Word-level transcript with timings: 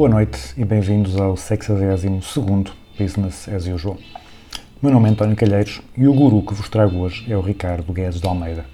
Boa 0.00 0.08
noite 0.08 0.54
e 0.56 0.64
bem-vindos 0.64 1.14
ao 1.20 1.34
62º 1.34 2.70
Business 2.98 3.46
as 3.50 3.66
Usual. 3.66 3.98
Meu 4.80 4.90
nome 4.90 5.10
é 5.10 5.12
António 5.12 5.36
Calheiros 5.36 5.82
e 5.94 6.08
o 6.08 6.14
guru 6.14 6.40
que 6.40 6.54
vos 6.54 6.70
trago 6.70 7.00
hoje 7.00 7.30
é 7.30 7.36
o 7.36 7.42
Ricardo 7.42 7.92
Guedes 7.92 8.18
de 8.18 8.26
Almeida. 8.26 8.64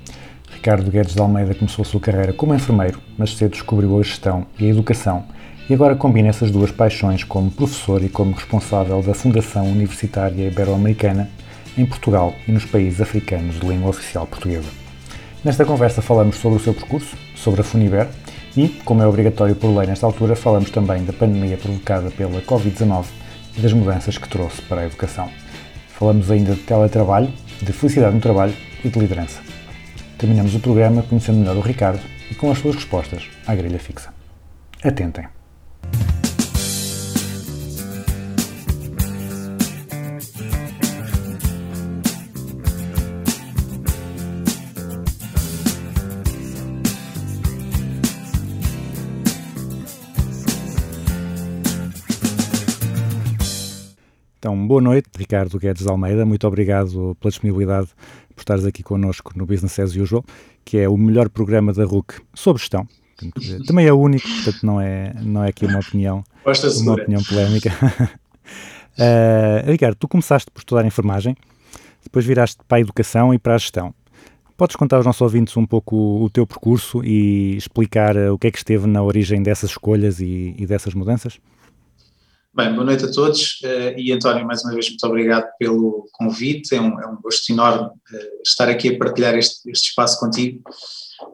Ricardo 0.52 0.88
Guedes 0.88 1.16
de 1.16 1.20
Almeida 1.20 1.52
começou 1.52 1.82
a 1.82 1.84
sua 1.84 1.98
carreira 1.98 2.32
como 2.32 2.54
enfermeiro, 2.54 3.00
mas 3.18 3.36
cedo 3.36 3.50
descobriu 3.50 3.98
a 3.98 4.02
gestão 4.04 4.46
e 4.56 4.66
a 4.66 4.68
educação 4.68 5.24
e 5.68 5.74
agora 5.74 5.96
combina 5.96 6.28
essas 6.28 6.52
duas 6.52 6.70
paixões 6.70 7.24
como 7.24 7.50
professor 7.50 8.04
e 8.04 8.08
como 8.08 8.32
responsável 8.32 9.02
da 9.02 9.12
Fundação 9.12 9.66
Universitária 9.66 10.46
Ibero-Americana 10.46 11.28
em 11.76 11.84
Portugal 11.84 12.34
e 12.46 12.52
nos 12.52 12.64
países 12.66 13.00
africanos 13.00 13.58
de 13.58 13.66
língua 13.66 13.90
oficial 13.90 14.28
portuguesa. 14.28 14.68
Nesta 15.44 15.64
conversa 15.64 16.00
falamos 16.00 16.36
sobre 16.36 16.58
o 16.58 16.62
seu 16.62 16.72
percurso, 16.72 17.16
sobre 17.34 17.62
a 17.62 17.64
Funiber 17.64 18.06
e, 18.56 18.68
como 18.84 19.02
é 19.02 19.06
obrigatório 19.06 19.54
por 19.54 19.68
lei 19.76 19.86
nesta 19.86 20.06
altura, 20.06 20.34
falamos 20.34 20.70
também 20.70 21.04
da 21.04 21.12
pandemia 21.12 21.56
provocada 21.56 22.10
pela 22.10 22.40
Covid-19 22.40 23.04
e 23.56 23.60
das 23.60 23.72
mudanças 23.72 24.16
que 24.16 24.28
trouxe 24.28 24.62
para 24.62 24.82
a 24.82 24.86
educação. 24.86 25.28
Falamos 25.88 26.30
ainda 26.30 26.54
de 26.54 26.60
teletrabalho, 26.62 27.32
de 27.60 27.72
felicidade 27.72 28.14
no 28.14 28.20
trabalho 28.20 28.54
e 28.84 28.88
de 28.88 28.98
liderança. 28.98 29.40
Terminamos 30.18 30.54
o 30.54 30.60
programa 30.60 31.02
conhecendo 31.02 31.38
melhor 31.38 31.56
o 31.56 31.60
Ricardo 31.60 32.00
e 32.30 32.34
com 32.34 32.50
as 32.50 32.58
suas 32.58 32.76
respostas 32.76 33.28
à 33.46 33.54
grelha 33.54 33.78
fixa. 33.78 34.12
Atentem! 34.82 35.35
Então, 54.46 54.64
boa 54.64 54.80
noite, 54.80 55.08
Ricardo 55.18 55.58
Guedes 55.58 55.82
de 55.82 55.90
Almeida. 55.90 56.24
Muito 56.24 56.46
obrigado 56.46 57.16
pela 57.18 57.30
disponibilidade 57.32 57.88
por 58.32 58.42
estares 58.42 58.64
aqui 58.64 58.80
connosco 58.80 59.32
no 59.34 59.44
Business 59.44 59.76
as 59.80 59.96
Usual, 59.96 60.24
que 60.64 60.78
é 60.78 60.88
o 60.88 60.96
melhor 60.96 61.28
programa 61.28 61.72
da 61.72 61.84
RUC 61.84 62.22
sobre 62.32 62.60
gestão. 62.60 62.86
Portanto, 63.18 63.66
Também 63.66 63.88
é 63.88 63.92
o 63.92 63.98
único, 63.98 64.24
portanto 64.28 64.64
não 64.64 64.80
é, 64.80 65.12
não 65.20 65.42
é 65.42 65.48
aqui 65.48 65.66
uma 65.66 65.80
opinião, 65.80 66.22
Gosta 66.44 66.70
uma 66.78 66.92
opinião 66.94 67.20
polémica. 67.24 67.70
Eh, 68.98 69.64
Ricardo, 69.66 69.94
tu 69.96 70.08
começaste 70.08 70.50
por 70.50 70.60
estudar 70.60 70.86
enfermagem, 70.86 71.36
depois 72.02 72.24
viraste 72.24 72.56
para 72.66 72.78
a 72.78 72.80
educação 72.80 73.34
e 73.34 73.38
para 73.38 73.54
a 73.54 73.58
gestão. 73.58 73.94
Podes 74.56 74.74
contar 74.74 74.96
aos 74.96 75.04
nossos 75.04 75.20
ouvintes 75.20 75.54
um 75.54 75.66
pouco 75.66 75.94
o 76.24 76.30
teu 76.30 76.46
percurso 76.46 77.04
e 77.04 77.54
explicar 77.58 78.16
eh, 78.16 78.30
o 78.30 78.38
que 78.38 78.46
é 78.46 78.50
que 78.50 78.56
esteve 78.56 78.86
na 78.86 79.02
origem 79.02 79.42
dessas 79.42 79.70
escolhas 79.70 80.18
e, 80.18 80.54
e 80.56 80.64
dessas 80.64 80.94
mudanças? 80.94 81.38
Bem, 82.56 82.72
boa 82.72 82.86
noite 82.86 83.04
a 83.04 83.12
todos 83.12 83.60
eh, 83.64 83.94
e 83.98 84.10
António, 84.10 84.46
mais 84.46 84.64
uma 84.64 84.72
vez, 84.72 84.88
muito 84.88 85.06
obrigado 85.06 85.46
pelo 85.58 86.08
convite. 86.10 86.74
É 86.74 86.80
um, 86.80 86.98
é 86.98 87.06
um 87.06 87.20
gosto 87.20 87.52
enorme 87.52 87.90
eh, 88.10 88.30
estar 88.42 88.66
aqui 88.66 88.88
a 88.88 88.98
partilhar 88.98 89.34
este, 89.34 89.70
este 89.70 89.90
espaço 89.90 90.18
contigo. 90.18 90.62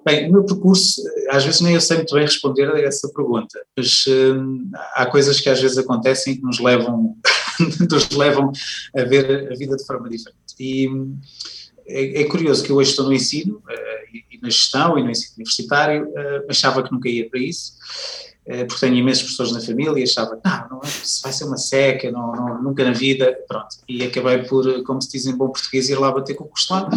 Bem, 0.04 0.28
o 0.28 0.32
meu 0.32 0.44
percurso, 0.44 1.00
eh, 1.00 1.28
às 1.30 1.44
vezes 1.44 1.60
nem 1.60 1.74
eu 1.74 1.80
sei 1.80 1.98
muito 1.98 2.12
bem 2.12 2.24
responder 2.24 2.68
a 2.72 2.80
essa 2.80 3.08
pergunta, 3.14 3.56
mas 3.76 4.04
eh, 4.08 4.34
há 4.96 5.06
coisas 5.06 5.38
que 5.38 5.48
às 5.48 5.60
vezes 5.60 5.78
acontecem 5.78 6.34
que 6.34 6.42
nos 6.42 6.58
levam, 6.58 7.16
nos 7.88 8.10
levam 8.10 8.50
a 8.96 9.02
ver 9.04 9.52
a 9.52 9.54
vida 9.54 9.76
de 9.76 9.86
forma 9.86 10.08
diferente. 10.08 10.36
E 10.58 10.88
hum, 10.88 11.16
é, 11.86 12.22
é 12.22 12.24
curioso 12.24 12.64
que 12.64 12.72
eu 12.72 12.76
hoje 12.76 12.90
estou 12.90 13.06
no 13.06 13.12
ensino, 13.12 13.62
e, 14.12 14.40
na 14.42 14.50
gestão 14.50 14.98
e 14.98 15.04
no 15.04 15.10
ensino 15.10 15.34
universitário, 15.36 16.12
achava 16.48 16.82
que 16.82 16.90
nunca 16.90 17.08
ia 17.08 17.30
para 17.30 17.38
isso. 17.38 17.74
Eh, 18.46 18.64
porque 18.64 18.80
tenho 18.80 18.96
imensos 18.96 19.22
professores 19.22 19.52
na 19.52 19.60
família 19.60 20.00
e 20.00 20.02
achava 20.02 20.36
que 20.36 20.48
não, 20.70 20.80
isso 20.84 21.22
vai 21.22 21.32
ser 21.32 21.44
uma 21.44 21.56
seca, 21.56 22.10
não, 22.10 22.32
não, 22.32 22.62
nunca 22.62 22.84
na 22.84 22.92
vida, 22.92 23.36
pronto. 23.46 23.76
E 23.88 24.02
acabei 24.02 24.38
por, 24.44 24.82
como 24.84 25.00
se 25.00 25.10
diz 25.10 25.26
em 25.26 25.36
bom 25.36 25.48
português, 25.48 25.88
ir 25.88 25.98
lá 25.98 26.10
bater 26.10 26.34
com 26.34 26.44
o 26.44 26.48
costado 26.48 26.90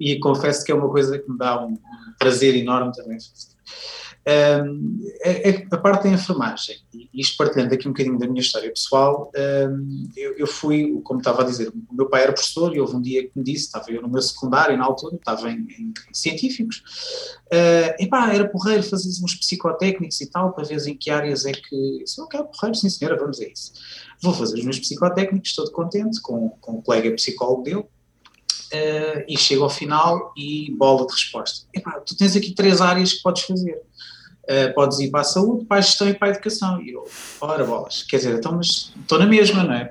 e 0.00 0.18
confesso 0.18 0.64
que 0.64 0.72
é 0.72 0.74
uma 0.74 0.88
coisa 0.88 1.18
que 1.18 1.30
me 1.30 1.36
dá 1.36 1.64
um, 1.64 1.78
prazer 2.18 2.54
enorme 2.56 2.92
também. 2.92 3.18
Um, 4.28 4.98
é, 5.20 5.50
é 5.50 5.66
a 5.70 5.78
parte 5.78 6.02
da 6.02 6.08
enfermagem, 6.08 6.76
e 6.92 7.08
isto 7.14 7.36
partilhando 7.36 7.72
aqui 7.72 7.86
um 7.86 7.92
bocadinho 7.92 8.18
da 8.18 8.26
minha 8.26 8.40
história 8.40 8.68
pessoal, 8.68 9.30
um, 9.70 10.08
eu, 10.16 10.36
eu 10.36 10.46
fui, 10.48 11.00
como 11.04 11.20
estava 11.20 11.42
a 11.42 11.44
dizer, 11.44 11.68
o 11.68 11.94
meu 11.94 12.08
pai 12.08 12.24
era 12.24 12.32
professor 12.32 12.74
e 12.74 12.80
houve 12.80 12.96
um 12.96 13.00
dia 13.00 13.22
que 13.22 13.30
me 13.36 13.44
disse, 13.44 13.66
estava 13.66 13.88
eu 13.88 14.02
no 14.02 14.08
meu 14.08 14.20
secundário 14.20 14.76
na 14.76 14.84
altura, 14.84 15.14
estava 15.14 15.48
em, 15.48 15.60
em 15.78 15.94
científicos, 16.12 16.82
uh, 17.52 18.02
epá, 18.02 18.34
era 18.34 18.48
porreiro 18.48 18.82
fazer 18.82 19.08
uns 19.22 19.36
psicotécnicos 19.36 20.20
e 20.20 20.26
tal, 20.28 20.52
para 20.52 20.64
ver 20.64 20.84
em 20.88 20.96
que 20.96 21.08
áreas 21.08 21.46
é 21.46 21.52
que, 21.52 22.02
se 22.04 22.20
eu 22.20 22.26
quero 22.26 22.46
porreiro, 22.46 22.76
sim 22.76 22.90
senhora, 22.90 23.16
vamos 23.16 23.40
a 23.40 23.44
isso. 23.46 23.74
Vou 24.20 24.34
fazer 24.34 24.58
os 24.58 24.64
meus 24.64 24.80
psicotécnicos, 24.80 25.50
estou 25.50 25.70
contente 25.70 26.20
com, 26.20 26.48
com 26.60 26.72
o 26.72 26.82
colega 26.82 27.14
psicólogo 27.14 27.62
dele, 27.62 27.84
Uh, 28.66 29.22
e 29.28 29.38
chego 29.38 29.62
ao 29.62 29.70
final 29.70 30.32
e 30.36 30.74
bola 30.76 31.06
de 31.06 31.12
resposta. 31.12 31.68
Epá, 31.72 32.00
tu 32.00 32.16
tens 32.16 32.34
aqui 32.34 32.52
três 32.52 32.80
áreas 32.80 33.12
que 33.12 33.22
podes 33.22 33.44
fazer. 33.44 33.80
Uh, 34.48 34.72
podes 34.74 35.00
ir 35.00 35.10
para 35.10 35.22
a 35.22 35.24
saúde, 35.24 35.64
para 35.64 35.78
a 35.78 35.80
gestão 35.80 36.08
e 36.08 36.14
para 36.14 36.28
a 36.28 36.30
educação. 36.30 36.80
E 36.80 36.92
eu, 36.92 37.04
ora 37.40 37.64
bolas, 37.64 38.04
quer 38.04 38.18
dizer, 38.18 38.38
então, 38.38 38.52
mas 38.52 38.92
estou 39.00 39.18
na 39.18 39.26
mesma, 39.26 39.64
não 39.64 39.74
é? 39.74 39.90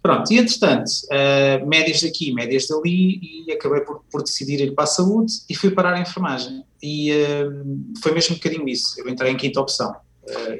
Pronto, 0.00 0.32
e 0.32 0.38
entretanto, 0.38 0.88
uh, 1.06 1.66
médias 1.66 2.00
daqui, 2.00 2.32
médias 2.32 2.68
dali, 2.68 3.18
e 3.48 3.50
acabei 3.50 3.80
por, 3.80 4.04
por 4.08 4.22
decidir 4.22 4.60
ir 4.60 4.72
para 4.72 4.84
a 4.84 4.86
saúde 4.86 5.32
e 5.50 5.54
fui 5.56 5.72
parar 5.72 5.94
a 5.94 6.00
enfermagem. 6.00 6.64
E 6.80 7.10
uh, 7.10 7.92
foi 8.00 8.12
mesmo 8.12 8.34
um 8.34 8.38
bocadinho 8.38 8.68
isso. 8.68 9.00
Eu 9.00 9.08
entrei 9.08 9.32
em 9.32 9.36
quinta 9.36 9.60
opção, 9.60 9.96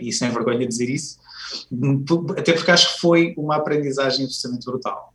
e 0.00 0.12
sem 0.12 0.28
vergonha 0.30 0.58
de 0.58 0.66
dizer 0.66 0.90
isso, 0.90 1.18
até 2.36 2.52
porque 2.54 2.70
acho 2.72 2.94
que 2.94 3.00
foi 3.00 3.34
uma 3.36 3.54
aprendizagem 3.54 4.24
absolutamente 4.24 4.66
brutal. 4.66 5.12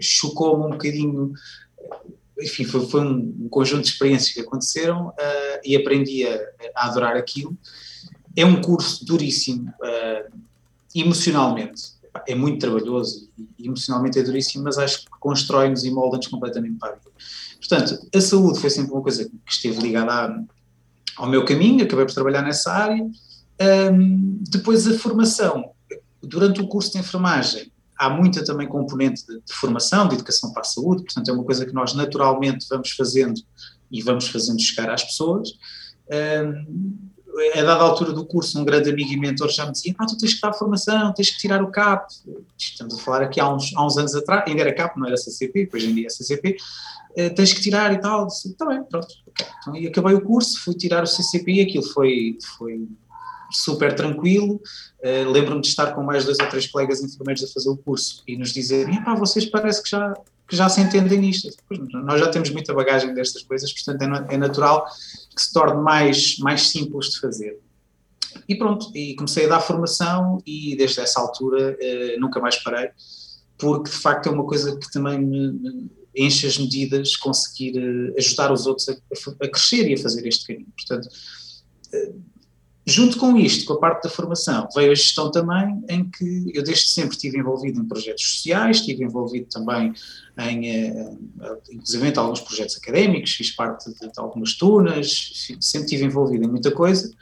Chocou-me 0.00 0.66
um 0.66 0.70
bocadinho, 0.70 1.32
enfim, 2.40 2.64
foi, 2.64 2.86
foi 2.86 3.00
um, 3.00 3.48
conjunto 3.48 3.82
de 3.82 3.88
experiências 3.88 4.32
que 4.32 4.40
aconteceram 4.40 5.08
uh, 5.08 5.60
e 5.64 5.76
aprendi 5.76 6.26
a, 6.26 6.38
a, 6.74 6.86
adorar 6.86 7.16
aquilo. 7.16 7.56
É 8.34 8.44
um 8.44 8.60
curso 8.60 9.04
duríssimo, 9.04 9.70
uh, 9.80 10.32
emocionalmente, 10.94 11.96
é 12.26 12.34
muito 12.34 12.60
trabalhoso 12.60 13.28
e 13.58 13.66
emocionalmente 13.66 14.18
é 14.18 14.22
duríssimo, 14.22 14.64
mas 14.64 14.78
acho 14.78 15.00
que 15.00 15.10
constrói-nos 15.20 15.84
e 15.84 15.90
molda-nos 15.90 16.26
completamente 16.28 16.78
para 16.78 16.92
a 16.92 16.96
vida. 16.96 17.10
Portanto, 17.58 18.08
a 18.14 18.20
saúde 18.20 18.60
foi 18.60 18.70
sempre 18.70 18.92
uma 18.92 19.02
coisa 19.02 19.24
que 19.24 19.52
esteve 19.52 19.80
ligada 19.80 20.12
a, 20.12 20.42
ao 21.16 21.28
meu 21.28 21.44
caminho, 21.44 21.84
acabei 21.84 22.04
por 22.04 22.14
trabalhar 22.14 22.42
nessa 22.42 22.72
área. 22.72 23.02
Um, 23.92 24.42
depois 24.50 24.86
a 24.86 24.98
formação, 24.98 25.70
durante 26.22 26.60
o 26.60 26.68
curso 26.68 26.92
de 26.92 26.98
enfermagem, 26.98 27.72
há 27.98 28.10
muita 28.10 28.44
também 28.44 28.68
componente 28.68 29.26
de, 29.26 29.40
de, 29.40 29.52
formação, 29.52 30.08
de 30.08 30.14
educação 30.14 30.52
para 30.52 30.62
a 30.62 30.64
saúde, 30.64 31.04
portanto 31.04 31.28
é 31.28 31.32
uma 31.32 31.44
coisa 31.44 31.64
que 31.64 31.72
nós 31.72 31.94
naturalmente 31.94 32.66
vamos 32.68 32.90
fazendo 32.90 33.40
e 33.90 34.02
vamos 34.02 34.28
fazendo 34.28 34.60
chegar 34.60 34.90
às 34.90 35.04
pessoas. 35.04 35.50
Um, 36.10 36.96
a 37.54 37.62
dada 37.62 37.82
altura 37.82 38.12
do 38.12 38.24
curso, 38.24 38.58
um 38.58 38.64
grande 38.64 38.90
amigo 38.90 39.12
e 39.12 39.16
mentor 39.18 39.50
já 39.50 39.66
me 39.66 39.72
dizia, 39.72 39.94
ah, 39.98 40.06
tu 40.06 40.16
tens 40.16 40.34
que 40.34 40.40
dar 40.40 40.54
formação, 40.54 41.12
tens 41.12 41.30
que 41.30 41.38
tirar 41.38 41.62
o 41.62 41.70
CAP, 41.70 42.08
estamos 42.56 42.98
a 42.98 43.02
falar 43.02 43.22
aqui 43.22 43.38
há 43.38 43.52
uns, 43.52 43.74
há 43.76 43.84
uns 43.84 43.98
anos 43.98 44.14
atrás, 44.14 44.44
ainda 44.46 44.62
era 44.62 44.74
CAP, 44.74 44.98
não 44.98 45.06
era 45.06 45.16
CCP, 45.16 45.68
hoje 45.72 45.90
em 45.90 45.94
dia 45.94 46.06
é 46.06 46.10
CCP, 46.10 46.56
uh, 47.10 47.34
tens 47.34 47.52
que 47.52 47.60
tirar 47.60 47.92
e 47.92 47.98
tal, 47.98 48.26
está 48.26 48.64
bem, 48.64 48.82
pronto. 48.84 49.08
Okay. 49.26 49.46
Então, 49.60 49.76
e 49.76 49.86
acabei 49.86 50.14
o 50.14 50.22
curso, 50.22 50.62
fui 50.64 50.74
tirar 50.74 51.04
o 51.04 51.06
CCP 51.06 51.52
e 51.52 51.60
aquilo 51.60 51.84
foi, 51.84 52.38
foi 52.56 52.88
super 53.50 53.94
tranquilo. 53.94 54.60
Uh, 55.00 55.30
Lembro-me 55.30 55.60
de 55.60 55.68
estar 55.68 55.92
com 55.94 56.02
mais 56.02 56.24
dois 56.24 56.38
ou 56.38 56.48
três 56.48 56.66
colegas 56.66 57.02
enfermeiros 57.02 57.44
a 57.44 57.48
fazer 57.48 57.68
o 57.68 57.76
curso 57.76 58.22
e 58.26 58.36
nos 58.36 58.52
dizerem: 58.52 59.02
pá, 59.02 59.14
vocês 59.14 59.44
parece 59.46 59.82
que 59.82 59.90
já, 59.90 60.14
que 60.48 60.56
já 60.56 60.68
se 60.68 60.80
entendem 60.80 61.20
nisto. 61.20 61.48
Pois, 61.68 61.80
nós 61.92 62.20
já 62.20 62.28
temos 62.28 62.50
muita 62.50 62.74
bagagem 62.74 63.14
destas 63.14 63.42
coisas, 63.42 63.72
portanto 63.72 64.02
é, 64.02 64.34
é 64.34 64.36
natural 64.36 64.86
que 65.34 65.42
se 65.42 65.52
torne 65.52 65.80
mais, 65.82 66.38
mais 66.38 66.68
simples 66.68 67.10
de 67.10 67.20
fazer. 67.20 67.58
E 68.48 68.54
pronto, 68.54 68.90
e 68.94 69.14
comecei 69.14 69.46
a 69.46 69.48
dar 69.48 69.60
formação 69.60 70.42
e 70.46 70.76
desde 70.76 71.00
essa 71.00 71.20
altura 71.20 71.76
uh, 71.80 72.20
nunca 72.20 72.40
mais 72.40 72.56
parei, 72.62 72.90
porque 73.58 73.90
de 73.90 73.96
facto 73.96 74.28
é 74.28 74.32
uma 74.32 74.44
coisa 74.44 74.76
que 74.76 74.90
também 74.90 75.18
me, 75.18 75.52
me 75.52 75.90
enche 76.14 76.46
as 76.46 76.58
medidas, 76.58 77.16
conseguir 77.16 77.78
uh, 77.78 78.14
ajudar 78.18 78.52
os 78.52 78.66
outros 78.66 78.88
a, 78.88 78.94
a, 79.42 79.48
crescer 79.48 79.88
e 79.88 79.94
a 79.94 79.98
fazer 79.98 80.26
este 80.26 80.46
caminho. 80.46 80.68
Portanto, 80.76 81.08
junto 82.86 83.18
com 83.18 83.36
isto, 83.36 83.64
com 83.64 83.72
a 83.72 83.80
parte 83.80 84.04
da 84.04 84.08
formação, 84.08 84.68
veio 84.74 84.92
a 84.92 84.94
gestão 84.94 85.30
também, 85.30 85.82
em 85.88 86.08
que 86.08 86.52
eu 86.54 86.62
desde 86.62 86.88
sempre 86.88 87.16
estive 87.16 87.38
envolvido 87.38 87.80
em 87.80 87.84
projetos 87.84 88.24
sociais, 88.24 88.76
estive 88.76 89.02
envolvido 89.02 89.46
também 89.46 89.92
em, 90.38 90.92
uh, 91.00 91.18
inclusive, 91.70 92.12
alguns 92.16 92.40
projetos 92.40 92.76
académicos, 92.76 93.32
fiz 93.32 93.50
parte 93.50 93.92
de, 93.92 93.98
de 93.98 94.18
algumas 94.18 94.54
turnas, 94.54 95.32
sempre 95.60 95.86
estive 95.86 96.04
envolvido 96.04 96.44
em 96.44 96.48
muita 96.48 96.70
coisa. 96.70 97.12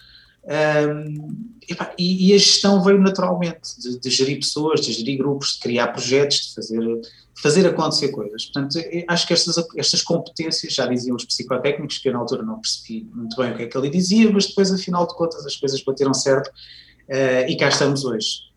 Um, 0.45 1.55
e, 1.97 2.29
e, 2.29 2.35
a 2.35 2.39
gestão 2.39 2.83
veio 2.83 3.01
naturalmente, 3.01 3.81
de, 3.81 3.99
de, 3.99 4.11
gerir 4.11 4.37
pessoas, 4.37 4.83
de 4.83 4.93
gerir 4.93 5.17
grupos, 5.17 5.55
de 5.55 5.61
criar 5.61 5.89
projetos, 5.89 6.49
de 6.49 6.55
fazer, 6.55 7.01
fazer 7.41 7.67
acontecer 7.67 8.09
coisas. 8.09 8.47
Portanto, 8.47 8.79
acho 9.09 9.27
que 9.27 9.33
estas, 9.33 9.57
estas 9.77 10.03
competências, 10.03 10.73
já 10.73 10.87
diziam 10.87 11.17
os 11.17 11.25
psicotécnicos, 11.25 11.99
que 11.99 12.09
eu 12.09 12.13
na 12.13 12.21
altura 12.21 12.43
não 12.43 12.61
percebi 12.61 13.09
muito 13.13 13.37
bem 13.37 13.53
o 13.53 13.57
que 13.57 13.63
é 13.65 13.67
que 13.67 13.77
ele 13.77 13.91
dizia, 13.91 14.31
mas 14.31 14.47
depois, 14.47 14.73
afinal 14.73 15.07
de 15.07 15.15
contas, 15.15 15.45
as 15.45 15.57
coisas 15.57 15.83
bateram 15.83 16.15
certo 16.15 16.49
uh, 16.49 17.49
e 17.49 17.57
cá 17.57 17.69
estamos 17.69 18.05
hoje. 18.05 18.55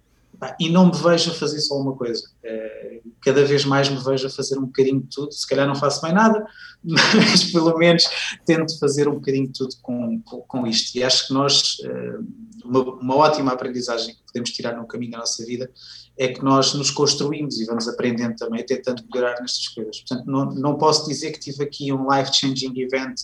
E 0.59 0.69
não 0.69 0.85
me 0.85 0.91
vejo 0.95 1.31
a 1.31 1.33
fazer 1.33 1.59
só 1.61 1.75
uma 1.75 1.95
coisa. 1.95 2.23
Uh, 2.45 3.11
cada 3.21 3.43
vez 3.43 3.65
mais 3.65 3.89
me 3.89 3.97
vejo 3.97 4.27
a 4.27 4.29
fazer 4.29 4.57
um 4.59 4.65
bocadinho 4.65 5.01
de 5.01 5.07
tudo. 5.09 5.31
Se 5.31 5.47
calhar 5.47 5.67
não 5.67 5.73
faço 5.73 5.99
bem 6.01 6.13
nada, 6.13 6.45
mas 6.83 7.45
pelo 7.45 7.75
menos 7.77 8.03
tento 8.45 8.77
fazer 8.77 9.07
um 9.07 9.15
bocadinho 9.15 9.47
de 9.47 9.53
tudo 9.53 9.75
com, 9.81 10.21
com, 10.21 10.41
com 10.41 10.67
isto. 10.67 10.95
E 10.95 11.03
acho 11.03 11.27
que 11.27 11.33
nós, 11.33 11.77
uh, 11.79 12.23
uma, 12.63 12.83
uma, 12.83 13.15
ótima 13.15 13.51
aprendizagem 13.51 14.13
que 14.13 14.21
podemos 14.27 14.51
tirar 14.51 14.77
no 14.77 14.85
caminho 14.85 15.13
da 15.13 15.17
nossa 15.17 15.43
vida 15.43 15.71
é 16.17 16.29
que 16.29 16.43
nós 16.43 16.73
nos 16.73 16.89
construímos 16.89 17.59
e 17.59 17.65
vamos 17.65 17.87
aprendendo 17.87 18.35
também, 18.35 18.65
tentando 18.65 19.03
melhorar 19.13 19.39
nestas 19.39 19.67
coisas. 19.67 19.99
Portanto, 19.99 20.25
não, 20.25 20.45
não 20.45 20.75
posso 20.75 21.07
dizer 21.07 21.31
que 21.31 21.39
tive 21.39 21.63
aqui 21.63 21.93
um 21.93 22.11
life-changing 22.11 22.73
event 22.79 23.21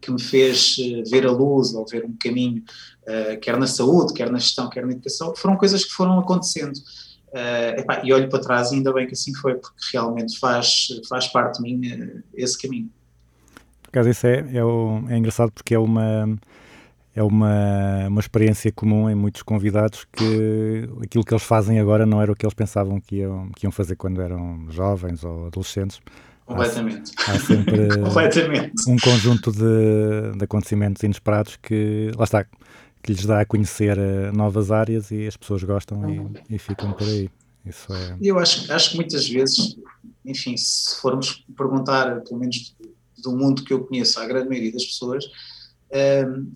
que 0.00 0.10
me 0.10 0.20
fez 0.20 0.76
uh, 0.78 1.08
ver 1.08 1.24
a 1.24 1.30
luz 1.30 1.72
ou 1.72 1.86
ver 1.86 2.04
um 2.04 2.16
caminho, 2.18 2.62
uh, 3.02 3.38
quer 3.40 3.56
na 3.56 3.66
saúde, 3.68 4.12
quer 4.12 4.30
na 4.30 4.38
gestão, 4.38 4.68
quer 4.68 4.84
na 4.84 4.92
educação. 4.92 5.32
Foram 5.36 5.56
coisas 5.56 5.84
que 5.84 5.92
foram 5.92 6.18
acontecendo. 6.18 6.76
Uh, 7.28 7.80
epá, 7.80 8.02
e 8.04 8.12
olho 8.12 8.28
para 8.28 8.40
trás 8.40 8.72
e 8.72 8.74
ainda 8.74 8.92
bem 8.92 9.06
que 9.06 9.14
assim 9.14 9.32
foi, 9.34 9.54
porque 9.54 9.78
realmente 9.92 10.38
faz, 10.38 10.88
faz 11.08 11.28
parte 11.28 11.62
de 11.62 11.62
mim 11.62 12.22
esse 12.34 12.60
caminho. 12.60 12.90
Por 13.90 14.06
isso 14.06 14.26
é, 14.26 14.44
é, 14.54 14.64
o, 14.64 15.02
é 15.08 15.16
engraçado 15.16 15.52
porque 15.52 15.74
é 15.74 15.78
uma 15.78 16.38
é 17.14 17.22
uma, 17.22 18.08
uma 18.08 18.20
experiência 18.20 18.72
comum 18.72 19.08
em 19.08 19.14
muitos 19.14 19.42
convidados 19.42 20.06
que 20.10 20.88
aquilo 21.02 21.24
que 21.24 21.34
eles 21.34 21.42
fazem 21.42 21.78
agora 21.78 22.06
não 22.06 22.22
era 22.22 22.32
o 22.32 22.36
que 22.36 22.44
eles 22.44 22.54
pensavam 22.54 23.00
que 23.00 23.16
iam, 23.16 23.50
que 23.50 23.66
iam 23.66 23.72
fazer 23.72 23.96
quando 23.96 24.20
eram 24.22 24.66
jovens 24.70 25.22
ou 25.22 25.46
adolescentes. 25.46 26.00
Completamente. 26.46 27.12
Há, 27.26 27.32
há 27.32 27.38
sempre 27.38 27.88
Completamente. 28.02 28.90
um 28.90 28.96
conjunto 28.96 29.52
de, 29.52 30.38
de 30.38 30.44
acontecimentos 30.44 31.02
inesperados 31.02 31.56
que, 31.56 32.10
lá 32.16 32.24
está, 32.24 32.44
que 33.02 33.12
lhes 33.12 33.26
dá 33.26 33.40
a 33.40 33.44
conhecer 33.44 33.98
eh, 33.98 34.32
novas 34.32 34.70
áreas 34.70 35.10
e 35.10 35.26
as 35.26 35.36
pessoas 35.36 35.62
gostam 35.62 36.08
e, 36.08 36.54
e 36.54 36.58
ficam 36.58 36.92
por 36.92 37.06
aí. 37.06 37.30
Isso 37.64 37.92
é... 37.92 38.16
Eu 38.20 38.38
acho, 38.38 38.72
acho 38.72 38.90
que 38.90 38.96
muitas 38.96 39.28
vezes, 39.28 39.76
enfim, 40.24 40.56
se 40.56 41.00
formos 41.00 41.44
perguntar, 41.56 42.20
pelo 42.22 42.40
menos 42.40 42.74
do 43.22 43.36
mundo 43.36 43.64
que 43.64 43.72
eu 43.72 43.84
conheço, 43.84 44.18
à 44.18 44.26
grande 44.26 44.48
maioria 44.48 44.72
das 44.72 44.84
pessoas, 44.84 45.24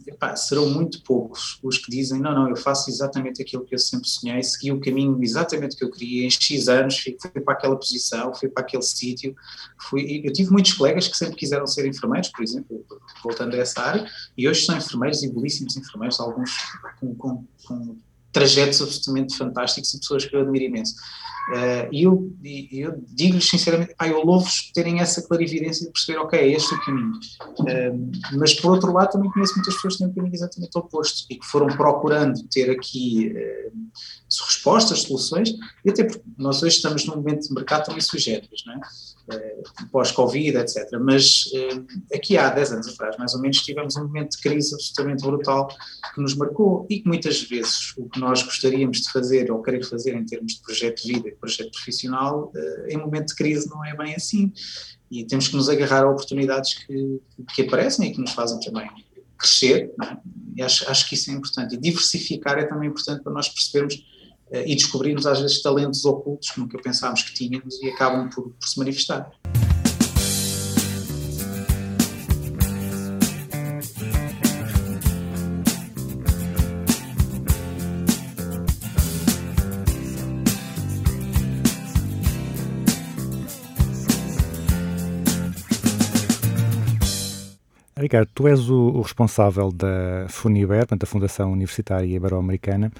epá, 0.07 0.35
serão 0.35 0.71
muito 0.71 1.03
poucos 1.03 1.59
os 1.63 1.77
que 1.77 1.91
dizem 1.91 2.21
não, 2.21 2.35
não, 2.35 2.49
eu 2.49 2.57
faço 2.57 2.89
exatamente 2.89 3.43
aquilo 3.43 3.67
que 3.67 3.75
eu 3.75 3.79
sempre 3.79 4.09
sonhei, 4.09 4.43
segui 4.43 4.73
o 4.73 4.81
caminho 4.81 5.19
exatamente 5.23 5.77
que 5.77 5.85
eu 5.85 5.91
queria, 5.91 6.25
em 6.25 6.31
X 6.31 6.69
anos 6.69 6.99
fui, 6.99 7.17
fui 7.21 7.41
para 7.43 7.53
aquela 7.53 7.77
posição, 7.77 8.35
fui 8.35 8.49
para 8.49 8.63
aquele 8.63 8.83
sítio, 8.83 9.37
fui, 9.79 10.23
eu 10.25 10.33
tive 10.33 10.51
muitos 10.51 10.73
colegas 10.73 11.07
que 11.07 11.17
sempre 11.17 11.37
quiseram 11.37 11.67
ser 11.67 11.87
enfermeiros, 11.87 12.29
por 12.31 12.43
exemplo, 12.43 12.83
voltando 13.23 13.55
a 13.55 13.59
essa 13.59 13.83
área, 13.83 14.07
e 14.39 14.49
hoje 14.49 14.65
são 14.65 14.77
enfermeiros 14.77 15.23
e 15.23 15.31
belíssimos 15.31 15.77
enfermeiros, 15.77 16.19
alguns 16.19 16.51
com, 16.99 17.15
com, 17.15 17.45
com 17.67 17.97
trajetos 18.33 18.81
absolutamente 18.81 19.37
fantásticos 19.37 19.93
e 19.93 19.99
pessoas 19.99 20.25
que 20.25 20.35
eu 20.35 20.41
admiro 20.41 20.65
imenso. 20.65 20.95
Uh, 21.49 21.89
e 21.93 22.03
eu, 22.03 22.33
eu 22.73 23.05
digo-lhes 23.07 23.49
sinceramente, 23.49 23.95
pá, 23.95 24.09
eu 24.09 24.25
louvo-vos 24.25 24.73
terem 24.73 25.01
essa 25.01 25.23
clarividência 25.23 25.87
de 25.87 25.93
perceber, 25.93 26.19
ok, 26.19 26.39
é 26.39 26.49
este 26.49 26.75
o 26.75 26.85
caminho. 26.85 27.13
Uh, 27.61 28.11
mas 28.37 28.55
por 28.55 28.73
outro 28.73 28.93
lado, 28.93 29.13
também 29.13 29.31
conheço 29.31 29.55
muitas 29.55 29.75
pessoas 29.75 29.95
que 29.95 29.99
têm 30.01 30.09
um 30.09 30.15
caminho 30.15 30.35
exatamente 30.35 30.77
oposto 30.77 31.25
e 31.31 31.37
que 31.37 31.47
foram 31.47 31.69
procurando 31.69 32.43
ter 32.49 32.69
aqui 32.71 33.33
uh, 33.33 33.73
respostas, 34.47 35.03
soluções, 35.03 35.51
e 35.85 35.91
até 35.91 36.03
porque 36.03 36.23
nós 36.37 36.63
hoje 36.63 36.77
estamos 36.77 37.07
num 37.07 37.17
momento 37.17 37.47
de 37.47 37.55
mercado 37.55 37.87
também 37.87 38.01
sui 38.01 38.19
generis, 38.19 38.65
não 38.67 38.75
é? 38.75 38.81
pós-Covid, 39.91 40.59
etc. 40.59 40.89
Mas 41.01 41.45
aqui 42.15 42.37
há 42.37 42.51
10 42.51 42.73
anos 42.73 42.89
atrás, 42.89 43.17
mais 43.17 43.35
ou 43.35 43.41
menos, 43.41 43.59
tivemos 43.59 43.97
um 43.97 44.05
momento 44.05 44.33
de 44.33 44.43
crise 44.43 44.75
absolutamente 44.75 45.23
brutal 45.23 45.69
que 46.15 46.21
nos 46.21 46.35
marcou 46.35 46.87
e 46.89 47.01
que 47.01 47.09
muitas 47.09 47.43
vezes 47.43 47.93
o 47.97 48.09
que 48.09 48.21
nós 48.21 48.43
gostaríamos 48.43 49.01
de 49.01 49.11
fazer 49.11 49.51
ou 49.51 49.63
querer 49.63 49.85
fazer 49.85 50.15
em 50.15 50.25
termos 50.25 50.55
de 50.55 50.63
projeto 50.63 51.03
de 51.03 51.13
vida 51.13 51.37
projeto 51.47 51.71
profissional, 51.71 52.53
uh, 52.55 52.89
em 52.89 52.97
momento 52.97 53.29
de 53.29 53.35
crise 53.35 53.69
não 53.69 53.85
é 53.85 53.95
bem 53.97 54.15
assim. 54.15 54.53
E 55.11 55.25
temos 55.25 55.49
que 55.49 55.57
nos 55.57 55.69
agarrar 55.69 56.03
a 56.03 56.11
oportunidades 56.11 56.75
que, 56.75 57.21
que 57.55 57.63
aparecem 57.63 58.11
e 58.11 58.13
que 58.13 58.21
nos 58.21 58.33
fazem 58.33 58.59
também 58.61 58.89
crescer. 59.39 59.93
É? 60.03 60.17
E 60.57 60.63
acho, 60.63 60.91
acho 60.91 61.09
que 61.09 61.15
isso 61.15 61.31
é 61.31 61.35
importante. 61.35 61.75
E 61.75 61.79
diversificar 61.79 62.59
é 62.59 62.65
também 62.65 62.89
importante 62.89 63.23
para 63.23 63.33
nós 63.33 63.49
percebermos 63.49 63.95
e 64.53 64.75
descobrirmos 64.75 65.27
às 65.27 65.41
vezes 65.41 65.61
talentos 65.61 66.05
ocultos 66.05 66.51
que 66.51 66.61
nunca 66.61 66.79
pensámos 66.79 67.23
que 67.23 67.35
tínhamos 67.35 67.83
e 67.83 67.89
acabam 67.89 68.29
por, 68.31 68.51
por 68.51 68.69
se 68.69 68.79
manifestar. 68.79 69.31
Ricardo, 87.99 88.29
tu 88.35 88.47
és 88.47 88.71
o, 88.71 88.77
o 88.77 89.01
responsável 89.01 89.73
da 89.73 90.27
FUNIBER, 90.29 90.79
portanto, 90.81 91.03
a 91.03 91.07
Fundação 91.07 91.51
Universitária 91.51 92.07
Ibero-Americana, 92.07 92.93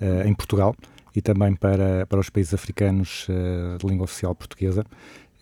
uh, 0.00 0.28
em 0.28 0.32
Portugal 0.34 0.76
e 1.14 1.20
também 1.20 1.54
para, 1.54 2.06
para 2.06 2.20
os 2.20 2.30
países 2.30 2.54
africanos 2.54 3.26
uh, 3.28 3.78
de 3.78 3.86
língua 3.86 4.04
oficial 4.04 4.34
portuguesa, 4.34 4.84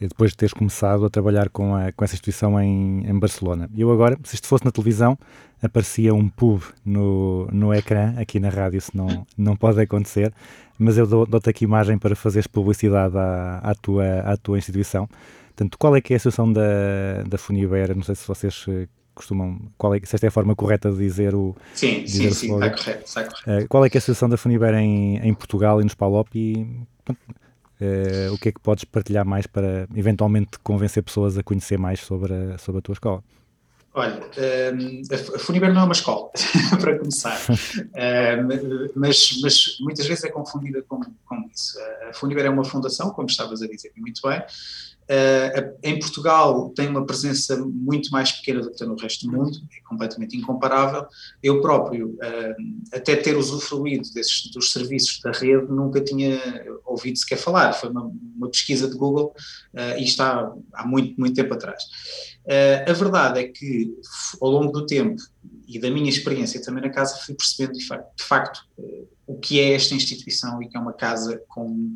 depois 0.01 0.31
de 0.31 0.39
teres 0.39 0.55
começado 0.55 1.05
a 1.05 1.11
trabalhar 1.11 1.51
com, 1.51 1.75
a, 1.75 1.93
com 1.93 2.05
essa 2.05 2.15
instituição 2.15 2.59
em, 2.61 3.07
em 3.07 3.19
Barcelona. 3.19 3.69
Eu 3.77 3.93
agora, 3.93 4.19
se 4.25 4.35
isto 4.35 4.47
fosse 4.47 4.65
na 4.65 4.71
televisão, 4.71 5.19
aparecia 5.63 6.15
um 6.15 6.29
pub 6.29 6.63
no, 6.85 7.47
no 7.53 7.75
ecrã, 7.75 8.15
aqui 8.17 8.41
na 8.41 8.49
rádio 8.49 8.79
isso 8.79 8.93
não, 8.95 9.27
não 9.37 9.57
pode 9.57 9.81
acontecer, 9.81 10.33
mas 10.79 10.97
eu 10.97 11.07
dou-te 11.07 11.51
aqui 11.51 11.65
imagem 11.65 11.99
para 11.99 12.17
fazeres 12.17 12.47
publicidade 12.47 13.17
à, 13.17 13.59
à, 13.59 13.75
tua, 13.75 14.21
à 14.21 14.37
tua 14.39 14.57
instituição. 14.57 15.07
Portanto, 15.49 15.77
qual 15.77 15.95
é 15.95 16.01
que 16.01 16.15
é 16.15 16.17
a 16.17 16.19
situação 16.19 16.51
da, 16.51 17.23
da 17.29 17.37
Funiber? 17.37 17.95
Não 17.95 18.03
sei 18.03 18.15
se 18.15 18.27
vocês 18.27 18.65
eh, 18.67 18.89
costumam. 19.21 19.59
Qual 19.79 19.95
é, 19.95 20.01
se 20.01 20.15
esta 20.15 20.27
é 20.27 20.29
a 20.29 20.31
forma 20.31 20.57
correta 20.57 20.91
de 20.91 20.99
dizer 20.99 21.35
o. 21.35 21.55
Sim, 21.75 22.03
dizer 22.03 22.33
sim, 22.33 22.49
sim, 22.49 22.55
está 22.55 22.71
correto, 22.71 23.05
está 23.05 23.25
correto. 23.25 23.65
Uh, 23.65 23.69
qual 23.69 23.85
é, 23.85 23.91
que 23.91 23.97
é 23.97 23.99
a 23.99 24.01
situação 24.01 24.29
da 24.29 24.37
Funiber 24.37 24.75
em, 24.75 25.19
em 25.19 25.35
Portugal 25.35 25.81
e 25.81 25.85
nos 25.85 25.95
Palop 25.95 26.29
e 26.35 26.67
uh, 27.09 28.33
o 28.33 28.39
que 28.39 28.49
é 28.49 28.53
que 28.53 28.61
podes 28.61 28.85
partilhar 28.85 29.25
mais 29.25 29.47
para 29.47 29.87
eventualmente 29.95 30.59
convencer 30.63 31.03
pessoas 31.03 31.39
a 31.39 31.43
conhecer 31.43 31.79
mais 31.79 32.01
sobre 32.01 32.33
a, 32.33 32.59
sobre 32.59 32.79
a 32.79 32.83
tua 32.83 32.95
escola? 32.95 33.23
Olha, 33.93 34.21
um, 34.73 35.35
a 35.35 35.39
Funiber 35.41 35.73
não 35.75 35.81
é 35.81 35.85
uma 35.85 35.93
escola, 35.93 36.31
para 36.81 36.97
começar, 36.97 37.37
um, 37.51 38.89
mas, 38.95 39.41
mas, 39.43 39.79
muitas 39.81 40.07
vezes 40.07 40.23
é 40.23 40.29
confundida 40.29 40.81
com, 40.83 41.01
com 41.01 41.51
isso. 41.53 41.77
A 42.09 42.13
Funiber 42.13 42.45
é 42.45 42.51
uma 42.51 42.63
fundação, 42.65 43.11
como 43.11 43.27
estavas 43.27 43.63
a 43.63 43.67
dizer 43.67 43.91
muito 43.97 44.23
bem, 44.23 44.41
Uh, 45.11 45.77
em 45.83 45.99
Portugal 45.99 46.71
tem 46.71 46.87
uma 46.87 47.05
presença 47.05 47.57
muito 47.57 48.13
mais 48.13 48.31
pequena 48.31 48.61
do 48.61 48.71
que 48.71 48.79
tem 48.79 48.87
no 48.87 48.95
resto 48.95 49.27
do 49.27 49.37
mundo, 49.37 49.59
é 49.77 49.81
completamente 49.89 50.37
incomparável. 50.37 51.05
Eu 51.43 51.61
próprio, 51.61 52.11
uh, 52.11 52.95
até 52.95 53.17
ter 53.17 53.37
usufruído 53.37 54.09
desses, 54.15 54.49
dos 54.53 54.71
serviços 54.71 55.19
da 55.21 55.33
rede, 55.33 55.67
nunca 55.67 56.01
tinha 56.01 56.39
ouvido 56.85 57.19
sequer 57.19 57.39
falar. 57.39 57.73
Foi 57.73 57.91
uma, 57.91 58.13
uma 58.37 58.49
pesquisa 58.51 58.89
de 58.89 58.97
Google 58.97 59.35
uh, 59.75 59.99
e 59.99 60.05
está 60.05 60.55
há 60.73 60.87
muito, 60.87 61.21
muito 61.21 61.35
tempo 61.35 61.55
atrás. 61.55 61.83
a 62.89 62.93
verdade 62.93 63.41
é 63.41 63.49
que, 63.49 63.93
ao 64.41 64.49
longo 64.49 64.71
do 64.71 64.87
tempo 64.87 65.21
e 65.67 65.81
da 65.81 65.91
minha 65.91 66.09
experiência 66.09 66.63
também 66.63 66.85
na 66.85 66.91
casa, 66.91 67.19
fui 67.27 67.35
percebendo 67.35 67.77
de 67.77 67.85
facto, 67.85 68.17
de 68.17 68.25
facto 68.25 68.61
o 69.27 69.37
que 69.39 69.59
é 69.59 69.73
esta 69.73 69.93
instituição 69.93 70.63
e 70.63 70.69
que 70.69 70.77
é 70.77 70.81
uma 70.81 70.93
casa 70.93 71.43
com 71.49 71.93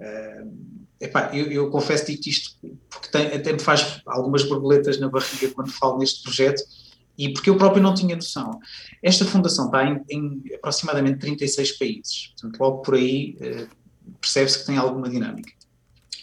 Uh, 0.00 0.70
epá, 0.98 1.30
eu, 1.34 1.50
eu 1.52 1.70
confesso 1.70 2.06
que 2.06 2.30
isto 2.30 2.56
porque 2.88 3.08
tem, 3.10 3.26
até 3.26 3.52
me 3.52 3.58
faz 3.58 4.00
algumas 4.06 4.42
borboletas 4.44 4.98
na 4.98 5.08
barriga 5.08 5.52
quando 5.54 5.70
falo 5.70 5.98
neste 5.98 6.22
projeto 6.22 6.62
e 7.16 7.32
porque 7.32 7.50
eu 7.50 7.56
próprio 7.56 7.82
não 7.82 7.94
tinha 7.94 8.16
noção. 8.16 8.58
Esta 9.02 9.26
fundação 9.26 9.66
está 9.66 9.84
em, 9.84 10.02
em 10.08 10.42
aproximadamente 10.54 11.18
36 11.18 11.78
países, 11.78 12.28
portanto 12.28 12.58
logo 12.58 12.78
por 12.78 12.94
aí 12.94 13.36
uh, 13.40 13.68
percebe-se 14.20 14.60
que 14.60 14.66
tem 14.66 14.76
alguma 14.76 15.08
dinâmica. 15.08 15.52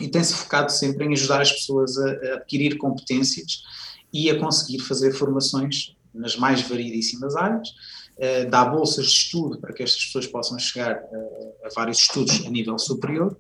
e 0.02 0.08
tem-se 0.08 0.34
focado 0.34 0.72
sempre 0.72 1.06
em 1.06 1.14
ajudar 1.14 1.42
as 1.42 1.52
pessoas 1.52 1.98
a, 1.98 2.10
a 2.10 2.34
adquirir 2.36 2.78
competências 2.78 3.64
e 4.12 4.30
a 4.30 4.40
conseguir 4.40 4.80
fazer 4.80 5.12
formações 5.14 5.96
nas 6.14 6.36
mais 6.36 6.62
variedíssimas 6.62 7.36
áreas, 7.36 7.70
uh, 7.70 8.50
dá 8.50 8.66
bolsas 8.66 9.06
de 9.06 9.12
estudo 9.12 9.60
para 9.60 9.74
que 9.74 9.84
estas 9.84 10.06
pessoas 10.06 10.28
possam 10.28 10.58
chegar 10.58 10.96
uh, 10.96 11.66
a 11.66 11.70
vários 11.76 12.00
estudos 12.00 12.46
a 12.46 12.50
nível 12.50 12.78
superior, 12.80 13.38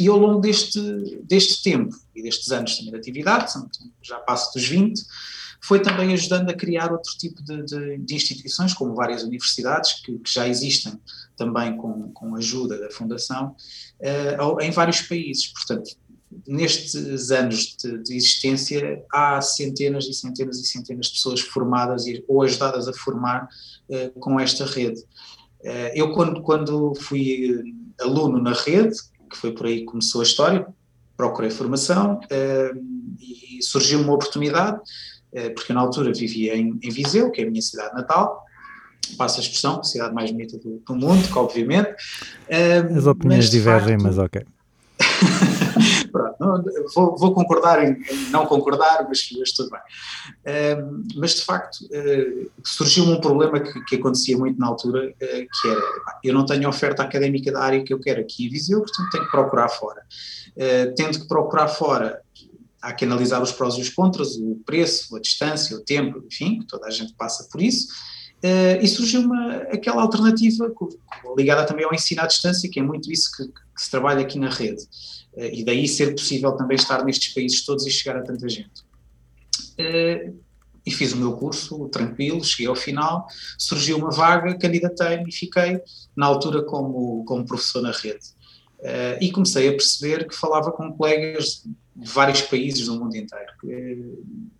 e 0.00 0.08
ao 0.08 0.16
longo 0.16 0.40
deste, 0.40 0.80
deste 1.22 1.62
tempo 1.62 1.94
e 2.16 2.22
destes 2.22 2.50
anos 2.50 2.76
também 2.76 2.92
de 2.92 2.98
atividade, 2.98 3.52
já 4.02 4.18
passo 4.18 4.52
dos 4.54 4.66
20, 4.66 5.00
foi 5.62 5.80
também 5.82 6.12
ajudando 6.14 6.48
a 6.48 6.54
criar 6.54 6.90
outro 6.90 7.12
tipo 7.18 7.42
de, 7.42 7.62
de- 7.64 7.98
de 7.98 8.14
instituições, 8.14 8.72
como 8.72 8.94
várias 8.94 9.22
universidades, 9.22 10.00
que, 10.02 10.18
que 10.18 10.32
já 10.32 10.48
existem 10.48 10.98
também 11.36 11.76
com, 11.76 12.10
com 12.12 12.34
ajuda 12.34 12.78
da 12.78 12.90
Fundação, 12.90 13.54
eh, 14.00 14.36
em 14.62 14.70
vários 14.70 15.02
países. 15.02 15.48
Portanto, 15.48 15.90
nestes 16.46 17.30
anos 17.30 17.76
de, 17.76 18.02
de 18.02 18.16
existência, 18.16 19.04
há 19.12 19.40
centenas 19.42 20.06
e 20.06 20.14
centenas 20.14 20.58
e 20.58 20.66
centenas 20.66 21.06
de 21.06 21.12
pessoas 21.12 21.40
formadas 21.40 22.06
e, 22.06 22.24
ou 22.26 22.42
ajudadas 22.42 22.88
a 22.88 22.92
formar 22.94 23.46
eh, 23.90 24.10
com 24.18 24.40
esta 24.40 24.64
rede. 24.64 25.02
Eh, 25.62 25.92
eu, 25.94 26.12
quando, 26.12 26.40
quando 26.40 26.94
fui 26.94 27.74
aluno 28.00 28.40
na 28.40 28.54
rede, 28.54 28.96
que 29.30 29.36
foi 29.36 29.52
por 29.52 29.66
aí 29.66 29.80
que 29.80 29.86
começou 29.86 30.20
a 30.20 30.24
história, 30.24 30.66
procurei 31.16 31.50
formação 31.50 32.20
eh, 32.30 32.72
e 33.20 33.62
surgiu 33.62 34.00
uma 34.00 34.12
oportunidade, 34.14 34.78
eh, 35.32 35.50
porque 35.50 35.72
eu 35.72 35.76
na 35.76 35.82
altura 35.82 36.12
vivia 36.12 36.56
em, 36.56 36.78
em 36.82 36.90
Viseu, 36.90 37.30
que 37.30 37.42
é 37.42 37.44
a 37.44 37.50
minha 37.50 37.62
cidade 37.62 37.94
natal, 37.94 38.42
passo 39.16 39.38
a 39.38 39.42
expressão, 39.42 39.80
a 39.80 39.84
cidade 39.84 40.14
mais 40.14 40.30
bonita 40.30 40.58
do, 40.58 40.82
do 40.86 40.94
mundo, 40.94 41.26
que 41.26 41.38
obviamente. 41.38 41.90
eh, 42.48 42.78
As 42.78 43.06
opiniões 43.06 43.44
mas, 43.44 43.50
divergem, 43.50 43.98
facto, 43.98 44.02
mas 44.02 44.18
ok. 44.18 44.42
Vou, 46.94 47.16
vou 47.16 47.34
concordar 47.34 47.84
em, 47.84 47.92
em 47.92 48.30
não 48.30 48.46
concordar, 48.46 49.06
mas, 49.08 49.28
mas 49.38 49.52
tudo 49.52 49.70
bem. 49.70 49.80
Ahm, 50.46 51.04
mas 51.16 51.34
de 51.34 51.42
facto 51.42 51.86
eh, 51.92 52.46
surgiu 52.64 53.04
um 53.04 53.20
problema 53.20 53.60
que, 53.60 53.84
que 53.84 53.96
acontecia 53.96 54.36
muito 54.36 54.58
na 54.58 54.66
altura, 54.66 55.14
eh, 55.20 55.46
que 55.46 55.68
era, 55.68 55.82
eu 56.24 56.34
não 56.34 56.46
tenho 56.46 56.68
oferta 56.68 57.02
académica 57.02 57.52
da 57.52 57.60
área 57.60 57.84
que 57.84 57.92
eu 57.92 58.00
quero 58.00 58.20
aqui 58.20 58.46
em 58.46 58.50
Viseu, 58.50 58.80
portanto 58.80 59.10
tenho 59.10 59.24
que 59.24 59.30
procurar 59.30 59.68
fora. 59.68 60.02
Eh, 60.56 60.86
tendo 60.96 61.20
que 61.20 61.28
procurar 61.28 61.68
fora, 61.68 62.20
há 62.80 62.92
que 62.92 63.04
analisar 63.04 63.42
os 63.42 63.52
prós 63.52 63.74
e 63.74 63.82
os 63.82 63.90
contras, 63.90 64.36
o 64.36 64.60
preço, 64.64 65.14
a 65.16 65.20
distância, 65.20 65.76
o 65.76 65.80
tempo, 65.80 66.22
enfim, 66.26 66.64
toda 66.68 66.86
a 66.86 66.90
gente 66.90 67.14
passa 67.14 67.46
por 67.50 67.60
isso. 67.60 67.88
Eh, 68.42 68.80
e 68.82 68.88
surgiu 68.88 69.20
uma, 69.20 69.56
aquela 69.64 70.00
alternativa 70.00 70.72
ligada 71.36 71.66
também 71.66 71.84
ao 71.84 71.92
ensino 71.92 72.22
à 72.22 72.26
distância, 72.26 72.70
que 72.70 72.80
é 72.80 72.82
muito 72.82 73.12
isso 73.12 73.30
que, 73.36 73.46
que 73.46 73.82
se 73.82 73.90
trabalha 73.90 74.22
aqui 74.22 74.38
na 74.38 74.48
rede. 74.48 74.82
Eh, 75.36 75.60
e 75.60 75.64
daí 75.64 75.86
ser 75.86 76.12
possível 76.14 76.52
também 76.52 76.76
estar 76.76 77.04
nestes 77.04 77.32
países 77.32 77.64
todos 77.64 77.86
e 77.86 77.90
chegar 77.90 78.16
a 78.16 78.22
tanta 78.22 78.48
gente. 78.48 78.84
Eh, 79.78 80.32
e 80.84 80.90
fiz 80.90 81.12
o 81.12 81.16
meu 81.16 81.32
curso 81.36 81.88
tranquilo, 81.88 82.42
cheguei 82.42 82.66
ao 82.66 82.74
final, 82.74 83.26
surgiu 83.58 83.98
uma 83.98 84.10
vaga, 84.10 84.56
candidatei-me 84.58 85.28
e 85.28 85.32
fiquei, 85.32 85.80
na 86.16 86.26
altura, 86.26 86.62
como, 86.64 87.24
como 87.24 87.44
professor 87.44 87.82
na 87.82 87.92
rede. 87.92 88.26
Eh, 88.82 89.18
e 89.20 89.30
comecei 89.30 89.68
a 89.68 89.72
perceber 89.72 90.26
que 90.26 90.34
falava 90.34 90.72
com 90.72 90.90
colegas 90.92 91.62
de 91.94 92.08
vários 92.10 92.40
países 92.40 92.86
do 92.86 92.98
mundo 92.98 93.14
inteiro. 93.14 93.52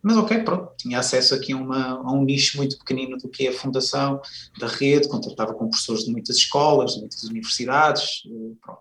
Mas 0.02 0.16
ok, 0.18 0.40
pronto, 0.42 0.72
tinha 0.76 0.98
acesso 0.98 1.34
aqui 1.34 1.54
a, 1.54 1.56
uma- 1.56 1.92
a 1.94 2.12
um 2.12 2.22
nicho 2.22 2.58
muito 2.58 2.76
pequenino 2.78 3.16
do 3.16 3.28
que 3.30 3.46
é 3.46 3.50
a 3.50 3.52
fundação 3.54 4.20
da 4.58 4.66
rede, 4.66 5.08
contactava 5.08 5.54
com 5.54 5.70
professores 5.70 6.04
de 6.04 6.12
muitas 6.12 6.36
escolas, 6.36 6.92
de 6.94 7.00
muitas 7.00 7.22
universidades, 7.24 8.22
pronto. 8.60 8.80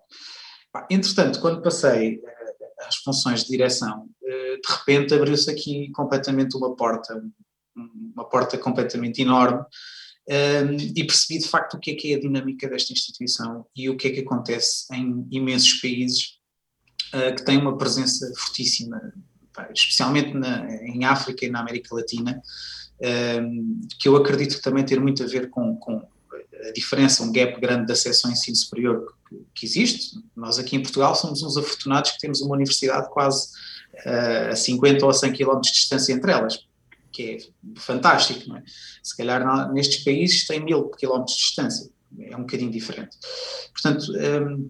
Entretanto, 0.90 1.40
quando 1.42 1.62
passei 1.62 2.22
eh, 2.24 2.86
às 2.88 2.98
funções 2.98 3.44
de 3.44 3.50
direção, 3.50 4.08
eh, 4.24 4.58
de 4.64 4.74
repente 4.74 5.14
abriu-se 5.14 5.50
aqui 5.50 5.90
completamente 5.92 6.56
uma 6.56 6.76
porta, 6.76 7.16
um- 7.76 8.12
uma 8.16 8.26
porta 8.30 8.58
completamente 8.58 9.22
enorme, 9.22 9.64
eh, 10.28 10.64
e 10.96 11.04
percebi 11.06 11.40
de 11.40 11.48
facto 11.48 11.76
o 11.76 11.80
que 11.80 11.92
é 11.92 11.96
que 11.96 12.14
é 12.14 12.18
a 12.18 12.20
dinâmica 12.20 12.70
desta 12.70 12.94
instituição 12.94 13.66
e 13.76 13.90
o 13.90 13.98
que 13.98 14.08
é 14.10 14.12
que 14.12 14.20
acontece 14.20 14.86
em 14.94 15.28
imensos 15.32 15.74
países 15.82 16.38
eh, 17.14 17.32
que 17.32 17.44
têm 17.44 17.58
uma 17.58 17.76
presença 17.78 18.32
fortíssima, 18.38 19.12
especialmente 19.74 20.32
na- 20.36 20.70
em 20.86 21.04
África 21.06 21.44
e 21.46 21.50
na 21.50 21.60
América 21.62 21.96
Latina, 21.96 22.40
eh, 23.02 23.42
que 24.00 24.08
eu 24.08 24.16
acredito 24.16 24.62
também 24.62 24.86
ter 24.86 25.00
muito 25.02 25.24
a 25.24 25.26
ver 25.26 25.50
com, 25.50 25.76
com 25.78 26.08
a 26.68 26.72
diferença, 26.74 27.24
um 27.24 27.32
gap 27.32 27.60
grande 27.60 27.88
de 27.88 27.94
acesso 27.94 28.28
ao 28.28 28.34
ensino 28.34 28.56
superior 28.56 29.12
que, 29.54 29.66
existe. 29.66 30.18
Nós 30.36 30.60
aqui 30.60 30.76
em 30.76 30.82
Portugal 30.82 31.16
somos 31.16 31.42
uns 31.44 31.58
afortunados 31.58 32.12
que 32.12 32.20
temos 32.20 32.42
uma 32.42 32.56
universidade 32.56 33.10
quase 33.10 33.50
eh, 34.06 34.50
a 34.52 34.56
50 34.56 35.04
ou 35.06 35.12
a 35.12 35.14
100 35.14 35.34
km 35.34 35.60
de 35.62 35.72
distância 35.72 36.14
entre 36.14 36.32
elas, 36.32 36.66
que 37.12 37.24
é 37.24 37.38
fantástico, 37.80 38.48
não 38.50 38.58
é? 38.58 38.64
Se 39.04 39.16
calhar 39.16 39.72
nestes 39.74 40.04
países 40.04 40.46
tem 40.46 40.64
mil 40.64 40.90
quilómetros 40.90 41.36
de 41.36 41.44
distância, 41.44 41.90
é 42.20 42.36
um 42.36 42.42
bocadinho 42.42 42.72
diferente. 42.72 43.18
Portanto, 43.74 44.12
hum, 44.12 44.70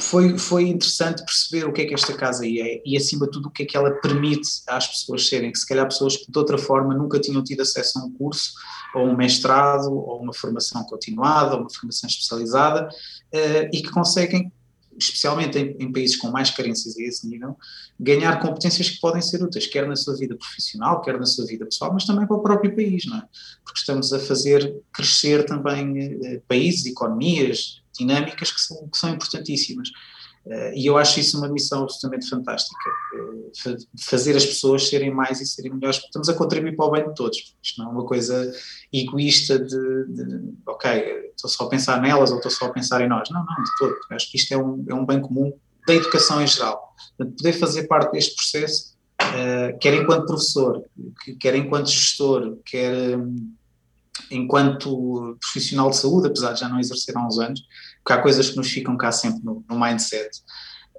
foi, 0.00 0.38
foi 0.38 0.68
interessante 0.68 1.24
perceber 1.24 1.66
o 1.66 1.72
que 1.72 1.82
é 1.82 1.86
que 1.86 1.94
esta 1.94 2.14
casa 2.14 2.46
é 2.46 2.80
e, 2.84 2.96
acima 2.96 3.26
de 3.26 3.32
tudo, 3.32 3.48
o 3.48 3.50
que 3.50 3.64
é 3.64 3.66
que 3.66 3.76
ela 3.76 3.90
permite 4.00 4.48
às 4.68 4.86
pessoas 4.86 5.26
serem, 5.28 5.52
que 5.52 5.58
se 5.58 5.66
calhar 5.66 5.86
pessoas 5.86 6.16
que 6.16 6.30
de 6.30 6.38
outra 6.38 6.56
forma 6.56 6.94
nunca 6.94 7.20
tinham 7.20 7.42
tido 7.42 7.60
acesso 7.60 7.98
a 7.98 8.04
um 8.04 8.12
curso, 8.12 8.52
ou 8.94 9.06
um 9.06 9.16
mestrado, 9.16 9.92
ou 9.92 10.20
uma 10.20 10.32
formação 10.32 10.84
continuada, 10.84 11.54
ou 11.54 11.60
uma 11.60 11.70
formação 11.70 12.08
especializada, 12.08 12.88
eh, 13.32 13.70
e 13.72 13.82
que 13.82 13.90
conseguem, 13.90 14.52
especialmente 14.98 15.58
em, 15.58 15.76
em 15.78 15.92
países 15.92 16.16
com 16.16 16.30
mais 16.30 16.50
carências 16.50 16.96
a 16.96 17.02
esse 17.02 17.26
nível, 17.26 17.56
ganhar 17.98 18.40
competências 18.40 18.90
que 18.90 19.00
podem 19.00 19.22
ser 19.22 19.42
úteis, 19.42 19.66
quer 19.66 19.86
na 19.86 19.96
sua 19.96 20.16
vida 20.16 20.36
profissional, 20.36 21.00
quer 21.00 21.18
na 21.18 21.26
sua 21.26 21.46
vida 21.46 21.64
pessoal, 21.64 21.92
mas 21.92 22.04
também 22.04 22.26
para 22.26 22.36
o 22.36 22.42
próprio 22.42 22.74
país, 22.74 23.06
não 23.06 23.18
é? 23.18 23.22
Porque 23.64 23.80
estamos 23.80 24.12
a 24.12 24.18
fazer 24.18 24.82
crescer 24.92 25.44
também 25.46 26.20
eh, 26.24 26.40
países, 26.46 26.86
economias, 26.86 27.82
dinâmicas 27.98 28.50
que 28.50 28.60
são, 28.60 28.88
que 28.88 28.98
são 28.98 29.10
importantíssimas. 29.10 29.90
Eh, 30.44 30.74
e 30.76 30.86
eu 30.86 30.96
acho 30.98 31.20
isso 31.20 31.38
uma 31.38 31.48
missão 31.48 31.82
absolutamente 31.84 32.28
fantástica, 32.28 32.90
eh, 33.14 33.50
fa- 33.62 33.76
fazer 34.00 34.36
as 34.36 34.44
pessoas 34.44 34.88
serem 34.88 35.12
mais 35.14 35.40
e 35.40 35.46
serem 35.46 35.72
melhores, 35.72 35.98
porque 35.98 36.08
estamos 36.08 36.28
a 36.28 36.34
contribuir 36.34 36.74
para 36.76 36.86
o 36.86 36.90
bem 36.90 37.08
de 37.08 37.14
todos. 37.14 37.54
Isto 37.62 37.80
não 37.82 37.90
é 37.90 37.92
uma 37.94 38.04
coisa 38.04 38.52
egoísta 38.92 39.58
de, 39.58 40.04
de, 40.08 40.52
ok, 40.66 41.30
estou 41.36 41.48
só 41.48 41.64
a 41.64 41.68
pensar 41.68 42.00
nelas 42.02 42.30
ou 42.30 42.38
estou 42.38 42.50
só 42.50 42.66
a 42.66 42.70
pensar 42.72 43.00
em 43.02 43.08
nós. 43.08 43.28
Não, 43.30 43.44
não, 43.44 43.62
de 43.62 43.70
todo. 43.78 43.92
Eu 44.10 44.16
Acho 44.16 44.30
que 44.30 44.36
isto 44.36 44.52
é 44.52 44.56
um, 44.58 44.84
é 44.88 44.94
um 44.94 45.06
bem 45.06 45.20
comum 45.20 45.52
da 45.86 45.94
educação 45.94 46.42
em 46.42 46.46
geral. 46.46 46.92
Portanto, 47.16 47.36
poder 47.36 47.52
fazer 47.52 47.86
parte 47.86 48.12
deste 48.12 48.34
processo, 48.34 48.96
eh, 49.20 49.72
quer 49.80 49.94
enquanto 49.94 50.26
professor, 50.26 50.84
que- 51.24 51.34
quer 51.36 51.54
enquanto 51.54 51.88
gestor, 51.88 52.58
quer 52.64 53.16
hum, 53.16 53.52
enquanto 54.30 55.36
profissional 55.40 55.90
de 55.90 55.96
saúde, 55.96 56.28
apesar 56.28 56.52
de 56.52 56.60
já 56.60 56.68
não 56.68 56.78
exercer 56.80 57.16
há 57.16 57.26
uns 57.26 57.38
anos, 57.38 57.60
porque 58.02 58.12
há 58.12 58.20
coisas 58.22 58.50
que 58.50 58.56
nos 58.56 58.68
ficam 58.70 58.96
cá 58.96 59.12
sempre 59.12 59.44
no, 59.44 59.64
no 59.68 59.78
mindset. 59.78 60.30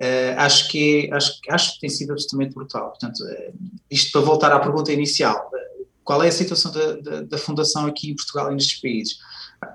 Eh, 0.01 0.33
acho, 0.38 0.69
que 0.69 1.10
acho, 1.13 1.33
acho 1.50 1.74
que 1.75 1.81
tem 1.81 1.89
sido 1.89 2.12
absolutamente 2.12 2.55
brutal. 2.55 2.89
Portanto, 2.89 3.24
eh, 3.27 3.53
isto 3.91 4.12
para 4.12 4.22
voltar 4.22 4.51
à 4.51 4.60
pergunta 4.60 4.91
inicial, 4.91 5.50
eh, 5.53 5.83
qual 6.03 6.24
é 6.24 6.29
a 6.29 6.31
situação 6.31 6.72
da, 6.72 6.93
da, 6.95 7.22
da 7.22 7.38
Fundação 7.38 7.86
aqui 7.86 8.10
em 8.12 8.15
Portugal 8.15 8.51
e 8.51 8.55
nestes 8.55 8.79
países? 8.81 9.17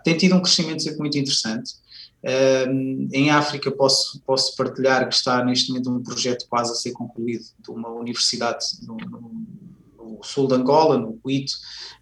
Tem 0.04 0.16
tido 0.16 0.34
um 0.34 0.42
crescimento 0.42 0.84
muito 0.98 1.16
interessante. 1.16 1.72
Em 3.12 3.30
África 3.30 3.70
posso, 3.70 4.20
posso 4.26 4.54
partilhar 4.56 5.08
que 5.08 5.14
está 5.14 5.42
neste 5.44 5.68
momento 5.70 5.88
um 5.90 6.02
projeto 6.02 6.46
quase 6.48 6.72
a 6.72 6.74
ser 6.74 6.90
concluído 6.90 7.44
de 7.58 7.70
uma 7.70 7.88
universidade 7.90 8.64
no, 8.82 8.96
no- 8.96 9.46
no 10.18 10.24
sul 10.24 10.46
de 10.48 10.54
Angola, 10.54 10.98
no 10.98 11.14
Cuito, 11.22 11.52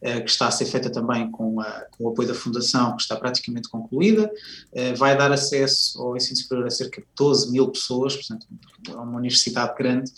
eh, 0.01 0.21
que 0.21 0.31
está 0.31 0.49
a 0.49 0.51
ser 0.51 0.67
feita 0.67 0.91
também 0.91 1.31
com, 1.31 1.61
a- 1.61 1.85
com 1.93 2.05
o 2.05 2.09
apoio 2.09 2.29
da 2.29 2.35
Fundação, 2.35 2.97
que 2.97 3.03
está 3.03 3.17
praticamente 3.17 3.69
concluída, 3.69 4.31
Eh, 4.73 4.95
vai 4.95 5.17
dar 5.17 5.31
acesso 5.33 6.01
ao 6.03 6.17
ensino 6.17 6.37
superior 6.37 6.67
a 6.67 6.71
cerca 6.71 7.01
de 7.01 7.07
12 7.17 7.51
mil 7.53 7.69
pessoas, 7.69 8.17
portanto 8.17 8.47
é 8.89 8.93
uma 8.95 9.19
universidade 9.19 9.75
grande, 9.77 10.11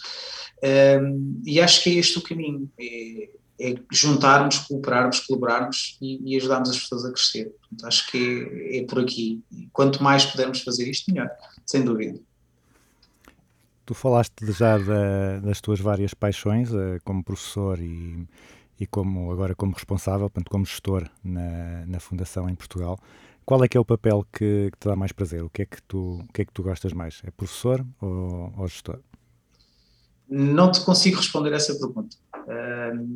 Um, 0.61 1.41
e 1.47 1.61
acho 1.61 1.83
que 1.85 1.91
é 1.91 1.95
este 1.95 2.19
o 2.19 2.23
caminho, 2.23 2.69
é, 2.79 3.29
é 3.61 3.75
juntarmos, 3.93 4.59
cooperarmos, 4.59 5.21
colaborarmos 5.21 5.97
e, 6.03 6.33
e 6.33 6.37
ajudarmos 6.37 6.71
as 6.71 6.79
pessoas 6.81 7.05
a 7.05 7.13
crescer. 7.13 7.53
Portanto, 7.61 7.87
acho 7.87 8.11
que 8.11 8.19
é, 8.73 8.79
é 8.79 8.85
por 8.85 8.99
aqui. 8.99 9.41
Quanto 9.73 10.03
mais 10.03 10.25
pudermos 10.27 10.61
fazer 10.63 10.89
isto, 10.91 11.13
melhor, 11.13 11.31
sem 11.65 11.85
dúvida. 11.85 12.19
Tu 13.89 13.95
falaste 13.95 14.45
já 14.53 14.77
da- 14.77 15.39
das 15.41 15.61
tuas 15.63 15.81
várias 15.81 16.13
paixões, 16.13 16.69
eh, 16.75 16.99
como 17.07 17.25
professor 17.25 17.77
e, 17.81 18.27
e 18.79 18.87
como 18.87 19.33
agora 19.33 19.55
como 19.55 19.73
responsável, 19.73 20.29
portanto, 20.29 20.51
como 20.51 20.67
gestor 20.67 21.09
na, 21.25 21.87
na 21.87 21.99
Fundação 22.01 22.51
em 22.51 22.55
Portugal. 22.55 22.99
Qual 23.47 23.65
é 23.65 23.69
que 23.69 23.79
é 23.79 23.81
o 23.81 23.85
papel 23.87 24.27
que, 24.31 24.71
que 24.73 24.79
te 24.79 24.89
dá 24.89 24.95
mais 24.95 25.13
prazer? 25.13 25.43
O 25.43 25.49
que 25.49 25.63
é 25.63 25.67
que 25.67 25.81
tu, 25.85 26.21
o 26.21 26.33
que 26.35 26.43
é 26.43 26.45
que 26.45 26.53
tu 26.53 26.63
gostas 26.63 26.93
mais? 26.93 27.23
É 27.25 27.31
professor 27.31 27.79
ou, 28.01 28.53
ou 28.59 28.69
gestor? 28.69 28.99
Não 30.29 30.71
te 30.71 30.81
consigo 30.81 31.17
responder 31.17 31.53
essa 31.53 31.75
pergunta. 31.75 32.17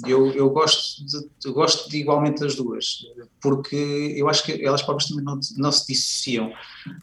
Eu, 0.07 0.31
eu, 0.33 0.51
gosto 0.51 1.05
de, 1.07 1.29
eu 1.45 1.55
gosto 1.55 1.89
de 1.89 1.99
igualmente 1.99 2.41
das 2.41 2.55
duas, 2.55 2.99
porque 3.41 4.15
eu 4.17 4.29
acho 4.29 4.45
que 4.45 4.63
elas 4.63 4.83
próprias 4.83 5.09
também 5.09 5.25
não, 5.25 5.41
não 5.57 5.73
se 5.73 5.87
dissociam. 5.87 6.53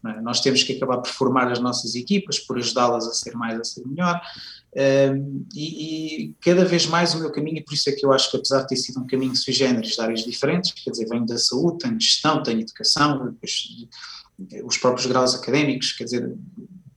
É? 0.06 0.22
Nós 0.22 0.40
temos 0.40 0.62
que 0.62 0.74
acabar 0.74 0.98
por 0.98 1.10
formar 1.10 1.52
as 1.52 1.60
nossas 1.60 1.96
equipas, 1.96 2.38
por 2.38 2.58
ajudá-las 2.58 3.08
a 3.08 3.14
ser 3.14 3.36
mais, 3.36 3.60
a 3.60 3.64
ser 3.64 3.84
melhor. 3.88 4.22
E, 5.56 6.26
e, 6.26 6.34
cada 6.42 6.64
vez 6.66 6.86
mais 6.86 7.16
o 7.16 7.20
meu 7.20 7.32
caminho, 7.32 7.58
e 7.58 7.64
por 7.64 7.74
isso 7.74 7.90
é 7.90 7.94
que 7.94 8.06
eu 8.06 8.14
acho 8.14 8.30
que 8.30 8.38
apesar 8.38 8.62
de 8.62 8.68
ter 8.68 8.76
sido 8.76 9.00
um 9.00 9.08
caminho 9.08 9.36
sui 9.36 9.54
generis 9.54 9.96
de 9.96 10.02
áreas 10.02 10.24
diferentes, 10.24 10.72
quer 10.72 10.92
dizer, 10.92 11.08
venho 11.08 11.26
da 11.26 11.38
saúde, 11.38 11.80
tenho 11.80 12.00
gestão, 12.00 12.44
tenho 12.44 12.62
educação, 12.62 13.26
depois, 13.26 13.88
os 14.64 14.78
próprios 14.78 15.08
graus 15.08 15.34
académicos, 15.34 15.94
quer 15.94 16.04
dizer, 16.04 16.32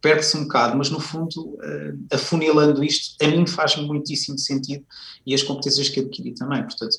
perde-se 0.02 0.36
um 0.36 0.42
bocado, 0.42 0.76
mas 0.76 0.90
no 0.90 1.00
fundo, 1.00 1.40
uh, 1.40 2.06
afunilando 2.12 2.82
isto, 2.82 3.14
a 3.24 3.28
mim 3.28 3.46
faz 3.46 3.76
muitíssimo 3.76 4.36
sentido 4.36 4.84
e 5.24 5.32
as 5.32 5.42
competências 5.42 5.88
que 5.88 6.00
adquiri 6.00 6.34
também. 6.34 6.62
Portanto, 6.64 6.96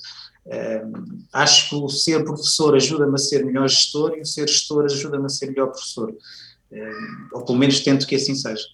uh, 0.48 1.25
acho 1.33 1.69
que 1.69 1.75
o 1.75 1.89
ser 1.89 2.24
professor 2.24 2.74
ajuda-me 2.75 3.15
a 3.15 3.17
ser 3.17 3.45
melhor 3.45 3.67
gestor 3.67 4.13
e 4.17 4.22
o 4.22 4.25
ser 4.25 4.48
gestor 4.48 4.86
ajuda-me 4.86 5.25
a 5.25 5.29
ser 5.29 5.48
melhor 5.48 5.67
professor. 5.67 6.10
Uh, 6.72 7.27
ou 7.33 7.45
pelo 7.45 7.60
menos 7.60 7.81
tento 7.81 8.07
que 8.07 8.15
assim 8.15 8.33
seja. 8.33 8.65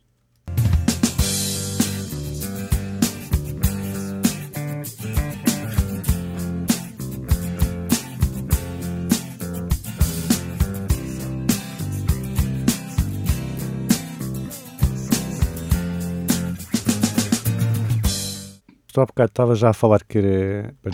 Tu 18.99 19.01
há 19.01 19.05
bocado 19.05 19.31
estava 19.31 19.55
já 19.55 19.69
a 19.69 19.73
falar 19.73 20.03
que 20.03 20.19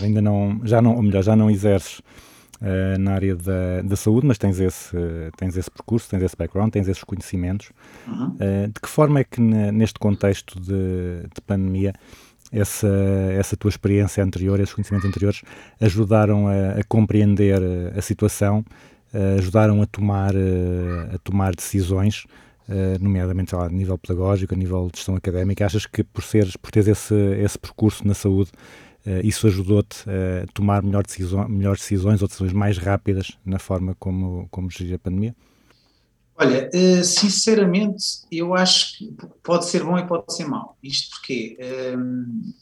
ainda 0.00 0.22
não, 0.22 0.60
já 0.64 0.80
não, 0.80 0.94
ou 0.94 1.02
melhor, 1.02 1.22
já 1.22 1.34
não 1.34 1.50
exerces 1.50 1.98
uh, 2.60 2.98
na 2.98 3.14
área 3.14 3.34
da, 3.34 3.82
da 3.82 3.96
saúde, 3.96 4.26
mas 4.26 4.38
tens 4.38 4.60
esse, 4.60 4.96
tens 5.36 5.56
esse 5.56 5.70
percurso, 5.70 6.08
tens 6.08 6.22
esse 6.22 6.36
background, 6.36 6.72
tens 6.72 6.88
esses 6.88 7.02
conhecimentos. 7.02 7.70
Uhum. 8.06 8.36
Uh, 8.36 8.68
de 8.68 8.80
que 8.80 8.88
forma 8.88 9.20
é 9.20 9.24
que 9.24 9.40
neste 9.40 9.98
contexto 9.98 10.60
de, 10.60 11.22
de 11.34 11.40
pandemia 11.44 11.92
essa, 12.52 12.88
essa 13.36 13.56
tua 13.56 13.68
experiência 13.68 14.22
anterior, 14.22 14.60
esses 14.60 14.74
conhecimentos 14.74 15.08
anteriores, 15.08 15.42
ajudaram 15.80 16.46
a, 16.46 16.80
a 16.80 16.84
compreender 16.88 17.60
a 17.96 18.00
situação, 18.00 18.64
ajudaram 19.36 19.82
a 19.82 19.86
tomar, 19.86 20.32
a 21.12 21.18
tomar 21.24 21.56
decisões 21.56 22.24
uh, 22.68 23.02
nomeadamente 23.02 23.54
lá, 23.54 23.66
a 23.66 23.68
nível 23.68 23.98
pedagógico, 23.98 24.54
a 24.54 24.56
nível 24.56 24.88
de 24.90 24.98
gestão 24.98 25.16
académica, 25.16 25.66
achas 25.66 25.86
que 25.86 26.02
por, 26.02 26.22
seres, 26.22 26.56
por 26.56 26.70
teres 26.70 26.88
esse, 26.88 27.14
esse 27.14 27.58
percurso 27.58 28.06
na 28.06 28.14
saúde, 28.14 28.50
uh, 29.06 29.24
isso 29.24 29.46
ajudou-te 29.46 30.04
a 30.08 30.46
tomar 30.52 30.82
melhor 30.82 31.02
decisão, 31.02 31.48
melhores 31.48 31.80
decisões 31.80 32.22
ou 32.22 32.28
decisões 32.28 32.52
mais 32.52 32.78
rápidas 32.78 33.38
na 33.44 33.58
forma 33.58 33.94
como, 33.98 34.48
como 34.50 34.70
gerir 34.70 34.94
a 34.94 34.98
pandemia? 34.98 35.34
Olha, 36.38 36.68
eh, 36.70 37.02
sinceramente, 37.02 38.26
eu 38.30 38.54
acho 38.54 38.98
que 38.98 39.16
pode 39.42 39.64
ser 39.64 39.82
bom 39.82 39.98
e 39.98 40.06
pode 40.06 40.34
ser 40.34 40.44
mau. 40.44 40.76
Isto 40.82 41.16
porque 41.16 41.56
ehm, 41.58 42.52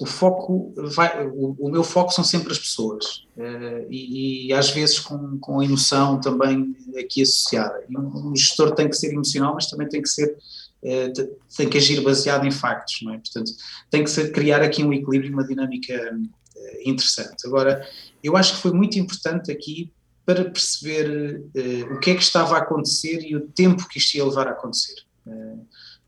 o 0.00 0.06
foco 0.06 0.72
vai, 0.76 1.26
o, 1.26 1.56
o, 1.58 1.70
meu 1.70 1.82
foco 1.82 2.12
são 2.12 2.22
sempre 2.22 2.52
as 2.52 2.58
pessoas 2.58 3.26
uh, 3.36 3.86
e, 3.88 4.48
e, 4.48 4.52
às 4.52 4.70
vezes 4.70 5.00
com, 5.00 5.38
com 5.38 5.60
a 5.60 5.64
emoção 5.64 6.20
também 6.20 6.76
aqui 6.98 7.22
associada. 7.22 7.84
E 7.88 7.96
um, 7.96 8.30
um, 8.30 8.36
gestor 8.36 8.72
tem 8.72 8.88
que 8.88 8.96
ser 8.96 9.12
emocional, 9.12 9.54
mas 9.54 9.66
também 9.66 9.88
tem 9.88 10.02
que 10.02 10.08
ser 10.08 10.36
uh, 10.82 11.36
tem 11.56 11.68
que 11.68 11.78
agir 11.78 12.00
baseado 12.02 12.46
em 12.46 12.50
factos, 12.50 13.00
não 13.02 13.14
é? 13.14 13.18
Portanto, 13.18 13.52
tem 13.90 14.04
que 14.04 14.10
ser, 14.10 14.32
criar 14.32 14.62
aqui 14.62 14.84
um 14.84 14.92
equilíbrio, 14.92 15.32
uma 15.32 15.46
dinâmica 15.46 15.94
uh, 15.94 16.88
interessante. 16.88 17.46
Agora, 17.46 17.86
eu 18.22 18.36
acho 18.36 18.56
que 18.56 18.62
foi 18.62 18.72
muito 18.72 18.98
importante 18.98 19.50
aqui 19.50 19.90
para 20.24 20.44
perceber 20.44 21.40
o 21.88 22.00
que 22.00 22.10
é 22.10 22.14
que 22.16 22.22
estava 22.22 22.56
a 22.56 22.58
acontecer 22.58 23.20
e 23.22 23.36
o 23.36 23.42
tempo 23.42 23.86
que 23.88 23.98
isto 23.98 24.16
ia 24.16 24.24
levar 24.24 24.48
a 24.48 24.50
acontecer. 24.50 24.96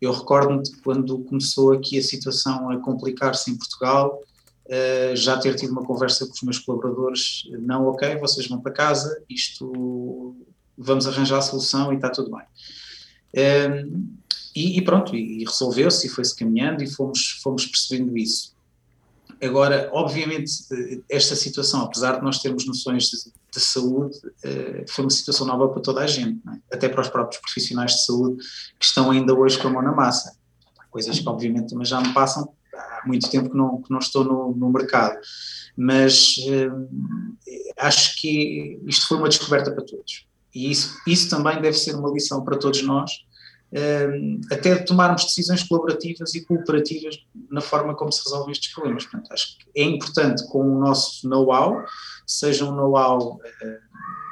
Eu 0.00 0.12
recordo-me 0.12 0.62
de 0.62 0.76
quando 0.78 1.18
começou 1.24 1.72
aqui 1.72 1.98
a 1.98 2.02
situação 2.02 2.70
a 2.70 2.78
complicar-se 2.78 3.50
em 3.50 3.56
Portugal, 3.56 4.20
uh, 4.66 5.16
já 5.16 5.38
ter 5.38 5.54
tido 5.54 5.72
uma 5.72 5.84
conversa 5.84 6.26
com 6.26 6.32
os 6.32 6.42
meus 6.42 6.58
colaboradores, 6.58 7.42
não, 7.60 7.86
ok, 7.88 8.16
vocês 8.16 8.46
vão 8.46 8.60
para 8.60 8.72
casa, 8.72 9.22
isto, 9.28 10.36
vamos 10.76 11.06
arranjar 11.06 11.38
a 11.38 11.42
solução 11.42 11.92
e 11.92 11.96
está 11.96 12.10
tudo 12.10 12.30
bem. 12.30 12.46
Uh, 13.34 14.08
e, 14.54 14.78
e, 14.78 14.82
pronto, 14.82 15.14
e, 15.14 15.44
resolveu-se 15.44 16.06
e 16.06 16.10
foi-se 16.10 16.34
caminhando 16.34 16.82
e 16.82 16.86
fomos, 16.88 17.40
fomos 17.42 17.66
percebendo 17.66 18.16
isso. 18.16 18.57
Agora, 19.40 19.88
obviamente, 19.92 20.50
esta 21.08 21.36
situação, 21.36 21.82
apesar 21.82 22.16
de 22.16 22.22
nós 22.22 22.38
termos 22.40 22.66
noções 22.66 23.04
de, 23.04 23.32
de 23.54 23.60
saúde, 23.60 24.18
eh, 24.42 24.84
foi 24.88 25.04
uma 25.04 25.10
situação 25.10 25.46
nova 25.46 25.68
para 25.68 25.80
toda 25.80 26.00
a 26.00 26.06
gente, 26.06 26.40
é? 26.48 26.74
até 26.74 26.88
para 26.88 27.00
os 27.00 27.08
próprios 27.08 27.40
profissionais 27.40 27.92
de 27.92 28.04
saúde 28.04 28.42
que 28.78 28.84
estão 28.84 29.10
ainda 29.10 29.32
hoje 29.32 29.58
com 29.58 29.68
a 29.68 29.70
mão 29.70 29.82
na 29.82 29.92
massa. 29.92 30.36
Coisas 30.90 31.18
que, 31.18 31.28
obviamente, 31.28 31.70
também 31.70 31.84
já 31.84 32.00
me 32.00 32.12
passam 32.12 32.52
há 32.74 33.02
muito 33.06 33.30
tempo 33.30 33.50
que 33.50 33.56
não, 33.56 33.80
que 33.80 33.90
não 33.90 33.98
estou 34.00 34.24
no, 34.24 34.54
no 34.56 34.72
mercado. 34.72 35.18
Mas 35.76 36.34
eh, 36.48 36.70
acho 37.76 38.20
que 38.20 38.80
isto 38.86 39.06
foi 39.06 39.18
uma 39.18 39.28
descoberta 39.28 39.70
para 39.70 39.84
todos. 39.84 40.26
E 40.52 40.70
isso, 40.70 40.96
isso 41.06 41.30
também 41.30 41.60
deve 41.60 41.76
ser 41.76 41.94
uma 41.94 42.10
lição 42.10 42.42
para 42.42 42.58
todos 42.58 42.82
nós, 42.82 43.24
até 44.50 44.76
tomarmos 44.76 45.24
decisões 45.24 45.62
colaborativas 45.62 46.34
e 46.34 46.44
cooperativas 46.44 47.18
na 47.50 47.60
forma 47.60 47.94
como 47.94 48.10
se 48.10 48.22
resolvem 48.24 48.52
estes 48.52 48.72
problemas. 48.72 49.04
Portanto, 49.04 49.32
acho 49.32 49.58
que 49.58 49.66
é 49.76 49.82
importante 49.82 50.46
com 50.48 50.60
o 50.60 50.80
nosso 50.80 51.28
know-how, 51.28 51.84
seja 52.26 52.64
um 52.64 52.74
know-how, 52.74 53.38
eh, 53.44 53.78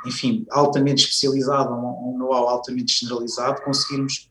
enfim, 0.06 0.46
altamente 0.50 1.04
especializado 1.04 1.74
ou 1.74 2.14
um 2.14 2.18
know-how 2.18 2.48
altamente 2.48 3.00
generalizado, 3.00 3.62
conseguirmos 3.62 4.30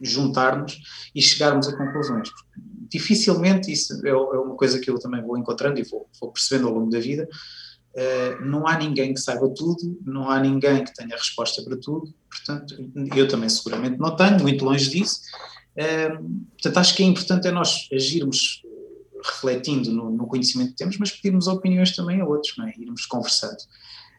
juntar-nos 0.00 0.78
e 1.14 1.22
chegarmos 1.22 1.68
a 1.68 1.76
conclusões. 1.76 2.30
Dificilmente, 2.88 3.72
isso 3.72 4.06
é, 4.06 4.10
é 4.10 4.14
uma 4.14 4.54
coisa 4.54 4.78
que 4.78 4.90
eu 4.90 4.98
também 4.98 5.22
vou 5.22 5.38
encontrando 5.38 5.80
e 5.80 5.82
vou, 5.82 6.08
vou 6.20 6.30
percebendo 6.30 6.68
ao 6.68 6.74
longo 6.74 6.90
da 6.90 7.00
vida, 7.00 7.26
Uh, 7.94 8.44
não 8.44 8.66
há 8.66 8.78
ninguém 8.78 9.12
que 9.12 9.20
saiba 9.20 9.48
tudo, 9.50 10.00
não 10.04 10.30
há 10.30 10.40
ninguém 10.40 10.82
que 10.82 10.94
tenha 10.94 11.14
resposta 11.14 11.62
para 11.62 11.76
tudo, 11.76 12.12
portanto, 12.30 12.74
eu 13.14 13.28
também 13.28 13.50
seguramente 13.50 13.98
não 13.98 14.16
tenho, 14.16 14.40
muito 14.40 14.64
longe 14.64 14.88
disso. 14.88 15.20
Uh, 15.76 16.40
portanto, 16.52 16.76
acho 16.78 16.96
que 16.96 17.02
é 17.02 17.06
importante 17.06 17.48
é 17.48 17.50
nós 17.50 17.88
agirmos 17.92 18.62
refletindo 19.22 19.92
no, 19.92 20.10
no, 20.10 20.26
conhecimento 20.26 20.70
que 20.70 20.76
temos, 20.76 20.98
mas 20.98 21.10
pedirmos 21.10 21.46
opiniões 21.46 21.94
também 21.94 22.20
a 22.20 22.26
outros, 22.26 22.54
não 22.56 22.66
é? 22.66 22.72
irmos 22.78 23.06
conversando 23.06 23.58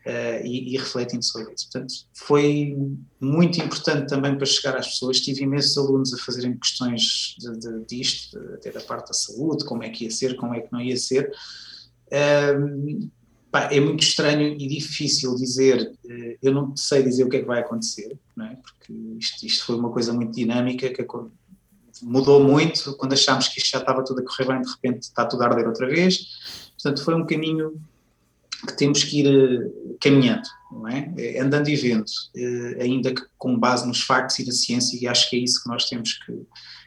uh, 0.05 0.45
e, 0.45 0.73
e, 0.73 0.77
refletindo 0.77 1.23
sobre 1.23 1.53
isso. 1.53 1.69
Portanto, 1.71 1.93
foi 2.13 2.77
muito 3.19 3.59
importante 3.59 4.07
também 4.07 4.35
para 4.35 4.45
chegar 4.45 4.77
às 4.77 4.87
pessoas. 4.87 5.19
Tive 5.19 5.43
imensos 5.43 5.77
alunos 5.77 6.13
a 6.13 6.17
fazerem 6.17 6.57
questões 6.57 7.35
de, 7.39 7.59
de, 7.59 7.85
disto, 7.85 8.37
até 8.53 8.71
da 8.71 8.81
parte 8.81 9.07
da 9.07 9.13
saúde, 9.13 9.65
como 9.65 9.83
é 9.83 9.89
que 9.89 10.05
ia 10.05 10.11
ser, 10.11 10.35
como 10.35 10.53
é 10.53 10.61
que 10.61 10.71
não 10.71 10.79
ia 10.79 10.97
ser. 10.97 11.31
Pá, 13.53 13.69
é 13.71 13.79
muito 13.79 14.01
estranho 14.01 14.59
e 14.59 14.67
difícil 14.67 15.35
dizer, 15.35 15.93
eh, 16.09 16.37
eu 16.41 16.51
não 16.51 16.75
sei 16.75 17.03
dizer 17.03 17.23
o 17.23 17.29
que 17.29 17.37
é 17.37 17.39
que 17.41 17.45
vai 17.45 17.59
acontecer, 17.59 18.17
é? 18.41 18.55
porque 18.55 18.91
isto, 19.19 19.45
isto 19.45 19.65
foi 19.65 19.75
uma 19.75 19.91
coisa 19.91 20.11
muito 20.11 20.31
dinâmica 20.31 20.89
que 20.89 21.05
mudou 22.01 22.43
muito, 22.43 22.95
quando 22.95 23.13
achámos 23.13 23.47
que 23.49 23.59
isto 23.59 23.69
já 23.69 23.77
estava 23.77 24.03
tudo 24.03 24.21
a 24.21 24.25
correr 24.25 24.47
bem, 24.47 24.59
de 24.59 24.71
repente 24.71 25.03
está 25.03 25.23
tudo 25.23 25.43
a 25.43 25.45
arder 25.45 25.67
outra 25.67 25.87
vez, 25.87 26.71
portanto 26.81 27.05
foi 27.05 27.13
um 27.13 27.27
caminho 27.27 27.79
que 28.65 28.75
temos 28.75 29.03
que 29.03 29.19
ir 29.19 29.27
eh, 29.27 29.95
caminhando, 30.01 30.49
é? 30.89 31.13
é? 31.15 31.39
Andando 31.39 31.69
e 31.69 31.75
vendo, 31.75 32.05
eh, 32.35 32.77
ainda 32.81 33.13
que 33.13 33.21
com 33.37 33.55
base 33.55 33.87
nos 33.87 34.01
factos 34.01 34.39
e 34.39 34.47
na 34.47 34.51
ciência, 34.51 34.97
e 34.99 35.07
acho 35.07 35.29
que 35.29 35.35
é 35.35 35.39
isso 35.39 35.61
que 35.61 35.69
nós 35.69 35.87
temos 35.87 36.13
que, 36.25 36.33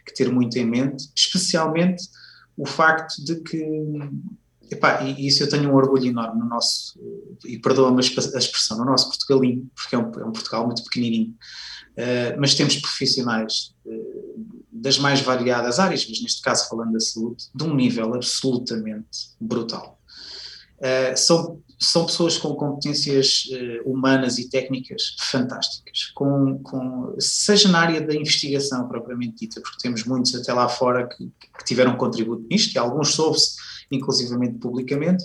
que 0.05 0.15
ter 0.15 0.33
muito 0.33 0.59
em 0.59 0.67
mente, 0.67 1.09
especialmente 1.15 2.09
o 2.57 2.67
facto 2.67 3.25
de 3.25 3.37
que 3.37 3.65
Epá, 4.71 5.03
e 5.03 5.27
isso 5.27 5.43
eu 5.43 5.49
tenho 5.49 5.71
um 5.71 5.75
orgulho 5.75 6.07
enorme 6.07 6.41
no 6.41 6.49
nosso, 6.49 6.99
e 7.45 7.59
perdoa-me 7.59 7.99
a 7.99 8.01
expressão, 8.01 8.79
no 8.79 8.85
nosso 8.85 9.09
Portugalinho, 9.09 9.71
porque 9.75 9.95
é 9.95 9.99
um, 9.99 10.11
é 10.21 10.25
um 10.25 10.33
Portugal 10.33 10.67
muito 10.67 10.83
pequenininho, 10.85 11.35
uh, 11.93 12.39
mas 12.39 12.55
temos 12.55 12.77
profissionais 12.77 13.75
uh, 13.87 14.57
das 14.73 14.99
mais 14.99 15.21
variadas 15.21 15.79
áreas, 15.79 16.07
mas 16.09 16.21
neste 16.21 16.43
caso 16.43 16.69
falando 16.69 16.93
da 16.93 17.01
saúde, 17.01 17.45
de 17.55 17.65
um 17.65 17.75
nível 17.75 18.15
absolutamente 18.15 19.31
brutal. 19.41 20.01
Uh, 20.79 21.17
são, 21.17 21.63
são 21.79 22.05
pessoas 22.05 22.37
com 22.37 22.55
competências 22.55 23.45
humanas 23.85 24.37
e 24.39 24.49
técnicas 24.49 25.15
fantásticas, 25.31 26.11
com, 26.15 26.59
com, 26.63 27.15
seja 27.19 27.69
na 27.69 27.81
área 27.81 28.01
da 28.01 28.15
investigação 28.15 28.89
propriamente 28.89 29.47
dita, 29.47 29.61
porque 29.61 29.79
temos 29.81 30.05
muitos 30.05 30.35
até 30.35 30.53
lá 30.53 30.69
fora 30.69 31.07
que, 31.07 31.27
que 31.27 31.65
tiveram 31.65 31.97
contributo 31.97 32.47
nisto, 32.51 32.75
e 32.75 32.79
alguns 32.79 33.15
soube-se 33.15 33.57
inclusivamente 33.91 34.59
publicamente, 34.59 35.25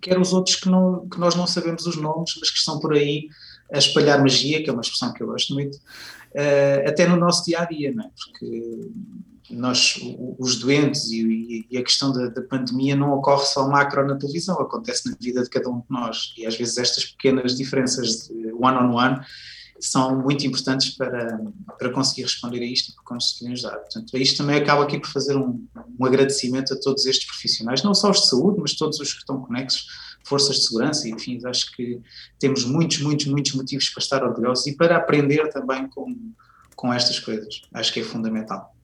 quer 0.00 0.18
os 0.18 0.32
outros 0.32 0.56
que, 0.56 0.68
não, 0.68 1.08
que 1.08 1.18
nós 1.18 1.34
não 1.34 1.46
sabemos 1.46 1.86
os 1.86 1.96
nomes, 1.96 2.34
mas 2.40 2.50
que 2.50 2.58
estão 2.58 2.78
por 2.78 2.92
aí 2.92 3.28
a 3.72 3.78
espalhar 3.78 4.20
magia, 4.20 4.62
que 4.62 4.70
é 4.70 4.72
uma 4.72 4.82
expressão 4.82 5.12
que 5.12 5.22
eu 5.22 5.26
gosto 5.26 5.54
muito, 5.54 5.76
uh, 5.76 6.88
até 6.88 7.06
no 7.06 7.16
nosso 7.16 7.44
dia 7.44 7.60
a 7.60 7.64
dia, 7.64 7.92
não 7.92 8.04
é? 8.04 8.10
Porque 8.16 8.90
nós, 9.50 10.00
os 10.38 10.58
doentes 10.58 11.08
e, 11.10 11.66
e 11.70 11.78
a 11.78 11.82
questão 11.82 12.12
da, 12.12 12.28
da 12.28 12.42
pandemia 12.42 12.96
não 12.96 13.12
ocorre 13.12 13.44
só 13.46 13.68
macro 13.68 14.06
na 14.06 14.16
televisão, 14.16 14.60
acontece 14.60 15.08
na 15.08 15.16
vida 15.20 15.42
de 15.42 15.50
cada 15.50 15.68
um 15.68 15.78
de 15.78 15.86
nós. 15.88 16.34
E 16.36 16.46
às 16.46 16.56
vezes 16.56 16.78
estas 16.78 17.04
pequenas 17.04 17.56
diferenças 17.56 18.28
de 18.28 18.52
one-on-one 18.52 19.20
são 19.80 20.22
muito 20.22 20.46
importantes 20.46 20.90
para, 20.90 21.38
para 21.78 21.90
conseguir 21.90 22.22
responder 22.22 22.60
a 22.60 22.64
isto 22.64 22.90
e 22.90 22.94
para 22.94 23.04
conseguir 23.04 23.52
ajudar. 23.52 23.76
Portanto, 23.76 24.16
isto 24.16 24.38
também 24.38 24.56
acaba 24.56 24.84
aqui 24.84 24.98
por 24.98 25.08
fazer 25.08 25.36
um, 25.36 25.66
um 25.98 26.04
agradecimento 26.04 26.74
a 26.74 26.80
todos 26.80 27.06
estes 27.06 27.26
profissionais, 27.26 27.82
não 27.82 27.94
só 27.94 28.10
os 28.10 28.22
de 28.22 28.28
saúde, 28.28 28.60
mas 28.60 28.74
todos 28.74 29.00
os 29.00 29.12
que 29.12 29.20
estão 29.20 29.40
conexos, 29.40 29.86
forças 30.24 30.56
de 30.56 30.66
segurança, 30.66 31.08
enfim, 31.08 31.40
acho 31.44 31.70
que 31.72 32.00
temos 32.38 32.64
muitos, 32.64 33.00
muitos, 33.00 33.26
muitos 33.26 33.52
motivos 33.54 33.88
para 33.88 34.02
estar 34.02 34.24
orgulhosos 34.24 34.66
e 34.66 34.76
para 34.76 34.96
aprender 34.96 35.48
também 35.50 35.88
com, 35.88 36.32
com 36.74 36.92
estas 36.92 37.18
coisas. 37.18 37.62
Acho 37.72 37.92
que 37.92 38.00
é 38.00 38.04
fundamental. 38.04 38.75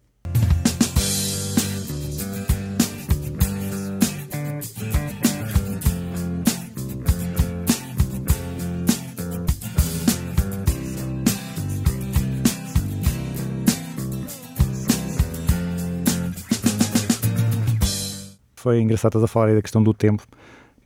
Foi 18.62 18.80
engraçado 18.80 19.10
estás 19.10 19.24
a 19.24 19.28
falar 19.28 19.46
aí 19.48 19.54
da 19.56 19.62
questão 19.62 19.82
do 19.82 19.92
tempo, 19.92 20.22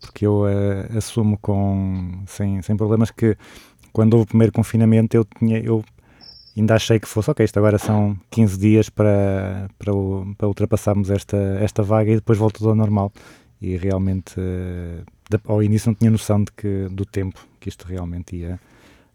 porque 0.00 0.26
eu 0.26 0.46
eh, 0.48 0.88
assumo 0.96 1.36
com, 1.38 2.22
sem, 2.26 2.62
sem 2.62 2.76
problemas 2.76 3.10
que 3.10 3.36
quando 3.92 4.14
houve 4.14 4.24
o 4.24 4.26
primeiro 4.28 4.52
confinamento 4.52 5.16
eu, 5.16 5.24
tinha, 5.38 5.58
eu 5.58 5.84
ainda 6.56 6.74
achei 6.74 6.98
que 6.98 7.08
fosse, 7.08 7.30
ok, 7.30 7.44
isto 7.44 7.58
agora 7.58 7.78
são 7.78 8.16
15 8.30 8.58
dias 8.58 8.88
para, 8.88 9.68
para, 9.78 9.92
para 10.38 10.48
ultrapassarmos 10.48 11.10
esta, 11.10 11.36
esta 11.60 11.82
vaga 11.82 12.10
e 12.12 12.16
depois 12.16 12.38
volta 12.38 12.64
ao 12.66 12.74
normal. 12.74 13.12
E 13.60 13.76
realmente, 13.76 14.34
da- 15.30 15.40
ao 15.46 15.62
início 15.62 15.88
não 15.90 15.94
tinha 15.94 16.10
noção 16.10 16.42
de 16.44 16.52
que, 16.52 16.88
do 16.90 17.04
tempo 17.04 17.38
que 17.60 17.68
isto 17.68 17.86
realmente 17.86 18.36
ia, 18.36 18.60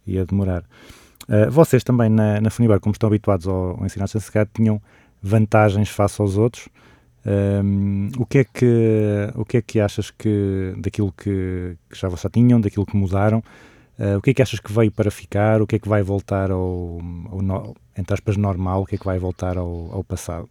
ia 0.05 0.25
demorar. 0.25 0.63
Eh, 1.27 1.49
vocês 1.49 1.83
também 1.83 2.09
na, 2.09 2.41
na 2.41 2.49
Funibar, 2.49 2.79
como 2.79 2.93
estão 2.93 3.07
habituados 3.07 3.47
ao, 3.47 3.79
ao 3.79 3.85
ensino 3.85 4.03
à 4.03 4.05
distância, 4.05 4.25
se 4.27 4.31
calhar 4.31 4.47
tinham 4.53 4.81
vantagens 5.21 5.89
face 5.89 6.21
aos 6.21 6.37
outros. 6.37 6.67
Um, 7.23 8.09
o, 8.17 8.25
que 8.25 8.39
é 8.39 8.43
que, 8.43 9.31
o 9.35 9.45
que 9.45 9.57
é 9.57 9.61
que 9.61 9.79
achas 9.79 10.09
que 10.09 10.73
daquilo 10.77 11.11
que, 11.11 11.77
que 11.89 11.97
já 11.99 12.07
vocês 12.07 12.31
tinham, 12.33 12.59
daquilo 12.59 12.85
que 12.85 12.97
mudaram, 12.97 13.43
uh, 13.99 14.17
o 14.17 14.21
que 14.21 14.31
é 14.31 14.33
que 14.33 14.41
achas 14.41 14.59
que 14.59 14.73
veio 14.73 14.91
para 14.91 15.11
ficar, 15.11 15.61
o 15.61 15.67
que 15.67 15.75
é 15.75 15.79
que 15.79 15.87
vai 15.87 16.01
voltar 16.01 16.49
ao, 16.51 16.99
ao 17.31 17.41
no- 17.41 17.75
entre 17.95 18.13
aspas, 18.13 18.37
normal, 18.37 18.81
o 18.81 18.85
que 18.85 18.95
é 18.95 18.97
que 18.97 19.05
vai 19.05 19.19
voltar 19.19 19.57
ao, 19.57 19.91
ao 19.91 20.03
passado? 20.03 20.49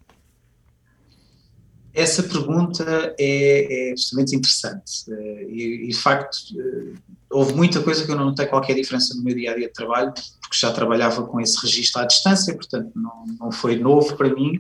Essa 1.92 2.22
pergunta 2.22 3.14
é, 3.18 3.90
é 3.90 3.94
interessante 4.33 5.11
eh, 5.11 5.46
e, 5.48 5.85
e, 5.87 5.88
de 5.88 5.96
facto, 5.96 6.38
eh, 6.56 6.94
houve 7.31 7.55
muita 7.55 7.81
coisa 7.81 8.05
que 8.05 8.11
eu 8.11 8.16
não 8.16 8.27
notei 8.27 8.47
qualquer 8.47 8.75
diferença 8.75 9.14
no 9.14 9.23
meu 9.23 9.35
dia 9.35 9.53
a 9.53 9.57
dia 9.57 9.69
de 9.69 9.73
trabalho, 9.73 10.12
porque 10.12 10.57
já 10.57 10.73
trabalhava 10.73 11.25
com 11.27 11.40
esse 11.40 11.61
registro 11.62 12.03
à 12.03 12.05
distância, 12.05 12.55
portanto, 12.55 12.90
não, 12.97 13.25
não 13.38 13.53
foi 13.53 13.79
novo 13.79 14.16
para 14.16 14.35
mim, 14.35 14.59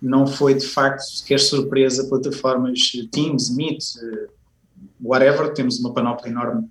não 0.00 0.26
foi 0.26 0.54
de 0.54 0.66
facto 0.66 1.00
sequer 1.00 1.40
surpresa 1.40 2.08
plataformas 2.08 2.92
eh, 2.96 3.08
Teams, 3.10 3.54
Meet, 3.54 3.82
eh, 4.00 4.28
whatever, 5.02 5.52
temos 5.52 5.80
uma 5.80 5.92
panóplia 5.92 6.30
enorme 6.30 6.68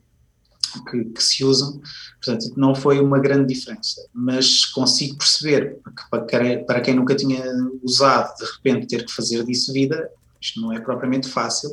que, 0.89 1.03
que 1.05 1.21
se 1.21 1.43
usam, 1.43 1.81
portanto, 2.23 2.53
não 2.55 2.73
foi 2.73 2.99
uma 2.99 3.19
grande 3.19 3.53
diferença, 3.53 4.01
mas 4.13 4.65
consigo 4.65 5.17
perceber 5.17 5.77
que 5.83 6.09
para 6.65 6.81
quem, 6.81 6.95
nunca 6.95 7.15
tinha 7.15 7.43
usado, 7.83 8.35
de 8.37 8.45
repente 8.45 8.87
ter 8.87 9.05
que 9.05 9.11
fazer 9.11 9.43
disso 9.43 9.73
vida, 9.73 10.09
isto 10.41 10.61
não 10.61 10.71
é 10.71 10.79
propriamente 10.79 11.27
fácil, 11.27 11.69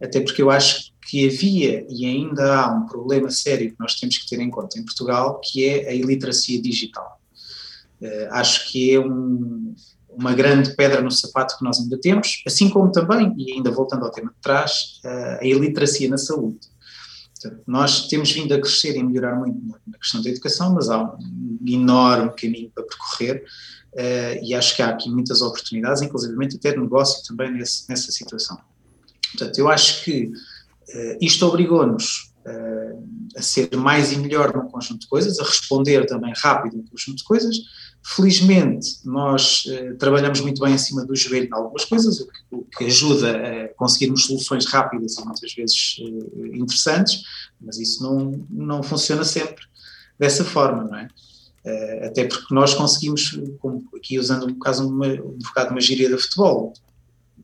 até 0.00 0.20
porque 0.20 0.42
eu 0.42 0.50
acho 0.50 0.89
que 1.10 1.26
havia 1.26 1.84
e 1.88 2.06
ainda 2.06 2.54
há 2.54 2.72
um 2.72 2.86
problema 2.86 3.28
sério 3.30 3.70
que 3.70 3.80
nós 3.80 3.96
temos 3.96 4.16
que 4.16 4.28
ter 4.28 4.38
em 4.38 4.48
conta 4.48 4.78
em 4.78 4.84
Portugal, 4.84 5.40
que 5.42 5.64
é 5.64 5.88
a 5.88 5.92
iliteracia 5.92 6.62
digital. 6.62 7.20
Uh, 8.00 8.28
acho 8.30 8.70
que 8.70 8.94
é 8.94 9.00
um, 9.00 9.74
uma 10.08 10.32
grande 10.32 10.76
pedra 10.76 11.02
no 11.02 11.10
sapato 11.10 11.58
que 11.58 11.64
nós 11.64 11.80
ainda 11.80 11.98
temos, 12.00 12.44
assim 12.46 12.70
como 12.70 12.92
também, 12.92 13.34
e 13.36 13.54
ainda 13.54 13.72
voltando 13.72 14.04
ao 14.04 14.12
tema 14.12 14.30
de 14.30 14.40
trás, 14.40 15.00
uh, 15.04 15.40
a 15.40 15.44
iliteracia 15.44 16.08
na 16.08 16.16
saúde. 16.16 16.60
Portanto, 17.34 17.60
nós 17.66 18.06
temos 18.06 18.30
vindo 18.30 18.54
a 18.54 18.60
crescer 18.60 18.96
e 18.96 19.02
melhorar 19.02 19.34
muito 19.34 19.58
na 19.88 19.98
questão 19.98 20.22
da 20.22 20.30
educação, 20.30 20.72
mas 20.74 20.88
há 20.88 21.02
um 21.02 21.58
enorme 21.66 22.30
caminho 22.36 22.70
para 22.72 22.84
percorrer 22.84 23.42
uh, 23.94 24.44
e 24.44 24.54
acho 24.54 24.76
que 24.76 24.82
há 24.82 24.90
aqui 24.90 25.10
muitas 25.10 25.42
oportunidades, 25.42 26.02
inclusive 26.02 26.36
até 26.54 26.76
negócio 26.76 27.26
também 27.26 27.50
nesse, 27.50 27.88
nessa 27.88 28.12
situação. 28.12 28.56
Portanto, 29.32 29.58
eu 29.58 29.68
acho 29.68 30.04
que 30.04 30.30
isto 31.20 31.46
obrigou-nos 31.46 32.30
uh, 32.46 33.08
a 33.36 33.42
ser 33.42 33.74
mais 33.76 34.12
e 34.12 34.18
melhor 34.18 34.54
num 34.54 34.68
conjunto 34.68 35.00
de 35.00 35.08
coisas, 35.08 35.38
a 35.38 35.44
responder 35.44 36.06
também 36.06 36.32
rápido 36.36 36.76
num 36.76 36.84
conjunto 36.84 37.18
de 37.18 37.24
coisas. 37.24 37.56
Felizmente, 38.02 38.98
nós 39.04 39.64
uh, 39.66 39.96
trabalhamos 39.96 40.40
muito 40.40 40.60
bem 40.62 40.74
acima 40.74 41.04
do 41.04 41.14
joelho 41.14 41.48
em 41.48 41.52
algumas 41.52 41.84
coisas, 41.84 42.20
o 42.50 42.64
que, 42.64 42.84
ajuda 42.84 43.36
a 43.36 43.68
conseguirmos 43.74 44.24
soluções 44.24 44.66
rápidas 44.66 45.16
e 45.16 45.24
muitas 45.24 45.52
vezes 45.52 45.96
interessantes, 46.54 47.22
mas 47.60 47.78
isso 47.78 48.02
não, 48.02 48.46
não 48.50 48.82
funciona 48.82 49.24
sempre 49.24 49.64
dessa 50.18 50.44
forma, 50.44 50.84
não 50.84 50.96
é? 50.96 51.08
Até 52.06 52.24
porque 52.26 52.54
nós 52.54 52.72
conseguimos, 52.72 53.38
aqui 53.94 54.18
usando 54.18 54.46
um, 54.46 54.58
caso 54.58 54.88
um 54.88 55.38
bocado 55.38 55.72
uma 55.72 55.80
gíria 55.80 56.08
de 56.08 56.16
futebol, 56.16 56.72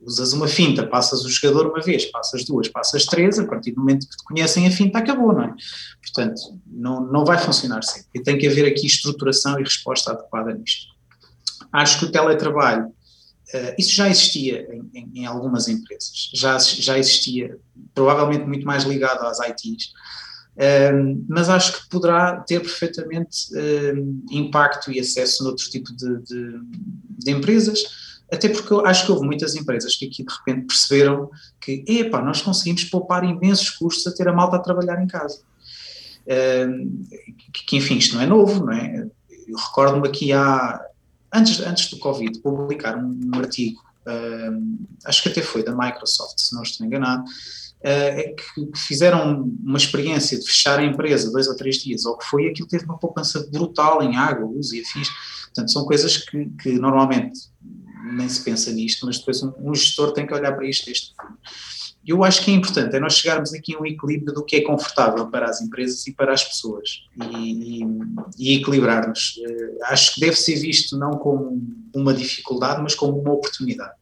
usas 0.06 0.32
uma 0.32 0.46
finta, 0.46 0.86
passas 0.86 1.24
o 1.24 1.28
jogador 1.28 1.66
uma 1.66 1.82
vez, 1.82 2.04
passas 2.06 2.44
duas, 2.44 2.68
passas 2.68 3.04
três, 3.04 3.38
a 3.38 3.44
partir 3.44 3.72
do 3.72 3.80
momento 3.80 4.08
que 4.08 4.16
te 4.16 4.24
conhecem 4.24 4.66
a 4.66 4.70
finta 4.70 4.98
acabou, 4.98 5.32
não 5.32 5.42
é? 5.42 5.54
Portanto, 6.00 6.40
não, 6.64 7.00
não 7.00 7.24
vai 7.24 7.38
funcionar 7.38 7.82
sempre. 7.82 8.08
E 8.14 8.22
tem 8.22 8.38
que 8.38 8.46
haver 8.46 8.66
aqui 8.66 8.86
estruturação 8.86 9.58
e 9.58 9.64
resposta 9.64 10.12
adequada 10.12 10.54
nisto. 10.54 10.94
Acho 11.72 11.98
que 11.98 12.04
o 12.04 12.12
teletrabalho, 12.12 12.86
uh, 12.86 13.74
isso 13.76 13.92
já 13.92 14.08
existia 14.08 14.66
em, 14.72 14.90
em, 14.94 15.10
em, 15.22 15.26
algumas 15.26 15.66
empresas, 15.66 16.30
já, 16.32 16.56
já 16.58 16.96
existia, 16.96 17.58
provavelmente 17.92 18.46
muito 18.46 18.64
mais 18.64 18.84
ligado 18.84 19.26
às 19.26 19.40
ITs, 19.40 19.86
uh, 20.56 21.24
mas 21.28 21.48
acho 21.48 21.80
que 21.82 21.88
poderá 21.88 22.36
ter 22.42 22.60
perfeitamente 22.60 23.48
uh, 23.52 24.24
impacto 24.30 24.92
e 24.92 25.00
acesso 25.00 25.42
noutro 25.42 25.68
tipo 25.68 25.92
de, 25.96 26.22
de, 26.22 26.60
de 27.18 27.30
empresas, 27.32 28.05
até 28.32 28.48
porque 28.48 28.72
eu 28.72 28.84
acho 28.84 29.06
que 29.06 29.12
houve 29.12 29.24
muitas 29.24 29.54
empresas 29.54 29.96
que 29.96 30.06
aqui 30.06 30.24
de 30.24 30.32
repente 30.32 30.66
perceberam 30.66 31.30
que, 31.60 31.84
epá, 31.86 32.20
nós 32.20 32.42
conseguimos 32.42 32.84
poupar 32.84 33.24
imensos 33.24 33.70
custos 33.70 34.06
a 34.06 34.14
ter 34.14 34.28
a 34.28 34.32
malta 34.32 34.56
a 34.56 34.60
trabalhar 34.60 35.00
em 35.02 35.06
casa. 35.06 35.40
Uh, 36.26 37.04
que, 37.52 37.64
que, 37.64 37.76
enfim, 37.76 37.98
isto 37.98 38.16
não 38.16 38.22
é 38.22 38.26
novo, 38.26 38.66
não 38.66 38.72
é? 38.72 39.06
Eu 39.46 39.56
recordo-me 39.56 40.08
aqui 40.08 40.32
há, 40.32 40.84
antes, 41.32 41.60
antes 41.60 41.88
do 41.88 41.98
Covid, 41.98 42.40
publicar 42.40 42.96
um, 42.96 43.20
um 43.32 43.38
artigo, 43.38 43.80
uh, 44.08 44.76
acho 45.04 45.22
que 45.22 45.28
até 45.28 45.40
foi 45.40 45.62
da 45.62 45.72
Microsoft, 45.72 46.40
se 46.40 46.52
não 46.52 46.64
estou 46.64 46.84
enganado, 46.84 47.22
uh, 47.22 48.36
que, 48.36 48.66
que, 48.66 48.78
fizeram 48.78 49.48
uma 49.62 49.78
experiência 49.78 50.36
de 50.36 50.44
fechar 50.44 50.80
a 50.80 50.84
empresa 50.84 51.30
dois 51.30 51.46
ou 51.46 51.54
três 51.54 51.76
dias, 51.76 52.04
ou 52.04 52.18
que 52.18 52.26
foi, 52.26 52.48
aquilo 52.48 52.66
teve 52.66 52.86
uma 52.86 52.98
poupança 52.98 53.46
brutal 53.52 54.02
em 54.02 54.16
água, 54.16 54.48
luz 54.48 54.72
e 54.72 54.80
afins. 54.80 55.08
Portanto, 55.44 55.70
são 55.70 55.84
coisas 55.84 56.16
que, 56.16 56.50
que 56.60 56.72
normalmente 56.72 57.38
nem 58.12 58.28
se 58.28 58.42
pensa 58.42 58.70
nisto, 58.72 59.04
mas 59.06 59.18
depois 59.18 59.42
um, 59.42 59.52
um, 59.58 59.74
gestor 59.74 60.12
tem 60.12 60.26
que 60.26 60.34
olhar 60.34 60.52
para 60.52 60.66
isto 60.66 60.86
deste 60.86 61.12
Eu 62.06 62.22
acho 62.22 62.44
que 62.44 62.50
é 62.50 62.54
importante 62.54 62.94
é 62.94 63.00
nós 63.00 63.14
chegarmos 63.14 63.52
aqui 63.52 63.74
a 63.74 63.80
um 63.80 63.86
equilíbrio 63.86 64.32
do 64.32 64.44
que 64.44 64.56
é 64.56 64.60
confortável 64.62 65.28
para 65.28 65.48
as 65.48 65.60
empresas 65.60 66.06
e 66.06 66.14
para 66.14 66.32
as 66.32 66.44
pessoas 66.44 67.02
e, 67.32 67.82
e, 67.82 67.86
e 68.38 68.56
equilibrar-nos. 68.56 69.36
Uh, 69.38 69.84
acho 69.84 70.14
que 70.14 70.20
deve 70.20 70.36
ser 70.36 70.56
visto 70.56 70.96
não 70.96 71.12
como 71.12 71.60
uma 71.94 72.14
dificuldade, 72.14 72.82
mas 72.82 72.94
como 72.94 73.18
uma 73.18 73.32
oportunidade. 73.32 73.94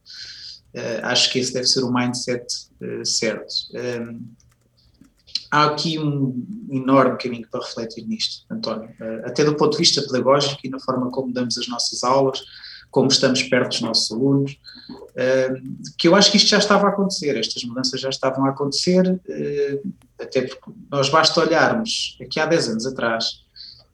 Uh, 0.73 1.03
acho 1.03 1.31
que 1.31 1.39
esse 1.39 1.53
deve 1.53 1.67
ser 1.67 1.83
o 1.83 1.91
mindset 1.91 2.45
uh, 2.81 3.05
certo. 3.05 3.53
Um, 3.73 4.21
há 5.49 5.65
aqui 5.65 5.97
um 5.97 6.45
enorme 6.69 7.17
caminho 7.17 7.47
para 7.49 7.65
refletir 7.65 8.05
nisto, 8.05 8.45
António, 8.51 8.89
até 9.23 9.45
do 9.45 9.55
ponto 9.55 9.71
de 9.71 9.77
vista 9.77 10.01
pedagógico 10.01 10.59
e 10.63 10.69
na 10.69 10.79
forma 10.79 11.09
como 11.11 11.31
damos 11.31 11.57
as 11.57 11.67
nossas 11.67 12.03
aulas, 12.03 12.43
como 12.95 13.09
estamos 13.09 13.43
perto 13.43 13.71
dos 13.71 13.81
nossos 13.81 14.09
alunos, 14.09 14.57
que 15.97 16.07
eu 16.07 16.15
acho 16.15 16.31
que 16.31 16.37
isto 16.37 16.47
já 16.47 16.59
estava 16.59 16.87
a 16.87 16.91
acontecer, 16.91 17.37
estas 17.37 17.61
mudanças 17.65 17.99
já 17.99 18.07
estavam 18.07 18.45
a 18.45 18.51
acontecer, 18.51 19.05
uh, 19.05 19.93
até 20.17 20.43
porque 20.43 20.71
nós 20.89 21.09
basta 21.09 21.41
olharmos 21.41 22.17
aqui 22.21 22.39
há 22.39 22.45
10 22.45 22.69
anos 22.69 22.85
atrás, 22.85 23.41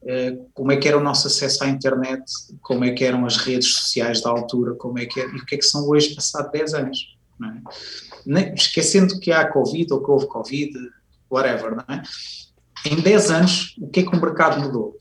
uh, 0.02 0.48
como 0.54 0.70
é 0.70 0.76
que 0.76 0.86
era 0.86 0.96
o 0.96 1.02
nosso 1.02 1.26
acesso 1.26 1.64
à 1.64 1.68
internet, 1.68 2.22
como 2.60 2.84
é 2.84 2.92
que 2.92 3.04
eram 3.04 3.26
as 3.26 3.38
redes 3.38 3.74
sociais 3.74 4.20
da 4.20 4.30
altura, 4.30 4.76
como 4.76 4.96
é 5.00 5.04
que 5.04 5.18
era, 5.18 5.30
e 5.30 5.38
o 5.38 5.46
que 5.46 5.56
é 5.56 5.58
que 5.58 5.64
são 5.64 5.88
hoje, 5.88 6.14
passado 6.14 6.52
10 6.52 6.74
anos. 6.74 7.16
É? 8.36 8.54
Esquecendo 8.54 9.18
que 9.18 9.32
há 9.32 9.44
Covid 9.48 9.94
ou 9.94 10.00
que 10.00 10.10
houve 10.12 10.28
Covid, 10.28 10.78
whatever, 11.28 11.84
é? 11.88 12.02
Em 12.88 13.00
10 13.00 13.30
anos, 13.32 13.76
o 13.80 13.88
que 13.88 13.98
é 13.98 14.02
que 14.04 14.16
o 14.16 14.20
mercado 14.20 14.60
mudou? 14.60 14.96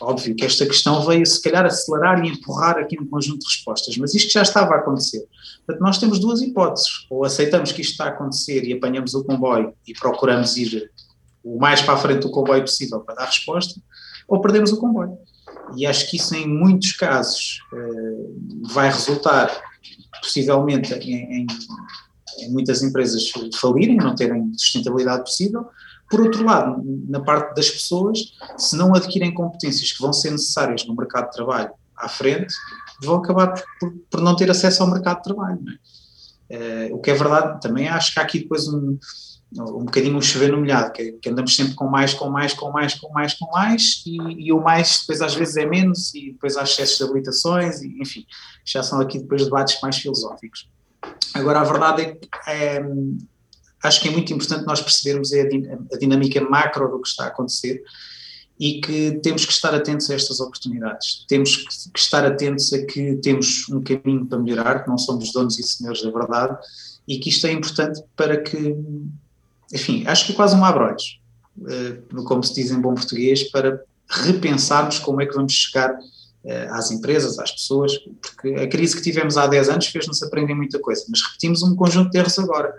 Óbvio 0.00 0.34
que 0.34 0.44
esta 0.44 0.66
questão 0.66 1.04
veio, 1.06 1.24
se 1.26 1.42
calhar, 1.42 1.64
acelerar 1.64 2.24
e 2.24 2.28
empurrar 2.28 2.78
aqui 2.78 3.00
um 3.00 3.06
conjunto 3.06 3.40
de 3.40 3.46
respostas, 3.46 3.96
mas 3.96 4.14
isto 4.14 4.32
já 4.32 4.42
estava 4.42 4.74
a 4.74 4.78
acontecer. 4.78 5.26
Portanto, 5.66 5.82
nós 5.82 5.98
temos 5.98 6.18
duas 6.18 6.40
hipóteses. 6.40 7.06
Ou 7.10 7.24
aceitamos 7.24 7.72
que 7.72 7.82
isto 7.82 7.92
está 7.92 8.04
a 8.04 8.08
acontecer 8.08 8.64
e 8.64 8.72
apanhamos 8.72 9.14
o 9.14 9.24
comboio 9.24 9.74
e 9.86 9.92
procuramos 9.92 10.56
ir 10.56 10.90
o 11.44 11.58
mais 11.58 11.80
para 11.80 11.94
a 11.94 11.96
frente 11.96 12.22
do 12.22 12.30
comboio 12.30 12.62
possível 12.62 13.00
para 13.00 13.14
dar 13.14 13.26
resposta, 13.26 13.80
ou 14.26 14.40
perdemos 14.40 14.72
o 14.72 14.78
comboio. 14.78 15.16
E 15.76 15.86
acho 15.86 16.10
que 16.10 16.16
isso, 16.16 16.34
em 16.34 16.46
muitos 16.46 16.92
casos, 16.92 17.60
eh, 17.72 18.70
vai 18.72 18.88
resultar, 18.88 19.50
possivelmente, 20.22 20.92
em, 20.94 21.46
em 22.40 22.50
muitas 22.50 22.82
empresas 22.82 23.30
falirem, 23.60 23.96
não 23.96 24.14
terem 24.14 24.52
sustentabilidade 24.54 25.22
possível. 25.22 25.66
Por 26.08 26.20
outro 26.20 26.44
lado, 26.44 26.82
na 27.08 27.20
parte 27.20 27.54
das 27.54 27.70
pessoas, 27.70 28.32
se 28.56 28.76
não 28.76 28.94
adquirem 28.94 29.32
competências 29.32 29.92
que 29.92 30.00
vão 30.00 30.12
ser 30.12 30.30
necessárias 30.30 30.86
no 30.86 30.96
mercado 30.96 31.26
de 31.26 31.32
trabalho 31.32 31.70
à 31.96 32.08
frente, 32.08 32.54
vão 33.02 33.16
acabar 33.16 33.52
por, 33.78 33.92
por, 34.10 34.20
não 34.20 34.34
ter 34.34 34.50
acesso 34.50 34.82
ao 34.82 34.90
mercado 34.90 35.18
de 35.18 35.24
trabalho. 35.24 35.58
é? 36.50 36.88
Eh, 36.88 36.90
o 36.92 36.98
que 36.98 37.10
é 37.10 37.14
verdade, 37.14 37.60
também 37.60 37.88
acho 37.88 38.14
que 38.14 38.20
há 38.20 38.22
aqui 38.22 38.40
depois 38.40 38.66
um, 38.68 38.98
um 39.56 39.84
bocadinho 39.84 40.16
um 40.16 40.20
chover 40.22 40.50
no 40.50 40.58
molhado, 40.58 40.92
que, 40.92 41.12
que 41.12 41.28
andamos 41.28 41.54
sempre 41.54 41.74
com 41.74 41.86
mais, 41.86 42.12
com 42.14 42.28
mais, 42.30 42.52
com 42.52 42.70
mais, 42.70 42.94
com 42.94 43.12
mais, 43.12 43.34
com 43.34 43.50
mais, 43.50 44.02
e, 44.06 44.46
e 44.46 44.52
o 44.52 44.60
mais 44.60 45.00
depois 45.00 45.22
às 45.22 45.34
vezes 45.34 45.56
é 45.56 45.66
menos, 45.66 46.14
e 46.14 46.32
depois 46.32 46.56
há 46.56 46.62
excessos 46.62 46.98
de 46.98 47.04
habilitações, 47.04 47.82
e, 47.82 48.00
enfim, 48.00 48.24
já 48.64 48.82
são 48.82 49.00
aqui 49.00 49.18
depois 49.18 49.44
debates 49.44 49.80
mais 49.80 49.96
filosóficos. 49.96 50.68
Agora, 51.34 51.60
a 51.60 51.64
verdade 51.64 52.02
é 52.02 52.14
que 52.14 52.28
é, 52.46 52.82
acho 53.82 54.00
que 54.00 54.08
é 54.08 54.10
muito 54.10 54.32
importante 54.32 54.66
nós 54.66 54.80
percebermos 54.80 55.32
a, 55.32 55.44
din- 55.44 55.66
a 55.92 55.96
dinâmica 55.96 56.40
macro 56.40 56.88
do 56.90 57.00
que 57.00 57.08
está 57.08 57.24
a 57.24 57.28
acontecer 57.28 57.82
e 58.58 58.80
que 58.80 59.20
temos 59.22 59.46
que 59.46 59.52
estar 59.52 59.72
atentos 59.74 60.10
a 60.10 60.14
estas 60.14 60.40
oportunidades. 60.40 61.24
Temos 61.28 61.56
que, 61.56 61.98
estar 61.98 62.24
atentos 62.26 62.72
a 62.72 62.84
que 62.84 63.14
temos 63.22 63.68
um 63.68 63.80
caminho 63.80 64.26
para 64.26 64.38
melhorar, 64.38 64.82
que 64.82 64.88
não 64.88 64.98
somos 64.98 65.32
donos 65.32 65.58
e 65.58 65.62
senhores 65.62 66.02
da 66.02 66.10
verdade, 66.10 66.58
e 67.06 67.18
que 67.18 67.28
isto 67.28 67.46
é 67.46 67.52
importante 67.52 68.02
para 68.16 68.36
que, 68.42 68.76
enfim, 69.72 70.04
acho 70.06 70.26
que 70.26 70.32
é 70.32 70.34
quase 70.34 70.56
um 70.56 70.64
abre-olhos, 70.64 71.20
eh, 71.68 71.98
como 72.24 72.42
se 72.42 72.54
diz 72.54 72.72
em 72.72 72.80
bom 72.80 72.94
português, 72.94 73.44
para 73.44 73.80
repensarmos 74.08 74.98
como 74.98 75.22
é 75.22 75.26
que 75.26 75.34
vamos 75.34 75.52
chegar 75.52 75.96
eh, 76.44 76.68
às 76.72 76.90
empresas, 76.90 77.38
às 77.38 77.52
pessoas, 77.52 77.96
porque 78.20 78.48
a 78.60 78.68
crise 78.68 78.96
que 78.96 79.02
tivemos 79.02 79.36
há 79.36 79.46
10 79.46 79.68
anos 79.68 79.86
fez-nos 79.86 80.20
aprender 80.22 80.54
muita 80.54 80.80
coisa, 80.80 81.04
mas 81.08 81.22
repetimos 81.22 81.62
um 81.62 81.76
conjunto 81.76 82.10
de 82.10 82.18
erros 82.18 82.38
agora, 82.40 82.74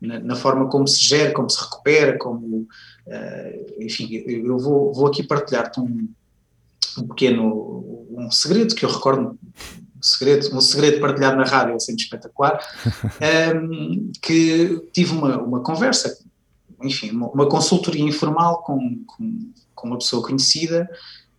na, 0.00 0.18
na 0.20 0.36
forma 0.36 0.68
como 0.68 0.86
se 0.86 1.00
gera, 1.00 1.32
como 1.32 1.48
se 1.48 1.60
recupera, 1.60 2.18
como, 2.18 2.66
eh, 3.06 3.76
enfim, 3.80 4.12
eu 4.26 4.58
vou, 4.58 4.92
vou 4.92 5.06
aqui 5.06 5.22
partilhar-te 5.22 5.80
um, 5.80 6.08
um 6.98 7.06
pequeno, 7.08 8.06
um 8.10 8.30
segredo 8.30 8.74
que 8.74 8.84
eu 8.84 8.90
recordo, 8.90 9.38
um 9.96 10.02
segredo, 10.02 10.54
um 10.54 10.60
segredo 10.60 11.00
partilhado 11.00 11.36
na 11.36 11.44
rádio, 11.44 11.74
é 11.74 11.78
sempre 11.78 12.02
espetacular, 12.02 12.58
ehm, 13.20 14.10
que 14.20 14.82
tive 14.92 15.12
uma, 15.12 15.38
uma 15.38 15.60
conversa, 15.60 16.18
enfim, 16.82 17.10
uma, 17.10 17.28
uma 17.28 17.48
consultoria 17.48 18.04
informal 18.04 18.62
com, 18.62 19.02
com, 19.06 19.52
com 19.74 19.86
uma 19.86 19.98
pessoa 19.98 20.22
conhecida, 20.22 20.88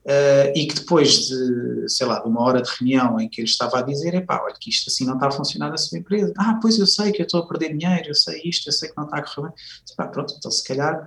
eh, 0.09 0.53
e 0.55 0.65
que 0.67 0.75
depois 0.75 1.27
de, 1.27 1.89
sei 1.89 2.07
lá, 2.07 2.19
de 2.19 2.29
uma 2.29 2.41
hora 2.41 2.61
de 2.61 2.69
reunião 2.79 3.19
em 3.19 3.27
que 3.27 3.41
ele 3.41 3.49
estava 3.49 3.79
a 3.79 3.81
dizer, 3.81 4.13
epá, 4.13 4.41
olha 4.41 4.55
que 4.57 4.69
isto 4.69 4.89
assim 4.89 5.05
não 5.05 5.15
está 5.15 5.27
a 5.27 5.31
funcionar 5.31 5.69
na 5.69 5.75
sua 5.75 5.99
empresa, 5.99 6.31
ah, 6.37 6.57
pois 6.61 6.79
eu 6.79 6.87
sei 6.87 7.11
que 7.11 7.21
eu 7.21 7.25
estou 7.25 7.41
a 7.41 7.45
perder 7.45 7.75
dinheiro, 7.75 8.07
eu 8.07 8.15
sei 8.15 8.41
isto, 8.45 8.69
eu 8.69 8.71
sei 8.71 8.87
que 8.87 8.95
não 8.95 9.03
está 9.03 9.17
a 9.17 9.21
correr 9.21 9.49
bem, 9.49 9.57
pá, 9.97 10.07
pronto, 10.07 10.33
então 10.37 10.49
se 10.49 10.63
calhar, 10.63 11.05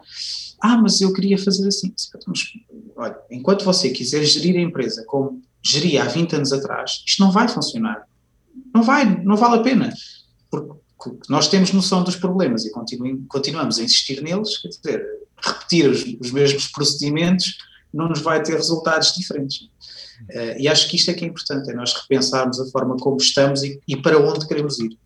ah, 0.60 0.76
mas 0.76 1.00
eu 1.00 1.14
queria 1.14 1.38
fazer 1.38 1.66
assim, 1.66 1.94
"Então, 2.08 2.20
mas, 2.26 2.40
olha, 2.94 3.16
enquanto 3.30 3.64
você 3.64 3.88
quiser 3.88 4.22
gerir 4.22 4.56
a 4.56 4.60
empresa 4.60 5.02
como 5.06 5.40
geria 5.62 6.02
há 6.02 6.06
20 6.06 6.36
anos 6.36 6.52
atrás, 6.52 7.02
isto 7.06 7.22
não 7.22 7.32
vai 7.32 7.48
funcionar, 7.48 8.06
não 8.74 8.82
vai, 8.82 9.24
não 9.24 9.34
vale 9.34 9.60
a 9.60 9.62
pena, 9.62 9.94
porque 10.50 10.78
nós 11.30 11.48
temos 11.48 11.72
noção 11.72 12.04
dos 12.04 12.16
problemas 12.16 12.66
e 12.66 12.70
continuamos 13.28 13.78
a 13.78 13.82
insistir 13.82 14.20
neles, 14.20 14.58
quer 14.58 14.68
dizer, 14.68 15.06
repetir 15.42 15.88
os, 15.88 16.04
os 16.20 16.30
mesmos 16.30 16.68
procedimentos 16.68 17.56
não 17.92 18.08
nos 18.08 18.20
vai 18.20 18.42
ter 18.42 18.54
resultados 18.54 19.14
diferentes. 19.14 19.68
Eh, 20.28 20.62
e 20.62 20.68
acho 20.68 20.88
que 20.88 20.96
isto 20.96 21.10
é 21.10 21.14
que 21.14 21.24
é 21.24 21.28
importante, 21.28 21.70
é 21.70 21.74
nós 21.74 21.94
repensarmos 21.94 22.60
a 22.60 22.66
forma 22.66 22.96
como 22.96 23.16
estamos 23.16 23.62
e, 23.62 23.80
e 23.86 23.96
para 23.96 24.18
onde 24.18 24.46
queremos 24.46 24.78
ir. 24.78 24.96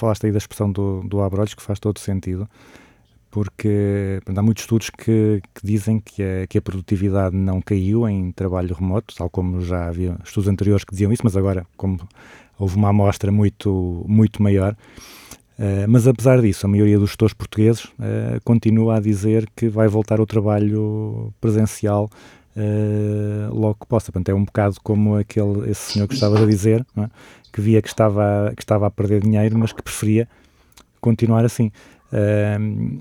falaste 0.00 0.26
aí 0.26 0.32
da 0.32 0.38
expressão 0.38 0.72
do, 0.72 1.02
do 1.02 1.20
abre-olhos, 1.20 1.54
que 1.54 1.62
faz 1.62 1.78
todo 1.78 1.98
sentido, 1.98 2.48
porque 3.30 4.20
há 4.26 4.42
muitos 4.42 4.64
estudos 4.64 4.90
que, 4.90 5.40
que 5.54 5.64
dizem 5.64 6.00
que 6.00 6.22
a, 6.22 6.46
que 6.46 6.58
a 6.58 6.62
produtividade 6.62 7.36
não 7.36 7.60
caiu 7.60 8.08
em 8.08 8.32
trabalho 8.32 8.74
remoto, 8.74 9.14
tal 9.14 9.30
como 9.30 9.60
já 9.60 9.86
havia 9.86 10.16
estudos 10.24 10.48
anteriores 10.48 10.84
que 10.84 10.92
diziam 10.92 11.12
isso, 11.12 11.22
mas 11.24 11.36
agora, 11.36 11.64
como 11.76 12.00
houve 12.58 12.76
uma 12.76 12.88
amostra 12.88 13.30
muito, 13.30 14.04
muito 14.08 14.42
maior, 14.42 14.76
eh, 15.58 15.86
mas 15.86 16.06
apesar 16.08 16.40
disso, 16.40 16.64
a 16.66 16.68
maioria 16.68 16.98
dos 16.98 17.10
gestores 17.10 17.34
portugueses 17.34 17.86
eh, 18.00 18.40
continua 18.42 18.96
a 18.96 19.00
dizer 19.00 19.48
que 19.54 19.68
vai 19.68 19.88
voltar 19.88 20.18
ao 20.18 20.26
trabalho 20.26 21.34
presencial 21.38 22.10
eh, 22.56 23.46
logo 23.50 23.76
que 23.80 23.86
possa. 23.86 24.10
Portanto, 24.10 24.30
é 24.30 24.34
um 24.34 24.44
bocado 24.44 24.76
como 24.82 25.16
aquele, 25.16 25.70
esse 25.70 25.92
senhor 25.92 26.08
que 26.08 26.14
estava 26.14 26.42
a 26.42 26.46
dizer, 26.46 26.86
é? 26.96 27.08
que 27.52 27.60
via 27.60 27.82
que 27.82 27.88
estava, 27.88 28.52
que 28.56 28.62
estava 28.62 28.86
a 28.86 28.90
perder 28.90 29.22
dinheiro, 29.22 29.58
mas 29.58 29.72
que 29.72 29.82
preferia 29.82 30.26
continuar 31.00 31.44
assim. 31.44 31.70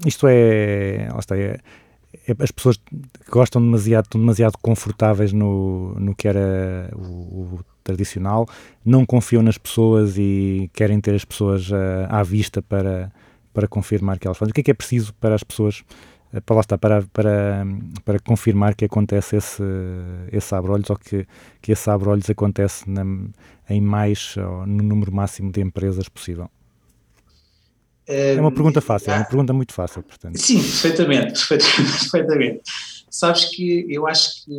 Isto 0.05 0.27
é, 0.27 1.09
está, 1.17 1.37
é- 1.37 1.59
é- 2.27 2.35
as 2.39 2.51
pessoas 2.51 2.79
gostam 3.29 3.61
demasiado, 3.61 4.05
estão 4.05 4.19
demasiado 4.21 4.57
confortáveis 4.61 5.33
no, 5.33 5.95
no 5.99 6.15
que 6.15 6.27
era 6.27 6.89
o, 6.95 7.55
o 7.55 7.59
tradicional, 7.83 8.47
não 8.85 9.05
confiam 9.05 9.41
nas 9.41 9.57
pessoas 9.57 10.17
e 10.17 10.69
querem 10.73 10.99
ter 11.01 11.15
as 11.15 11.25
pessoas 11.25 11.71
ah, 11.73 12.19
à 12.19 12.23
vista 12.23 12.61
para, 12.61 13.11
para 13.53 13.67
confirmar 13.67 14.19
que 14.19 14.27
elas 14.27 14.37
fazem. 14.37 14.51
O 14.51 14.53
que 14.53 14.61
é 14.61 14.63
que 14.63 14.71
é 14.71 14.73
preciso 14.73 15.13
para 15.15 15.35
as 15.35 15.43
pessoas, 15.43 15.83
ah, 16.33 16.41
para 16.41 16.55
lá 16.55 16.61
está, 16.61 16.77
para, 16.77 17.03
para, 17.13 17.65
para 18.05 18.19
confirmar 18.19 18.75
que 18.75 18.85
acontece 18.85 19.37
esse, 19.37 19.63
esse 20.31 20.53
abre-olhos 20.53 20.89
ou 20.89 20.97
que, 20.97 21.25
que 21.61 21.71
esse 21.71 21.89
abre-olhos 21.89 22.29
acontece 22.29 22.89
na, 22.89 23.03
em 23.69 23.81
mais, 23.81 24.35
ou 24.37 24.65
no 24.67 24.83
número 24.83 25.11
máximo 25.11 25.51
de 25.51 25.61
empresas 25.61 26.07
possível? 26.09 26.49
É 28.11 28.41
uma 28.41 28.51
pergunta 28.51 28.81
fácil, 28.81 29.11
é 29.11 29.15
uma 29.17 29.25
pergunta 29.25 29.53
muito 29.53 29.73
fácil, 29.73 30.01
portanto. 30.03 30.37
Sim, 30.37 30.57
perfeitamente, 30.61 31.33
perfeitamente, 31.47 31.99
perfeitamente. 32.09 32.61
Sabes 33.11 33.45
que 33.45 33.85
eu 33.89 34.07
acho 34.07 34.45
que 34.45 34.51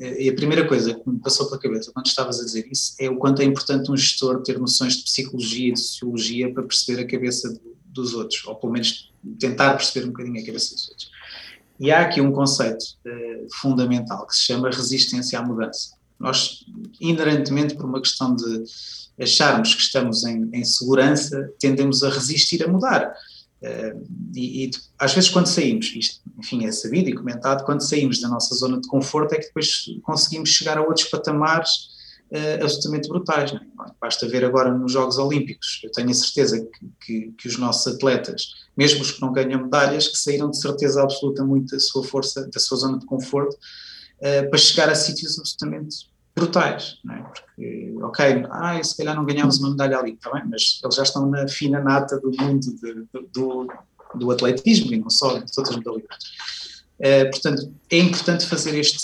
eh, 0.00 0.28
a 0.28 0.34
primeira 0.34 0.66
coisa 0.66 0.94
que 0.94 1.08
me 1.10 1.18
passou 1.18 1.46
pela 1.48 1.60
cabeça 1.60 1.90
quando 1.92 2.06
estavas 2.06 2.40
a 2.40 2.44
dizer 2.44 2.66
isso 2.70 2.94
é 3.00 3.08
o 3.10 3.16
quanto 3.16 3.42
é 3.42 3.44
importante 3.44 3.90
um 3.90 3.96
gestor 3.96 4.42
ter 4.42 4.58
noções 4.58 4.96
de 4.96 5.02
psicologia 5.04 5.68
e 5.70 5.72
de 5.72 5.80
sociologia 5.80 6.52
para 6.52 6.62
perceber 6.62 7.02
a 7.02 7.06
cabeça 7.06 7.52
do- 7.52 7.76
dos 7.86 8.14
outros, 8.14 8.44
ou 8.46 8.54
pelo 8.54 8.72
menos 8.72 9.12
tentar 9.40 9.74
perceber 9.74 10.06
um 10.06 10.10
bocadinho 10.10 10.40
a 10.40 10.46
cabeça 10.46 10.74
dos 10.74 10.88
outros. 10.88 11.10
E 11.80 11.90
há 11.90 12.00
aqui 12.02 12.20
um 12.20 12.30
conceito 12.32 12.84
eh, 13.06 13.46
fundamental 13.60 14.26
que 14.26 14.34
se 14.36 14.42
chama 14.42 14.70
resistência 14.70 15.38
à 15.38 15.42
mudança. 15.42 15.97
Nós, 16.18 16.64
inerentemente, 17.00 17.74
por 17.74 17.84
uma 17.84 18.00
questão 18.00 18.34
de 18.34 18.64
acharmos 19.20 19.74
que 19.74 19.82
estamos 19.82 20.24
em, 20.24 20.48
em 20.52 20.64
segurança, 20.64 21.50
tendemos 21.58 22.02
a 22.02 22.10
resistir 22.10 22.62
a 22.64 22.68
mudar. 22.68 23.12
Eh, 23.60 23.96
e, 24.34 24.66
e, 24.66 24.70
às 24.98 25.14
vezes 25.14 25.30
quando 25.30 25.46
saímos, 25.46 25.92
isto 25.94 26.20
enfim 26.38 26.64
é 26.64 26.70
sabido 26.70 27.08
e 27.08 27.14
comentado, 27.14 27.64
quando 27.64 27.80
saímos 27.80 28.20
da 28.20 28.28
nossa 28.28 28.54
zona 28.54 28.80
de 28.80 28.86
conforto 28.86 29.34
é 29.34 29.38
que 29.38 29.46
depois 29.46 29.86
conseguimos 30.02 30.50
chegar 30.50 30.78
a 30.78 30.82
outros 30.82 31.08
patamares 31.08 31.88
eh, 32.30 32.60
absolutamente 32.62 33.08
brutais. 33.08 33.52
É? 33.52 33.58
Basta 34.00 34.28
ver 34.28 34.44
agora 34.44 34.72
nos 34.72 34.92
Jogos 34.92 35.18
Olímpicos, 35.18 35.80
eu 35.82 35.90
tenho 35.90 36.10
a 36.10 36.14
certeza 36.14 36.60
que, 36.60 36.90
que, 37.00 37.32
que 37.32 37.48
os 37.48 37.58
nossos 37.58 37.94
atletas, 37.94 38.54
mesmo 38.76 39.02
os 39.02 39.12
que 39.12 39.20
não 39.20 39.32
ganham 39.32 39.62
medalhas, 39.62 40.06
que 40.08 40.18
saíram 40.18 40.50
de 40.50 40.60
certeza 40.60 41.02
absoluta 41.02 41.44
muito 41.44 41.72
da 41.72 41.80
sua 41.80 42.04
força, 42.04 42.48
da 42.52 42.60
sua 42.60 42.78
zona 42.78 42.98
de 42.98 43.06
conforto, 43.06 43.56
eh, 44.20 44.42
para 44.42 44.58
chegar 44.58 44.88
a 44.88 44.94
sítios 44.94 45.38
absolutamente 45.38 46.08
brutais, 46.34 46.98
não 47.04 47.14
é? 47.14 47.22
Porque, 47.22 47.94
ok, 48.02 48.46
ah, 48.50 48.82
se 48.82 48.96
calhar 48.96 49.16
não 49.16 49.24
ganhámos 49.24 49.58
uma 49.58 49.70
medalha 49.70 49.98
ali, 49.98 50.12
está 50.12 50.32
bem, 50.32 50.44
mas 50.48 50.80
eles 50.82 50.94
já 50.94 51.02
estão 51.02 51.28
na 51.28 51.48
fina 51.48 51.80
nata 51.80 52.18
do 52.20 52.30
mundo 52.30 52.74
de- 52.76 53.06
do, 53.32 53.66
do 54.14 54.30
atletismo 54.30 54.92
e 54.92 54.98
não 54.98 55.10
só, 55.10 55.38
das 55.38 55.56
outras 55.58 55.76
modalidades. 55.76 56.26
Eh, 57.00 57.24
portanto, 57.26 57.72
é 57.90 57.98
importante 57.98 58.46
fazer 58.46 58.78
este, 58.78 58.98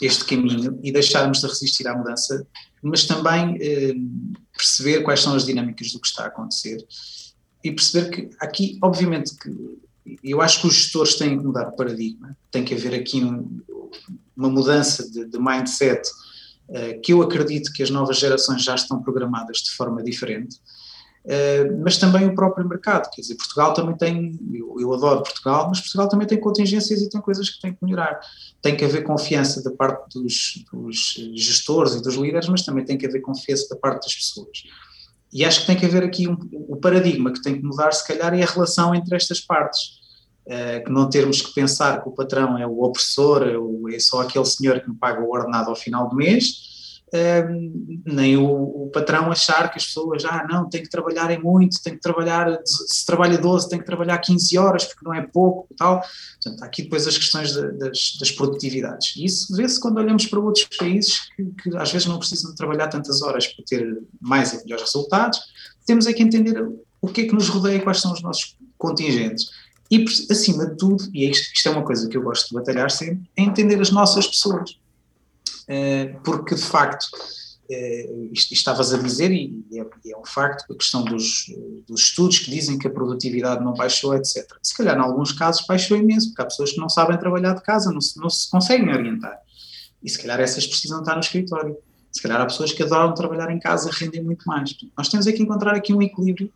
este 0.00 0.24
caminho 0.24 0.78
e 0.82 0.92
deixarmos 0.92 1.40
de 1.40 1.46
resistir 1.46 1.86
à 1.88 1.96
mudança, 1.96 2.46
mas 2.82 3.04
também 3.06 3.56
eh, 3.60 3.94
perceber 4.52 5.02
quais 5.02 5.20
são 5.20 5.34
as 5.34 5.44
dinâmicas 5.44 5.92
do 5.92 6.00
que 6.00 6.06
está 6.06 6.24
a 6.24 6.28
acontecer 6.28 6.86
e 7.64 7.72
perceber 7.72 8.10
que 8.10 8.30
aqui, 8.40 8.78
obviamente, 8.82 9.34
que 9.36 9.50
eu 10.22 10.40
acho 10.40 10.60
que 10.60 10.66
os 10.66 10.74
gestores 10.74 11.14
têm 11.16 11.38
que 11.38 11.44
mudar 11.44 11.68
o 11.68 11.76
paradigma, 11.76 12.36
tem 12.50 12.64
que 12.64 12.74
haver 12.74 12.94
aqui 12.94 13.22
um, 13.22 13.60
uma 14.36 14.48
mudança 14.48 15.08
de, 15.10 15.26
de 15.26 15.38
mindset 15.38 16.08
uh, 16.68 17.00
que 17.02 17.12
eu 17.12 17.22
acredito 17.22 17.72
que 17.72 17.82
as 17.82 17.90
novas 17.90 18.18
gerações 18.18 18.62
já 18.62 18.74
estão 18.74 19.02
programadas 19.02 19.58
de 19.58 19.70
forma 19.72 20.02
diferente. 20.02 20.56
Uh, 21.24 21.82
mas 21.82 21.98
também 21.98 22.26
o 22.26 22.34
próprio 22.34 22.66
mercado, 22.66 23.10
quer 23.10 23.20
dizer, 23.20 23.34
Portugal 23.34 23.74
também 23.74 23.96
tem, 23.96 24.38
eu, 24.54 24.76
eu, 24.80 24.94
adoro 24.94 25.22
Portugal, 25.22 25.66
mas 25.68 25.80
Portugal 25.80 26.08
também 26.08 26.26
tem 26.26 26.40
contingências 26.40 27.02
e 27.02 27.10
tem 27.10 27.20
coisas 27.20 27.50
que 27.50 27.60
tem 27.60 27.72
que 27.74 27.84
melhorar. 27.84 28.18
Tem 28.62 28.76
que 28.76 28.84
haver 28.84 29.04
confiança 29.04 29.62
da 29.62 29.70
parte 29.72 30.18
dos, 30.18 30.64
dos 30.72 30.96
gestores 31.34 31.94
e 31.94 32.02
dos 32.02 32.14
líderes, 32.14 32.48
mas 32.48 32.64
também 32.64 32.84
tem 32.84 32.96
que 32.96 33.06
haver 33.06 33.20
confiança 33.20 33.68
da 33.68 33.76
parte 33.76 34.04
das 34.04 34.14
pessoas. 34.14 34.62
E 35.32 35.44
acho 35.44 35.60
que 35.60 35.66
tem 35.66 35.76
que 35.76 35.84
haver 35.84 36.02
aqui 36.02 36.26
um, 36.26 36.38
o 36.52 36.76
paradigma 36.76 37.32
que 37.32 37.42
tem 37.42 37.56
que 37.56 37.62
mudar, 37.62 37.92
se 37.92 38.06
calhar, 38.06 38.32
é 38.32 38.42
a 38.42 38.46
relação 38.46 38.94
entre 38.94 39.14
estas 39.14 39.40
partes. 39.40 39.97
Uh, 40.48 40.82
que 40.82 40.90
não 40.90 41.10
termos 41.10 41.42
que 41.42 41.52
pensar 41.52 42.02
que 42.02 42.08
o 42.08 42.12
patrão 42.12 42.56
é 42.56 42.66
o 42.66 42.82
opressor, 42.82 43.42
é, 43.42 43.94
é 43.94 43.98
só 43.98 44.22
aquele 44.22 44.46
senhor 44.46 44.80
que 44.80 44.88
me 44.88 44.96
paga 44.96 45.20
o 45.20 45.30
ordenado 45.30 45.68
ao 45.68 45.76
final 45.76 46.08
do 46.08 46.16
mês, 46.16 47.02
uh, 47.08 48.02
nem 48.06 48.38
o, 48.38 48.90
patrão 48.92 49.30
achar 49.30 49.70
que 49.70 49.78
as 49.78 49.86
pessoas, 49.86 50.24
ah, 50.24 50.46
não, 50.48 50.68
tem 50.68 50.82
que 50.82 50.88
trabalharem 50.88 51.38
muito, 51.38 51.82
tem 51.82 51.94
que 51.94 52.00
trabalhar, 52.00 52.58
se 52.64 53.04
trabalha 53.04 53.36
12, 53.36 53.68
tem 53.68 53.78
que 53.78 53.84
trabalhar 53.84 54.18
15 54.18 54.58
horas, 54.58 54.84
porque 54.84 55.04
não 55.04 55.14
é 55.14 55.20
pouco 55.20 55.66
e 55.70 55.74
tal. 55.74 56.00
Portanto, 56.00 56.62
há 56.62 56.66
aqui 56.66 56.82
depois 56.82 57.06
as 57.06 57.16
questões 57.16 57.54
das, 57.54 58.16
das, 58.18 58.30
produtividades. 58.32 59.14
E 59.16 59.26
isso 59.26 59.54
vê-se 59.54 59.78
quando 59.78 59.98
olhamos 59.98 60.26
para 60.26 60.40
outros 60.40 60.66
países 60.78 61.28
que, 61.36 61.44
que, 61.44 61.76
às 61.76 61.92
vezes 61.92 62.08
não 62.08 62.18
precisam 62.18 62.50
de 62.50 62.56
trabalhar 62.56 62.88
tantas 62.88 63.20
horas 63.22 63.46
para 63.46 63.64
ter 63.64 64.02
mais 64.20 64.52
e 64.52 64.64
melhores 64.64 64.84
resultados. 64.84 65.38
Temos 65.86 66.06
é 66.06 66.12
que 66.12 66.22
entender 66.22 66.66
o 67.00 67.08
que 67.08 67.22
é 67.22 67.24
que 67.26 67.34
nos 67.34 67.48
rodeia 67.48 67.76
e 67.76 67.82
quais 67.82 68.00
são 68.00 68.12
os 68.12 68.22
nossos 68.22 68.56
contingentes 68.76 69.50
e, 69.90 70.04
acima 70.30 70.66
de 70.66 70.76
tudo, 70.76 71.04
e 71.14 71.28
isto, 71.30 71.52
isto 71.54 71.68
é 71.68 71.72
uma 71.72 71.84
coisa 71.84 72.08
que 72.08 72.16
eu 72.16 72.22
gosto 72.22 72.48
de 72.48 72.54
batalhar 72.54 72.90
sempre, 72.90 73.28
é 73.36 73.42
entender 73.42 73.80
as 73.80 73.90
nossas 73.90 74.26
pessoas. 74.26 74.72
Uh, 75.64 76.20
porque, 76.22 76.54
de 76.54 76.62
facto, 76.62 77.04
uh, 77.04 78.30
isto, 78.32 78.52
estavas 78.52 78.92
a 78.92 78.98
dizer, 78.98 79.32
é, 79.32 79.34
e 79.34 79.80
é, 80.10 80.18
um 80.18 80.24
facto, 80.26 80.70
a 80.70 80.76
questão 80.76 81.04
dos, 81.04 81.46
dos 81.86 82.02
estudos 82.02 82.38
que 82.38 82.50
dizem 82.50 82.78
que 82.78 82.86
a 82.86 82.90
produtividade 82.90 83.64
não 83.64 83.72
baixou, 83.72 84.14
etc. 84.14 84.46
Se 84.62 84.76
calhar, 84.76 84.96
em 84.96 85.00
alguns 85.00 85.32
casos, 85.32 85.64
baixou 85.66 85.96
imenso, 85.96 86.28
porque 86.28 86.42
há 86.42 86.46
pessoas 86.46 86.72
que 86.72 86.78
não 86.78 86.88
sabem 86.88 87.18
trabalhar 87.18 87.54
de 87.54 87.62
casa, 87.62 87.90
não 87.90 88.00
se, 88.00 88.18
não 88.18 88.28
se 88.28 88.50
conseguem 88.50 88.90
orientar. 88.90 89.38
E 90.02 90.10
se 90.10 90.18
calhar 90.18 90.38
essas 90.38 90.66
precisam 90.66 91.00
estar 91.00 91.14
no 91.14 91.20
escritório. 91.20 91.76
Se 92.12 92.22
calhar 92.22 92.40
há 92.40 92.46
pessoas 92.46 92.72
que 92.72 92.82
adoram 92.82 93.14
trabalhar 93.14 93.50
em 93.50 93.58
casa, 93.58 93.90
rendem 93.90 94.22
muito 94.22 94.44
mais. 94.46 94.74
Nós 94.96 95.08
temos 95.08 95.26
é 95.26 95.32
que 95.32 95.42
encontrar 95.42 95.74
aqui 95.74 95.92
um 95.92 96.02
equilíbrio 96.02 96.52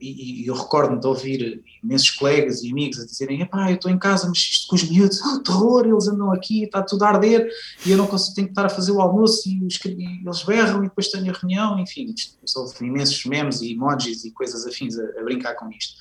e, 0.00 0.42
e, 0.42 0.46
eu 0.46 0.54
recordo-me 0.54 0.98
de 0.98 1.06
ouvir 1.06 1.62
imensos 1.82 2.10
colegas 2.10 2.62
e 2.62 2.70
amigos 2.70 2.98
a 2.98 3.04
dizerem: 3.04 3.42
Epá, 3.42 3.70
eu 3.70 3.76
estou 3.76 3.90
em 3.90 3.98
casa, 3.98 4.26
mas 4.26 4.38
isto 4.38 4.68
com 4.68 4.76
os 4.76 4.88
miúdos, 4.88 5.20
oh, 5.20 5.40
terror, 5.44 5.86
eles 5.86 6.08
andam 6.08 6.32
aqui, 6.32 6.64
está 6.64 6.82
tudo 6.82 7.04
a 7.04 7.08
arder 7.08 7.48
e 7.84 7.90
eu 7.90 7.98
não 7.98 8.06
consigo, 8.06 8.34
tenho 8.34 8.46
que 8.48 8.52
estar 8.52 8.66
a 8.66 8.70
fazer 8.70 8.92
o 8.92 9.00
almoço 9.00 9.48
e, 9.48 9.64
os, 9.64 9.76
e 9.84 10.22
eles 10.24 10.42
berram 10.42 10.82
e 10.82 10.88
depois 10.88 11.08
tenho 11.08 11.30
a 11.30 11.36
reunião. 11.36 11.78
Enfim, 11.78 12.14
houve 12.56 12.84
imensos 12.84 13.24
memes 13.26 13.60
e 13.60 13.72
emojis 13.72 14.24
e 14.24 14.30
coisas 14.30 14.66
afins 14.66 14.98
a, 14.98 15.04
a, 15.20 15.22
brincar 15.22 15.54
com 15.54 15.70
isto. 15.70 15.94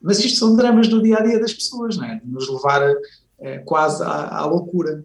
Mas 0.00 0.18
isto 0.18 0.38
são 0.38 0.54
dramas 0.54 0.86
do 0.86 1.02
dia 1.02 1.16
a 1.16 1.22
dia 1.22 1.40
das 1.40 1.54
pessoas, 1.54 1.96
não 1.96 2.04
é? 2.04 2.20
Nos 2.24 2.48
levar 2.48 2.82
eh, 3.40 3.58
quase 3.60 4.02
à, 4.02 4.36
à 4.36 4.44
loucura. 4.44 5.04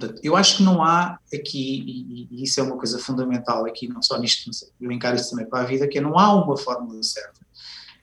Portanto, 0.00 0.20
eu 0.24 0.34
acho 0.34 0.56
que 0.56 0.62
não 0.62 0.82
há 0.82 1.18
aqui, 1.32 1.84
e, 1.86 2.28
e, 2.30 2.42
isso 2.42 2.58
é 2.58 2.62
uma 2.62 2.78
coisa 2.78 2.98
fundamental 2.98 3.66
aqui, 3.66 3.86
não 3.86 4.00
só 4.00 4.18
nisto, 4.18 4.50
eu 4.80 4.90
encaro 4.90 5.16
isso 5.16 5.30
também 5.30 5.44
para 5.44 5.60
a 5.60 5.66
vida, 5.66 5.86
que 5.86 5.98
é 5.98 6.00
não 6.00 6.18
há 6.18 6.32
uma 6.42 6.56
fórmula 6.56 7.02
certa. 7.02 7.38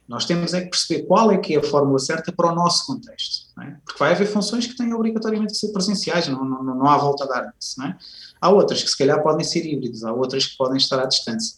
Nós 0.07 0.23
temos 0.23 0.53
é 0.53 0.61
que 0.61 0.69
perceber 0.69 1.03
qual 1.03 1.31
é 1.31 1.37
que 1.37 1.55
é 1.55 1.57
a 1.57 1.63
fórmula 1.63 1.99
certa 1.99 2.31
para 2.31 2.51
o 2.51 2.55
nosso 2.55 2.85
contexto, 2.85 3.47
é? 3.61 3.75
porque 3.83 3.99
vai 3.99 4.13
haver 4.13 4.27
funções 4.27 4.67
que 4.67 4.77
têm 4.77 4.93
obrigatoriamente 4.93 5.53
que 5.53 5.59
ser 5.59 5.73
presenciais, 5.73 6.27
não, 6.27 6.45
não, 6.45 6.63
não 6.63 6.87
há 6.87 6.97
volta 6.97 7.23
a 7.25 7.27
dar 7.27 7.53
nisso. 7.53 7.81
É? 7.83 7.97
Há 8.39 8.49
outras 8.49 8.83
que 8.83 8.89
se 8.89 8.97
calhar 8.97 9.21
podem 9.23 9.43
ser 9.43 9.65
híbridas, 9.65 10.03
há 10.03 10.13
outras 10.13 10.45
que 10.45 10.55
podem 10.55 10.77
estar 10.77 10.99
à 11.01 11.05
distância. 11.05 11.57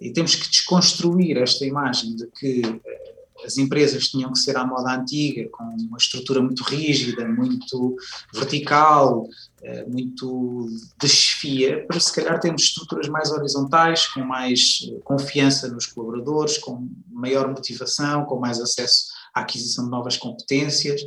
E 0.00 0.12
temos 0.12 0.34
que 0.36 0.48
desconstruir 0.48 1.38
esta 1.38 1.64
imagem 1.64 2.14
de 2.14 2.28
que 2.28 2.80
eh, 2.84 3.14
as 3.44 3.56
empresas 3.58 4.08
tinham 4.08 4.32
que 4.32 4.38
ser 4.38 4.56
à 4.56 4.64
moda 4.64 4.94
antiga, 4.94 5.48
com 5.50 5.64
uma 5.64 5.98
estrutura 5.98 6.40
muito 6.40 6.62
rígida, 6.64 7.26
muito 7.26 7.96
vertical, 8.32 9.26
eh, 9.62 9.84
muito 9.86 10.66
de 11.00 11.08
chefia, 11.08 11.84
para 11.86 12.00
se 12.00 12.12
calhar 12.12 12.38
termos 12.40 12.62
estruturas 12.62 13.08
mais 13.08 13.30
horizontais, 13.30 14.06
com 14.06 14.20
mais 14.20 14.88
eh, 14.88 15.00
confiança 15.04 15.68
nos 15.68 15.86
colaboradores, 15.86 16.58
com 16.58 16.88
maior 17.10 17.48
motivação, 17.48 18.24
com 18.24 18.38
mais 18.38 18.60
acesso 18.60 19.06
à 19.34 19.40
aquisição 19.40 19.84
de 19.84 19.90
novas 19.90 20.16
competências, 20.16 21.00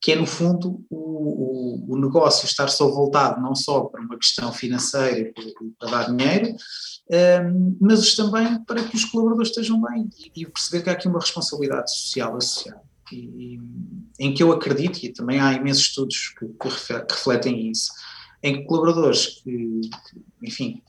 que 0.00 0.12
é 0.12 0.16
no 0.16 0.26
fundo 0.26 0.84
o, 0.88 0.96
o, 0.96 1.94
o 1.94 2.00
negócio 2.00 2.46
estar 2.46 2.68
só 2.68 2.88
voltado 2.88 3.40
não 3.40 3.54
só 3.54 3.80
para 3.80 4.00
uma 4.00 4.16
questão 4.16 4.52
financeira, 4.52 5.32
para 5.78 5.90
dar 5.90 6.14
dinheiro, 6.14 6.54
um, 7.44 7.76
mas 7.80 8.14
também 8.14 8.62
para 8.64 8.84
que 8.84 8.94
os 8.94 9.04
colaboradores 9.06 9.50
estejam 9.50 9.80
bem 9.80 10.08
e, 10.16 10.42
e, 10.42 10.46
perceber 10.46 10.82
que 10.82 10.90
há 10.90 10.92
aqui 10.92 11.08
uma 11.08 11.18
responsabilidade 11.18 11.90
social 11.90 12.36
associada. 12.36 12.82
E, 13.10 13.56
e, 13.56 13.60
em 14.20 14.32
que 14.32 14.42
eu 14.42 14.52
acredito, 14.52 15.04
e 15.04 15.12
também 15.12 15.40
há 15.40 15.52
imensos 15.52 15.82
estudos 15.82 16.34
que, 16.38 16.46
que, 16.46 16.68
refletem 17.10 17.70
isso, 17.70 17.90
em 18.42 18.58
que 18.58 18.64
colaboradores 18.64 19.26
que, 19.42 19.80
que, 19.80 20.22
enfim, 20.42 20.80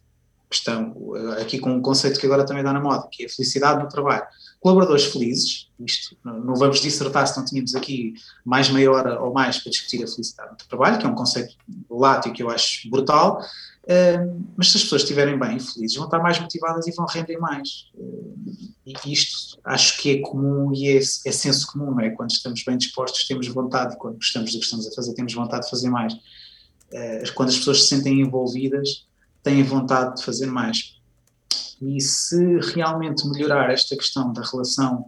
estão 0.51 0.93
aqui 1.41 1.57
com 1.57 1.71
um 1.71 1.81
conceito 1.81 2.19
que 2.19 2.25
agora 2.25 2.45
também 2.45 2.63
dá 2.63 2.71
na 2.71 2.81
moda, 2.81 3.07
que 3.11 3.23
é 3.23 3.25
a 3.25 3.29
felicidade 3.29 3.81
no 3.81 3.89
trabalho. 3.89 4.25
Colaboradores 4.61 5.05
felizes, 5.05 5.67
isto 5.79 6.15
não 6.23 6.55
vamos 6.55 6.79
dissertar 6.79 7.25
se 7.25 7.35
não 7.35 7.43
tínhamos 7.43 7.73
aqui 7.73 8.13
mais 8.45 8.69
meia 8.69 8.91
hora 8.91 9.19
ou 9.19 9.33
mais 9.33 9.57
para 9.57 9.71
discutir 9.71 10.03
a 10.03 10.07
felicidade 10.07 10.51
no 10.51 10.57
trabalho, 10.69 10.99
que 10.99 11.05
é 11.05 11.09
um 11.09 11.15
conceito 11.15 11.55
lático 11.89 12.35
que 12.35 12.43
eu 12.43 12.49
acho 12.49 12.87
brutal, 12.87 13.41
mas 14.55 14.69
se 14.69 14.77
as 14.77 14.83
pessoas 14.83 15.01
estiverem 15.01 15.37
bem, 15.37 15.59
felizes, 15.59 15.97
vão 15.97 16.05
estar 16.05 16.19
mais 16.19 16.39
motivadas 16.39 16.87
e 16.87 16.91
vão 16.91 17.07
render 17.07 17.37
mais. 17.39 17.87
e 18.85 19.11
isto 19.11 19.59
acho 19.63 19.97
que 19.97 20.17
é 20.17 20.21
comum 20.21 20.71
e 20.73 20.89
é, 20.89 20.97
é, 20.97 21.31
senso 21.31 21.71
comum, 21.71 21.91
não 21.91 21.99
é? 21.99 22.11
Quando 22.11 22.29
estamos 22.29 22.63
bem 22.63 22.77
dispostos, 22.77 23.27
temos 23.27 23.47
vontade, 23.47 23.97
quando 23.97 24.15
gostamos 24.15 24.51
do 24.51 24.59
que 24.59 24.65
estamos 24.65 24.87
a 24.87 24.91
fazer, 24.91 25.13
temos 25.13 25.33
vontade 25.33 25.65
de 25.65 25.71
fazer 25.71 25.89
mais. 25.89 26.13
Uh, 26.13 27.33
quando 27.33 27.49
as 27.49 27.57
pessoas 27.57 27.83
se 27.83 27.89
sentem 27.89 28.21
envolvidas, 28.21 29.07
têm 29.41 29.63
vontade 29.63 30.17
de 30.17 30.23
fazer 30.23 30.45
mais. 30.45 31.00
E 31.81 31.99
se 31.99 32.59
realmente 32.73 33.27
melhorar 33.27 33.71
esta 33.71 33.95
questão 33.95 34.31
da 34.31 34.43
relação 34.43 35.05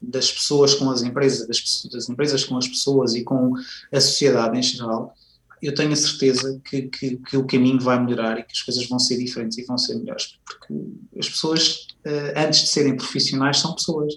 das 0.00 0.30
pessoas 0.30 0.74
com 0.74 0.90
as 0.90 1.02
empresas, 1.02 1.46
das, 1.46 1.88
das 1.90 2.08
empresas 2.08 2.44
com 2.44 2.56
as 2.56 2.68
pessoas 2.68 3.14
e 3.14 3.22
com 3.22 3.54
a 3.90 4.00
sociedade 4.00 4.58
em 4.58 4.62
geral, 4.62 5.14
eu 5.62 5.72
tenho 5.72 5.92
a 5.92 5.96
certeza 5.96 6.60
que, 6.64 6.82
que, 6.82 7.16
que, 7.16 7.36
o 7.36 7.46
caminho 7.46 7.80
vai 7.80 8.02
melhorar 8.02 8.38
e 8.38 8.42
que 8.42 8.52
as 8.52 8.60
coisas 8.60 8.86
vão 8.88 8.98
ser 8.98 9.16
diferentes 9.16 9.56
e 9.56 9.64
vão 9.64 9.78
ser 9.78 9.94
melhores, 9.94 10.36
porque 10.44 10.74
as 11.16 11.28
pessoas, 11.28 11.86
eh, 12.04 12.34
antes 12.36 12.62
de 12.62 12.68
serem 12.68 12.96
profissionais, 12.96 13.58
são 13.58 13.72
pessoas. 13.72 14.14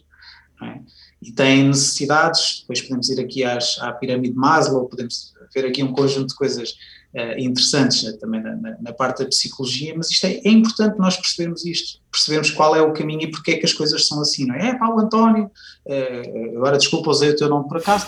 É? 0.64 0.80
E 1.22 1.32
têm 1.32 1.68
necessidades, 1.68 2.62
depois 2.62 2.82
podemos 2.82 3.10
ir 3.10 3.20
aqui 3.20 3.44
às, 3.44 3.78
à 3.80 3.92
pirâmide 3.94 4.34
de 4.34 4.40
Maslow, 4.40 4.88
podemos 4.88 5.34
ver 5.54 5.66
aqui 5.66 5.84
um 5.84 5.92
conjunto 5.92 6.30
de 6.30 6.36
coisas 6.36 6.76
uh, 7.16 7.40
interessantes 7.40 8.04
né, 8.04 8.12
também 8.14 8.42
na, 8.42 8.56
na, 8.56 8.78
na, 8.80 8.94
parte 8.94 9.24
da 9.24 9.30
psicologia, 9.30 9.94
mas 9.96 10.12
isto 10.12 10.26
é, 10.26 10.34
é, 10.34 10.50
importante 10.50 11.00
nós 11.00 11.16
percebermos 11.16 11.66
isto, 11.66 12.00
percebermos 12.12 12.52
qual 12.52 12.76
é 12.76 12.82
o 12.82 12.94
caminho 12.94 13.22
e 13.22 13.32
porque 13.32 13.52
é 13.52 13.58
que 13.58 13.66
as 13.66 13.74
coisas 13.74 14.08
são 14.08 14.20
assim, 14.22 14.46
não 14.46 14.56
é? 14.56 14.70
É 14.70 14.78
pá, 14.78 14.90
o 14.90 15.00
António, 15.00 15.50
uh, 15.86 16.58
agora 16.58 16.78
desculpa, 16.78 17.10
usei 17.10 17.32
o 17.32 17.36
teu 17.36 17.50
nome 17.50 17.68
por 17.68 17.78
acaso, 17.78 18.08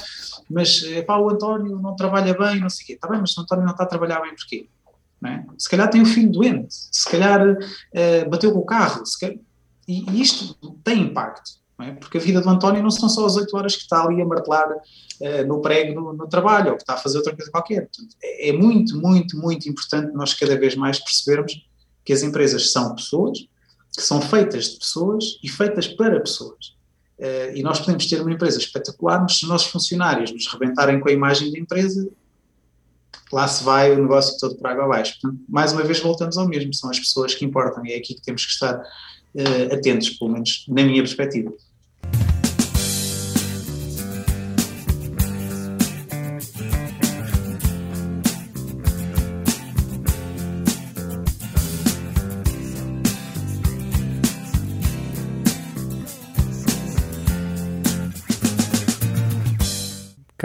mas 0.49 0.83
é 0.83 1.01
pá, 1.01 1.17
o 1.17 1.29
António 1.29 1.79
não 1.79 1.95
trabalha 1.95 2.37
bem, 2.37 2.59
não 2.59 2.69
sei 2.69 2.83
o 2.83 2.87
quê. 2.87 2.93
Está 2.93 3.07
bem, 3.07 3.19
mas 3.19 3.35
o 3.37 3.41
António 3.41 3.65
não 3.65 3.71
está 3.71 3.83
a 3.83 3.87
trabalhar 3.87 4.21
bem 4.21 4.35
porquê? 4.35 4.67
É? 5.25 5.43
Se 5.57 5.67
calhar 5.67 5.89
tem 5.89 6.01
um 6.01 6.05
filho 6.05 6.31
doente, 6.31 6.67
se 6.69 7.09
calhar 7.09 7.41
uh, 7.41 8.29
bateu 8.29 8.51
com 8.51 8.59
o 8.59 8.65
carro, 8.65 9.03
calhar, 9.19 9.37
e, 9.87 10.05
e, 10.11 10.21
isto 10.21 10.55
tem 10.83 11.01
impacto, 11.01 11.51
é? 11.79 11.91
porque 11.91 12.17
a 12.17 12.21
vida 12.21 12.41
do 12.41 12.49
António 12.49 12.81
não 12.81 12.89
são 12.89 13.07
só 13.07 13.25
as 13.25 13.35
8 13.35 13.55
horas 13.55 13.75
que 13.75 13.83
está 13.83 14.03
ali 14.03 14.21
a 14.21 14.25
martelar 14.25 14.67
uh, 14.71 15.47
no 15.47 15.61
prego 15.61 15.99
no, 15.99 16.13
no, 16.13 16.27
trabalho, 16.27 16.71
ou 16.71 16.75
que 16.75 16.83
está 16.83 16.95
a 16.95 16.97
fazer 16.97 17.17
outra 17.17 17.35
coisa 17.35 17.51
qualquer. 17.51 17.87
Portanto, 17.87 18.15
é, 18.23 18.49
é 18.49 18.53
muito, 18.53 18.99
muito, 18.99 19.37
muito 19.37 19.69
importante 19.69 20.13
nós 20.13 20.33
cada 20.33 20.57
vez 20.57 20.75
mais 20.75 20.99
percebermos 20.99 21.65
que 22.03 22.13
as 22.13 22.23
empresas 22.23 22.71
são 22.71 22.95
pessoas, 22.95 23.39
que 23.95 24.01
são 24.01 24.21
feitas 24.21 24.71
de 24.71 24.79
pessoas 24.79 25.39
e 25.43 25.49
feitas 25.49 25.87
para 25.87 26.19
pessoas. 26.19 26.75
Uh, 27.19 27.55
e 27.55 27.61
nós 27.61 27.79
podemos 27.79 28.07
ter 28.07 28.21
uma 28.21 28.31
empresa 28.31 28.57
espetacular, 28.57 29.21
mas 29.21 29.37
se 29.37 29.43
os 29.43 29.49
nossos 29.49 29.67
funcionários 29.67 30.31
nos 30.31 30.47
rebentarem 30.47 30.99
com 30.99 31.09
a 31.09 31.11
imagem 31.11 31.51
da 31.51 31.59
empresa, 31.59 32.07
lá 33.31 33.47
se 33.47 33.63
vai 33.63 33.91
o 33.91 34.01
negócio 34.01 34.37
todo 34.39 34.55
para 34.55 34.71
água 34.71 34.85
abaixo. 34.85 35.19
Portanto, 35.21 35.43
mais 35.47 35.73
uma 35.73 35.83
vez 35.83 35.99
voltamos 35.99 36.37
ao 36.37 36.47
mesmo, 36.47 36.73
são 36.73 36.89
as 36.89 36.99
pessoas 36.99 37.35
que 37.35 37.45
importam 37.45 37.85
e 37.85 37.93
é 37.93 37.97
aqui 37.97 38.13
que 38.15 38.21
temos 38.21 38.45
que 38.45 38.51
estar 38.51 38.77
uh, 38.77 39.73
atentos, 39.73 40.09
pelo 40.11 40.31
menos 40.31 40.65
na 40.67 40.83
minha 40.83 41.01
perspectiva. 41.01 41.51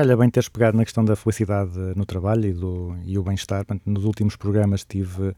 Calha 0.02 0.16
bem 0.16 0.28
teres 0.28 0.48
pegado 0.48 0.76
na 0.76 0.82
questão 0.82 1.04
da 1.04 1.14
felicidade 1.14 1.78
no 1.94 2.04
trabalho 2.04 2.46
e, 2.46 2.52
do, 2.52 2.96
e 3.04 3.16
o 3.16 3.22
bem-estar. 3.22 3.64
Nos 3.86 4.04
últimos 4.04 4.34
programas 4.34 4.82
tive, 4.82 5.32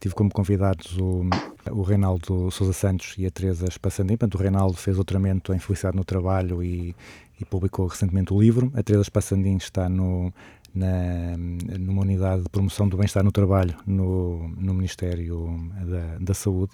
tive 0.00 0.14
como 0.14 0.30
convidados 0.30 0.96
o, 0.96 1.26
o 1.70 1.82
Reinaldo 1.82 2.50
Sousa 2.50 2.72
Santos 2.72 3.14
e 3.18 3.26
a 3.26 3.30
Teresa 3.30 3.70
Spassandim. 3.70 4.16
Portanto, 4.16 4.36
o 4.36 4.38
Reinaldo 4.38 4.78
fez 4.78 4.96
doutoramento 4.96 5.52
em 5.52 5.58
felicidade 5.58 5.98
no 5.98 6.02
trabalho 6.02 6.62
e, 6.62 6.96
e 7.38 7.44
publicou 7.44 7.86
recentemente 7.86 8.32
o 8.32 8.40
livro. 8.40 8.72
A 8.74 8.82
Teresa 8.82 9.04
Spassandim 9.04 9.58
está 9.58 9.86
no, 9.86 10.32
na, 10.74 11.36
numa 11.78 12.00
unidade 12.00 12.44
de 12.44 12.48
promoção 12.48 12.88
do 12.88 12.96
bem-estar 12.96 13.22
no 13.22 13.30
trabalho 13.30 13.76
no, 13.86 14.48
no 14.48 14.72
Ministério 14.72 15.60
da, 15.84 16.16
da 16.18 16.32
Saúde. 16.32 16.72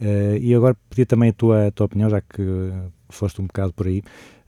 Eh, 0.00 0.38
e 0.40 0.54
agora 0.54 0.76
pedia 0.88 1.06
também 1.06 1.30
a 1.30 1.32
tua, 1.32 1.66
a 1.66 1.70
tua 1.72 1.86
opinião, 1.86 2.08
já 2.08 2.20
que 2.20 2.72
foste 3.08 3.40
um 3.40 3.46
bocado 3.46 3.72
por 3.72 3.88
aí. 3.88 4.00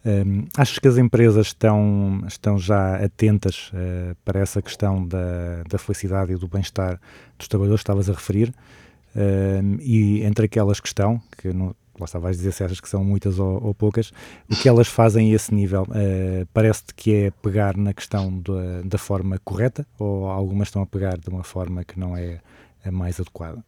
Um, 0.05 0.47
achas 0.57 0.79
que 0.79 0.89
as 0.89 0.97
empresas 0.97 1.49
estão, 1.49 2.23
estão 2.27 2.59
já 2.59 2.97
atentas 2.97 3.71
uh, 3.75 4.17
para 4.25 4.41
essa 4.41 4.63
questão 4.63 5.07
da, 5.07 5.63
da 5.69 5.79
felicidade 5.79 6.33
e 6.33 6.37
do 6.37 6.49
bem-estar 6.49 6.99
dos 7.39 7.49
trabalhadores 7.49 7.81
que 7.81 7.85
estavas 7.85 8.09
a 8.09 8.13
referir? 8.13 8.55
Um, 9.15 9.77
e 9.81 10.23
entre 10.23 10.47
aquelas 10.47 10.81
que 10.81 10.87
estão, 10.87 11.21
que 11.37 11.53
não, 11.53 11.75
lá 11.99 12.05
está, 12.05 12.19
vais 12.19 12.37
dizer 12.37 12.53
se 12.53 12.65
achas 12.65 12.81
que 12.81 12.89
são 12.89 13.05
muitas 13.05 13.39
ou, 13.39 13.63
ou 13.63 13.75
poucas, 13.75 14.11
o 14.51 14.57
que 14.57 14.69
elas 14.69 14.89
fazem 14.89 15.33
a 15.33 15.35
esse 15.35 15.55
nível? 15.55 15.83
Uh, 15.83 16.47
Parece-te 16.55 16.95
que 16.95 17.15
é 17.15 17.31
pegar 17.31 17.77
na 17.77 17.93
questão 17.93 18.41
da, 18.41 18.83
da 18.85 18.99
forma 18.99 19.39
correta 19.45 19.87
ou 19.99 20.27
algumas 20.27 20.69
estão 20.69 20.83
a 20.83 20.87
pegar 20.87 21.19
de 21.19 21.29
uma 21.29 21.45
forma 21.45 21.85
que 21.85 21.99
não 21.99 22.17
é 22.17 22.41
a 22.85 22.91
mais 22.91 23.21
adequada? 23.21 23.63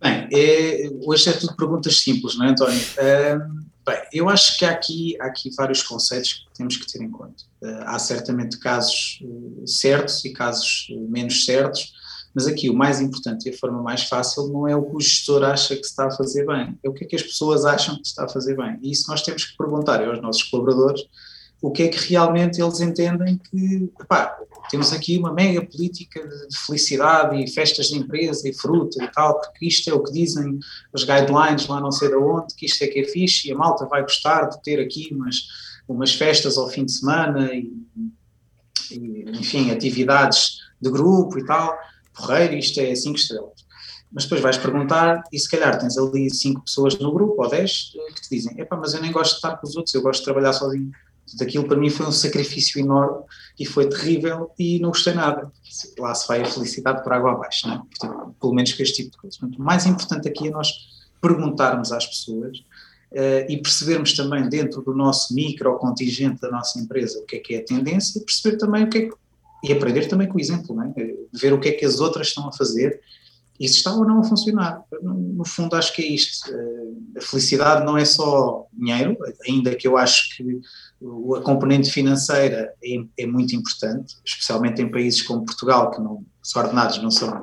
Bem, 0.00 0.28
é, 0.30 0.90
hoje 1.04 1.30
é 1.30 1.32
tudo 1.32 1.56
perguntas 1.56 2.00
simples, 2.00 2.36
não 2.36 2.46
é, 2.46 2.50
António? 2.50 2.80
Ahm, 2.98 3.64
bem, 3.86 4.02
eu 4.12 4.28
acho 4.28 4.58
que 4.58 4.64
há 4.64 4.70
aqui, 4.70 5.16
há 5.20 5.26
aqui 5.26 5.50
vários 5.56 5.82
conceitos 5.82 6.34
que 6.34 6.54
temos 6.54 6.76
que 6.76 6.86
ter 6.86 7.02
em 7.02 7.10
conta. 7.10 7.44
Ah, 7.64 7.94
há 7.94 7.98
certamente 7.98 8.58
casos 8.58 9.20
eh, 9.22 9.66
certos 9.66 10.24
e 10.24 10.32
casos 10.32 10.88
eh, 10.90 10.94
menos 11.08 11.46
certos, 11.46 11.94
mas 12.34 12.46
aqui 12.46 12.68
o 12.68 12.74
mais 12.74 13.00
importante 13.00 13.48
e 13.48 13.54
a 13.54 13.56
forma 13.56 13.82
mais 13.82 14.02
fácil 14.02 14.48
não 14.48 14.68
é 14.68 14.76
o 14.76 14.84
que 14.84 14.96
o 14.96 15.00
gestor 15.00 15.42
acha 15.42 15.74
que 15.74 15.86
está 15.86 16.06
a 16.06 16.10
fazer 16.10 16.44
bem, 16.44 16.78
é 16.84 16.88
o 16.88 16.92
que 16.92 17.04
é 17.04 17.06
que 17.06 17.16
as 17.16 17.22
pessoas 17.22 17.64
acham 17.64 17.96
que 17.96 18.06
está 18.06 18.26
a 18.26 18.28
fazer 18.28 18.54
bem. 18.54 18.78
E 18.82 18.92
isso 18.92 19.08
nós 19.08 19.22
temos 19.22 19.44
que 19.46 19.56
perguntar 19.56 20.06
aos 20.06 20.20
nossos 20.20 20.42
colaboradores 20.42 21.02
o 21.62 21.70
que 21.70 21.84
é 21.84 21.88
que 21.88 22.10
realmente 22.10 22.60
eles 22.60 22.80
entendem 22.80 23.38
que, 23.38 23.90
epá, 23.98 24.36
temos 24.70 24.92
aqui 24.92 25.18
uma 25.18 25.32
mega 25.32 25.64
política 25.64 26.20
de 26.26 26.58
felicidade 26.58 27.42
e 27.42 27.50
festas 27.50 27.88
de 27.88 27.98
empresa 27.98 28.48
e 28.48 28.52
fruta 28.52 29.02
e 29.02 29.08
tal, 29.08 29.40
porque 29.40 29.66
isto 29.66 29.88
é 29.90 29.94
o 29.94 30.02
que 30.02 30.12
dizem 30.12 30.58
as 30.92 31.04
guidelines 31.04 31.66
lá 31.66 31.80
não 31.80 31.92
sei 31.92 32.08
de 32.08 32.16
onde, 32.16 32.54
que 32.54 32.66
isto 32.66 32.82
é 32.82 32.86
que 32.86 33.00
é 33.00 33.04
fixe 33.04 33.48
e 33.48 33.52
a 33.52 33.56
malta 33.56 33.86
vai 33.86 34.02
gostar 34.02 34.46
de 34.46 34.62
ter 34.62 34.80
aqui 34.80 35.08
umas, 35.12 35.46
umas 35.88 36.14
festas 36.14 36.58
ao 36.58 36.68
fim 36.68 36.84
de 36.84 36.92
semana 36.92 37.52
e, 37.54 37.72
e, 38.90 39.24
enfim, 39.30 39.70
atividades 39.70 40.58
de 40.80 40.90
grupo 40.90 41.38
e 41.38 41.44
tal, 41.44 41.76
porreiro, 42.14 42.54
isto 42.54 42.80
é 42.80 42.94
cinco 42.94 43.18
estrelas. 43.18 43.66
Mas 44.12 44.24
depois 44.24 44.40
vais 44.40 44.56
perguntar 44.56 45.22
e 45.32 45.38
se 45.38 45.50
calhar 45.50 45.78
tens 45.78 45.98
ali 45.98 46.32
cinco 46.32 46.62
pessoas 46.62 46.98
no 46.98 47.12
grupo 47.12 47.42
ou 47.42 47.50
dez 47.50 47.92
eh, 47.94 48.12
que 48.12 48.22
te 48.22 48.30
dizem, 48.30 48.58
epá, 48.60 48.76
mas 48.76 48.94
eu 48.94 49.02
nem 49.02 49.12
gosto 49.12 49.32
de 49.32 49.36
estar 49.36 49.56
com 49.56 49.66
os 49.66 49.76
outros, 49.76 49.94
eu 49.94 50.02
gosto 50.02 50.20
de 50.20 50.24
trabalhar 50.24 50.52
sozinho. 50.52 50.90
Portanto, 51.26 51.48
aquilo 51.48 51.66
para 51.66 51.76
mim 51.76 51.90
foi 51.90 52.06
um 52.06 52.12
sacrifício 52.12 52.80
enorme 52.80 53.24
e 53.58 53.66
foi 53.66 53.88
terrível 53.88 54.50
e 54.58 54.78
não 54.78 54.90
gostei 54.90 55.12
nada. 55.12 55.50
Lá 55.98 56.14
se 56.14 56.26
vai 56.28 56.40
a 56.40 56.44
felicidade 56.44 57.02
por 57.02 57.12
água 57.12 57.32
abaixo, 57.32 57.66
não 57.66 57.74
é? 57.74 57.78
Portanto, 57.78 58.34
pelo 58.40 58.54
menos 58.54 58.72
com 58.72 58.82
este 58.82 59.02
tipo 59.02 59.10
de 59.10 59.18
coisas. 59.18 59.40
O 59.40 59.62
mais 59.62 59.84
importante 59.86 60.28
aqui 60.28 60.48
é 60.48 60.50
nós 60.50 60.68
perguntarmos 61.20 61.90
às 61.90 62.06
pessoas 62.06 62.62
eh, 63.12 63.46
e 63.48 63.56
percebermos 63.58 64.12
também 64.14 64.48
dentro 64.48 64.82
do 64.82 64.94
nosso 64.94 65.34
micro 65.34 65.76
contingente 65.78 66.40
da 66.40 66.50
nossa 66.50 66.78
empresa 66.78 67.18
o 67.18 67.24
que 67.24 67.36
é 67.36 67.38
que 67.40 67.54
é 67.54 67.58
a 67.58 67.64
tendência 67.64 68.18
e 68.18 68.24
perceber 68.24 68.56
também 68.56 68.84
o 68.84 68.90
que 68.90 68.98
é 68.98 69.00
que, 69.08 69.14
e 69.64 69.72
aprender 69.72 70.06
também 70.06 70.28
com 70.28 70.36
o 70.36 70.40
exemplo, 70.40 70.80
é? 70.82 70.92
Eh, 70.96 71.14
ver 71.32 71.52
o 71.52 71.58
que 71.58 71.68
é 71.68 71.72
que 71.72 71.84
as 71.84 71.98
outras 71.98 72.28
estão 72.28 72.48
a 72.48 72.52
fazer 72.52 73.00
e 73.58 73.66
se 73.68 73.76
está 73.76 73.94
ou 73.94 74.06
não 74.06 74.20
a 74.20 74.24
funcionar. 74.24 74.82
No, 75.02 75.44
fundo, 75.44 75.74
acho 75.76 75.94
que 75.94 76.02
é 76.02 76.06
isto. 76.06 76.50
Eh, 76.52 77.18
A 77.18 77.20
felicidade 77.22 77.84
não 77.84 77.96
é 77.96 78.04
só 78.04 78.66
dinheiro, 78.72 79.16
ainda 79.48 79.74
que 79.74 79.88
eu 79.88 79.96
acho 79.96 80.36
que 80.36 80.60
a 81.36 81.40
componente 81.42 81.90
financeira 81.90 82.72
é, 82.82 83.22
é 83.22 83.26
muito 83.26 83.54
importante, 83.54 84.16
especialmente 84.24 84.80
em 84.80 84.90
países 84.90 85.22
como 85.22 85.44
Portugal, 85.44 85.90
que 85.90 86.00
não, 86.00 86.24
os 86.42 86.56
ordenados 86.56 87.02
não 87.02 87.10
são 87.10 87.42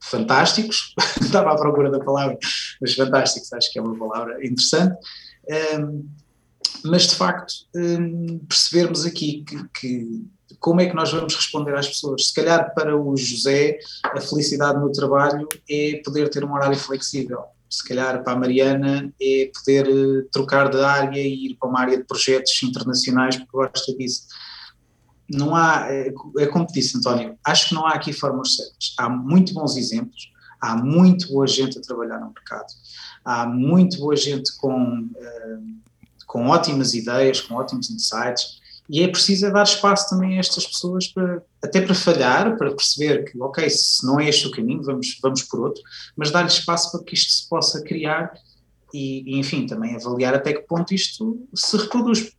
fantásticos. 0.00 0.94
Estava 1.20 1.52
à 1.52 1.56
procura 1.56 1.90
da 1.90 2.00
palavra, 2.00 2.36
mas 2.80 2.94
fantásticos 2.94 3.52
acho 3.52 3.72
que 3.72 3.78
é 3.78 3.82
uma 3.82 3.96
palavra 3.96 4.44
interessante. 4.44 4.96
Ehm, 5.48 6.02
mas 6.84 7.06
de 7.06 7.14
facto 7.14 7.54
hum, 7.74 8.40
percebermos 8.48 9.06
aqui 9.06 9.44
que, 9.44 9.68
que 9.68 10.26
como 10.58 10.80
é 10.80 10.86
que 10.86 10.94
nós 10.94 11.12
vamos 11.12 11.34
responder 11.34 11.74
às 11.74 11.88
pessoas. 11.88 12.28
Se 12.28 12.34
calhar 12.34 12.72
para 12.74 12.96
o 12.96 13.16
José 13.16 13.78
a 14.04 14.20
felicidade 14.20 14.78
no 14.78 14.92
trabalho 14.92 15.48
é 15.68 16.00
poder 16.04 16.28
ter 16.28 16.44
um 16.44 16.52
horário 16.52 16.76
flexível. 16.76 17.40
Se 17.72 17.82
calhar 17.88 18.22
para 18.22 18.34
a 18.34 18.36
Mariana 18.36 19.10
é 19.18 19.50
poder 19.54 19.88
eh, 19.88 20.26
trocar 20.30 20.68
de 20.68 20.78
área 20.78 21.18
e 21.18 21.46
ir 21.46 21.56
para 21.58 21.70
uma 21.70 21.80
área 21.80 21.96
de 21.96 22.04
projetos 22.04 22.62
internacionais 22.62 23.36
porque 23.36 23.50
gosta 23.50 23.96
disso. 23.96 24.26
Não 25.30 25.56
há, 25.56 25.86
é, 25.88 26.12
é 26.40 26.46
como 26.48 26.66
te 26.66 26.74
disse 26.74 26.98
António, 26.98 27.38
acho 27.42 27.70
que 27.70 27.74
não 27.74 27.86
há 27.86 27.94
aqui 27.94 28.12
fórmulas 28.12 28.56
certas. 28.56 28.94
Há 28.98 29.08
muito 29.08 29.54
bons 29.54 29.78
exemplos, 29.78 30.30
há 30.60 30.76
muito 30.76 31.28
boa 31.28 31.46
gente 31.46 31.78
a 31.78 31.80
trabalhar 31.80 32.20
no 32.20 32.26
mercado, 32.26 32.66
há 33.24 33.46
muito 33.46 33.96
boa 33.98 34.16
gente 34.16 34.54
com, 34.58 35.08
eh, 35.16 35.58
com 36.26 36.48
ótimas 36.48 36.92
ideias, 36.92 37.40
com 37.40 37.54
ótimos 37.54 37.88
insights, 37.88 38.60
e 38.88 39.02
é 39.02 39.08
preciso 39.08 39.46
é 39.46 39.50
dar 39.50 39.62
espaço 39.62 40.10
também 40.10 40.36
a 40.36 40.40
estas 40.40 40.66
pessoas 40.66 41.06
para, 41.06 41.42
até 41.62 41.80
para 41.80 41.94
falhar, 41.94 42.56
para 42.56 42.74
perceber 42.74 43.24
que, 43.24 43.40
ok, 43.40 43.68
se 43.70 44.04
não 44.04 44.20
é 44.20 44.28
este 44.28 44.46
o 44.46 44.50
caminho, 44.50 44.82
vamos, 44.82 45.18
vamos 45.22 45.42
por 45.42 45.60
outro, 45.60 45.82
mas 46.16 46.30
dar-lhe 46.30 46.48
espaço 46.48 46.90
para 46.90 47.02
que 47.04 47.14
isto 47.14 47.32
se 47.32 47.48
possa 47.48 47.82
criar 47.82 48.32
e, 48.92 49.34
e, 49.34 49.38
enfim, 49.38 49.66
também 49.66 49.94
avaliar 49.94 50.34
até 50.34 50.52
que 50.52 50.66
ponto 50.66 50.92
isto 50.92 51.40
se 51.54 51.76
reproduz. 51.76 52.32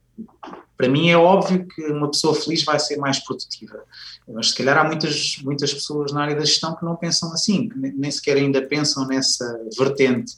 Para 0.78 0.90
mim 0.90 1.10
é 1.10 1.18
óbvio 1.18 1.66
que 1.68 1.82
uma 1.86 2.12
pessoa 2.12 2.36
feliz 2.36 2.64
vai 2.64 2.80
ser 2.80 2.98
mais 2.98 3.20
produtiva, 3.20 3.80
mas 4.28 4.50
se 4.50 4.56
calhar 4.56 4.78
há 4.78 4.84
muitas, 4.84 5.38
muitas 5.44 5.74
pessoas 5.74 6.12
na 6.12 6.22
área 6.22 6.36
da 6.36 6.46
gestão 6.46 6.76
que 6.76 6.84
não 6.84 6.96
pensam 6.96 7.32
assim, 7.32 7.70
que 7.70 7.78
nem 7.78 8.12
sequer 8.12 8.38
ainda 8.38 8.62
pensam 8.62 9.08
nessa 9.08 9.60
vertente 9.78 10.36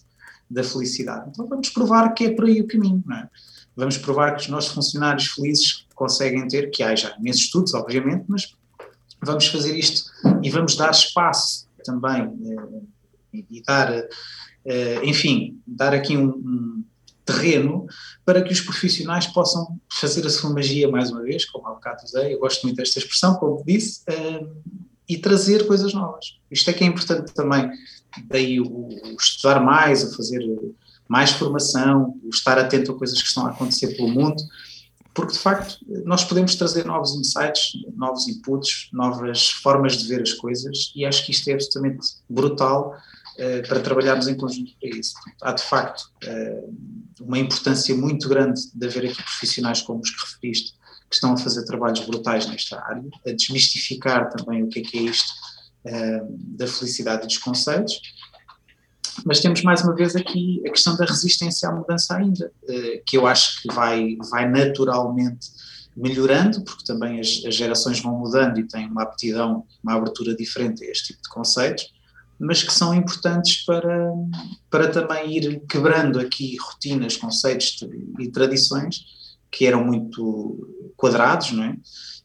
da 0.50 0.64
felicidade. 0.64 1.30
Então 1.30 1.48
vamos 1.48 1.70
provar 1.70 2.14
que 2.14 2.26
é 2.26 2.30
por 2.32 2.46
aí 2.46 2.62
o 2.62 2.68
caminho, 2.68 3.04
não 3.06 3.18
é? 3.18 3.30
Vamos 3.76 3.98
provar 3.98 4.36
que 4.36 4.44
os 4.44 4.48
nossos 4.48 4.72
funcionários 4.72 5.28
felizes 5.28 5.85
conseguem 5.96 6.48
ter, 6.48 6.70
que 6.70 6.84
há 6.84 6.96
já 6.96 7.16
imensos 7.18 7.44
estudos, 7.44 7.74
obviamente, 7.74 8.26
mas 8.28 8.54
vamos 9.24 9.48
fazer 9.48 9.76
isto 9.78 10.12
e 10.44 10.50
vamos 10.50 10.76
dar 10.76 10.92
espaço 10.92 11.68
também 11.84 12.32
eh, 13.34 13.44
e 13.50 13.62
dar, 13.64 13.92
eh, 14.66 15.02
enfim, 15.04 15.60
dar 15.66 15.94
aqui 15.94 16.16
um, 16.16 16.30
um 16.30 16.84
terreno 17.26 17.88
para 18.24 18.42
que 18.42 18.54
os 18.54 18.62
profissionais 18.62 19.26
possam 19.28 19.80
fazer 19.92 20.26
a 20.26 20.30
sua 20.30 20.52
magia 20.52 20.88
mais 20.88 21.12
uma 21.12 21.24
vez, 21.24 21.46
como 21.46 21.68
há 21.68 21.72
bocado 21.72 22.04
usei, 22.04 22.34
eu 22.34 22.40
gosto 22.40 22.64
muito 22.64 22.78
desta 22.78 23.00
expressão, 23.00 23.36
como 23.36 23.64
disse, 23.66 24.02
eh, 24.08 24.46
e 25.08 25.18
trazer 25.18 25.68
coisas 25.68 25.94
novas. 25.94 26.40
Isto 26.50 26.70
é 26.70 26.74
que 26.74 26.84
é 26.84 26.88
importante 26.88 27.34
também, 27.34 27.70
daí 28.28 28.60
o 28.60 28.90
estudar 29.20 29.60
mais, 29.60 30.04
o 30.04 30.16
fazer 30.16 30.42
mais 31.08 31.32
formação, 31.32 32.20
o 32.24 32.30
estar 32.30 32.58
atento 32.58 32.92
a 32.92 32.98
coisas 32.98 33.22
que 33.22 33.28
estão 33.28 33.46
a 33.46 33.52
acontecer 33.52 33.96
pelo 33.96 34.10
mundo, 34.10 34.42
porque 35.16 35.32
de 35.32 35.40
facto 35.40 35.78
nós 36.04 36.26
podemos 36.26 36.56
trazer 36.56 36.86
novos 36.86 37.16
insights, 37.16 37.72
novos 37.96 38.28
inputs, 38.28 38.90
novas 38.92 39.50
formas 39.50 39.98
de 39.98 40.08
ver 40.08 40.22
as 40.22 40.34
coisas 40.34 40.92
e 40.94 41.06
acho 41.06 41.26
que 41.26 41.32
isto 41.32 41.50
é 41.50 41.54
absolutamente 41.54 42.06
brutal 42.30 42.94
eh, 43.38 43.62
para 43.62 43.80
trabalharmos 43.80 44.28
em 44.28 44.36
conjunto 44.36 44.74
para 44.80 44.90
isso. 44.90 45.14
Há 45.42 45.54
de 45.54 45.64
facto 45.64 46.12
eh, 46.22 46.64
uma 47.22 47.40
importância 47.40 47.96
muito 47.96 48.28
grande 48.28 48.62
de 48.74 48.88
haver 48.88 49.06
aqui 49.06 49.24
profissionais 49.24 49.82
como 49.82 50.02
os 50.02 50.10
que 50.10 50.22
referiste, 50.22 50.74
que 51.10 51.16
estão 51.16 51.34
a 51.34 51.38
fazer 51.38 51.64
trabalhos 51.64 52.02
brutais 52.02 52.46
nesta 52.48 52.78
área, 52.84 53.04
a 53.26 53.32
desmistificar 53.32 54.30
também 54.30 54.64
o 54.64 54.68
que 54.68 54.80
é 54.80 54.84
que 54.84 54.98
é 54.98 55.02
isto 55.04 55.32
eh, 55.86 56.22
da 56.30 56.68
felicidade 56.68 57.24
e 57.24 57.28
dos 57.28 57.38
conceitos, 57.38 58.02
mas 59.24 59.40
temos 59.40 59.62
mais 59.62 59.82
uma 59.82 59.96
vez 59.96 60.16
aqui 60.16 60.62
a 60.66 60.72
questão 60.72 60.96
da 60.98 61.06
resistência 61.06 61.70
à 61.70 61.72
mudança 61.72 62.16
ainda, 62.16 62.52
eh, 62.68 63.02
que 63.06 63.18
eu 63.18 63.28
acho 63.28 63.62
que 63.62 63.74
vai, 63.74 64.18
vai 64.32 64.50
naturalmente 64.50 65.48
melhorando, 65.96 66.62
porque 66.64 66.84
também 66.84 67.20
as, 67.20 67.44
as 67.46 67.56
gerações 67.56 68.02
vão 68.02 68.18
mudando 68.18 68.60
e 68.60 68.68
têm 68.68 68.88
uma 68.88 69.04
aptidão, 69.04 69.66
uma 69.82 69.94
abertura 69.94 70.36
diferente 70.36 70.84
a 70.84 70.92
este 70.92 71.14
tipo 71.14 71.22
de 71.22 71.30
conceitos, 71.30 71.94
mas 72.38 72.62
que 72.62 72.74
são 72.74 72.94
importantes 72.94 73.64
para, 73.64 74.12
para 74.70 74.90
também 74.90 75.38
ir 75.38 75.62
quebrando 75.70 76.20
aqui 76.20 76.58
rotinas, 76.58 77.16
conceitos 77.16 77.80
e 78.20 78.30
tradições 78.30 79.06
que 79.50 79.66
eram 79.66 79.86
muito 79.86 80.94
quadrados, 80.98 81.52
não 81.54 81.64
é? 81.64 81.78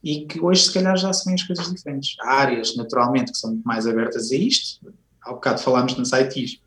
E 0.03 0.27
que 0.27 0.41
hoje 0.41 0.65
se 0.65 0.73
calhar 0.73 0.97
já 0.97 1.13
se 1.13 1.25
veem 1.25 1.37
as 1.37 1.43
coisas 1.45 1.71
diferentes. 1.73 2.17
Há 2.23 2.33
áreas, 2.33 2.75
naturalmente, 2.77 3.31
que 3.31 3.39
são 3.39 3.51
muito 3.51 3.65
mais 3.65 3.87
abertas 3.87 4.33
a 4.33 4.37
isto, 4.37 4.93
há 5.23 5.33
bocado 5.33 5.61
falámos 5.61 5.97
nas 5.97 6.11
ITs, 6.13 6.59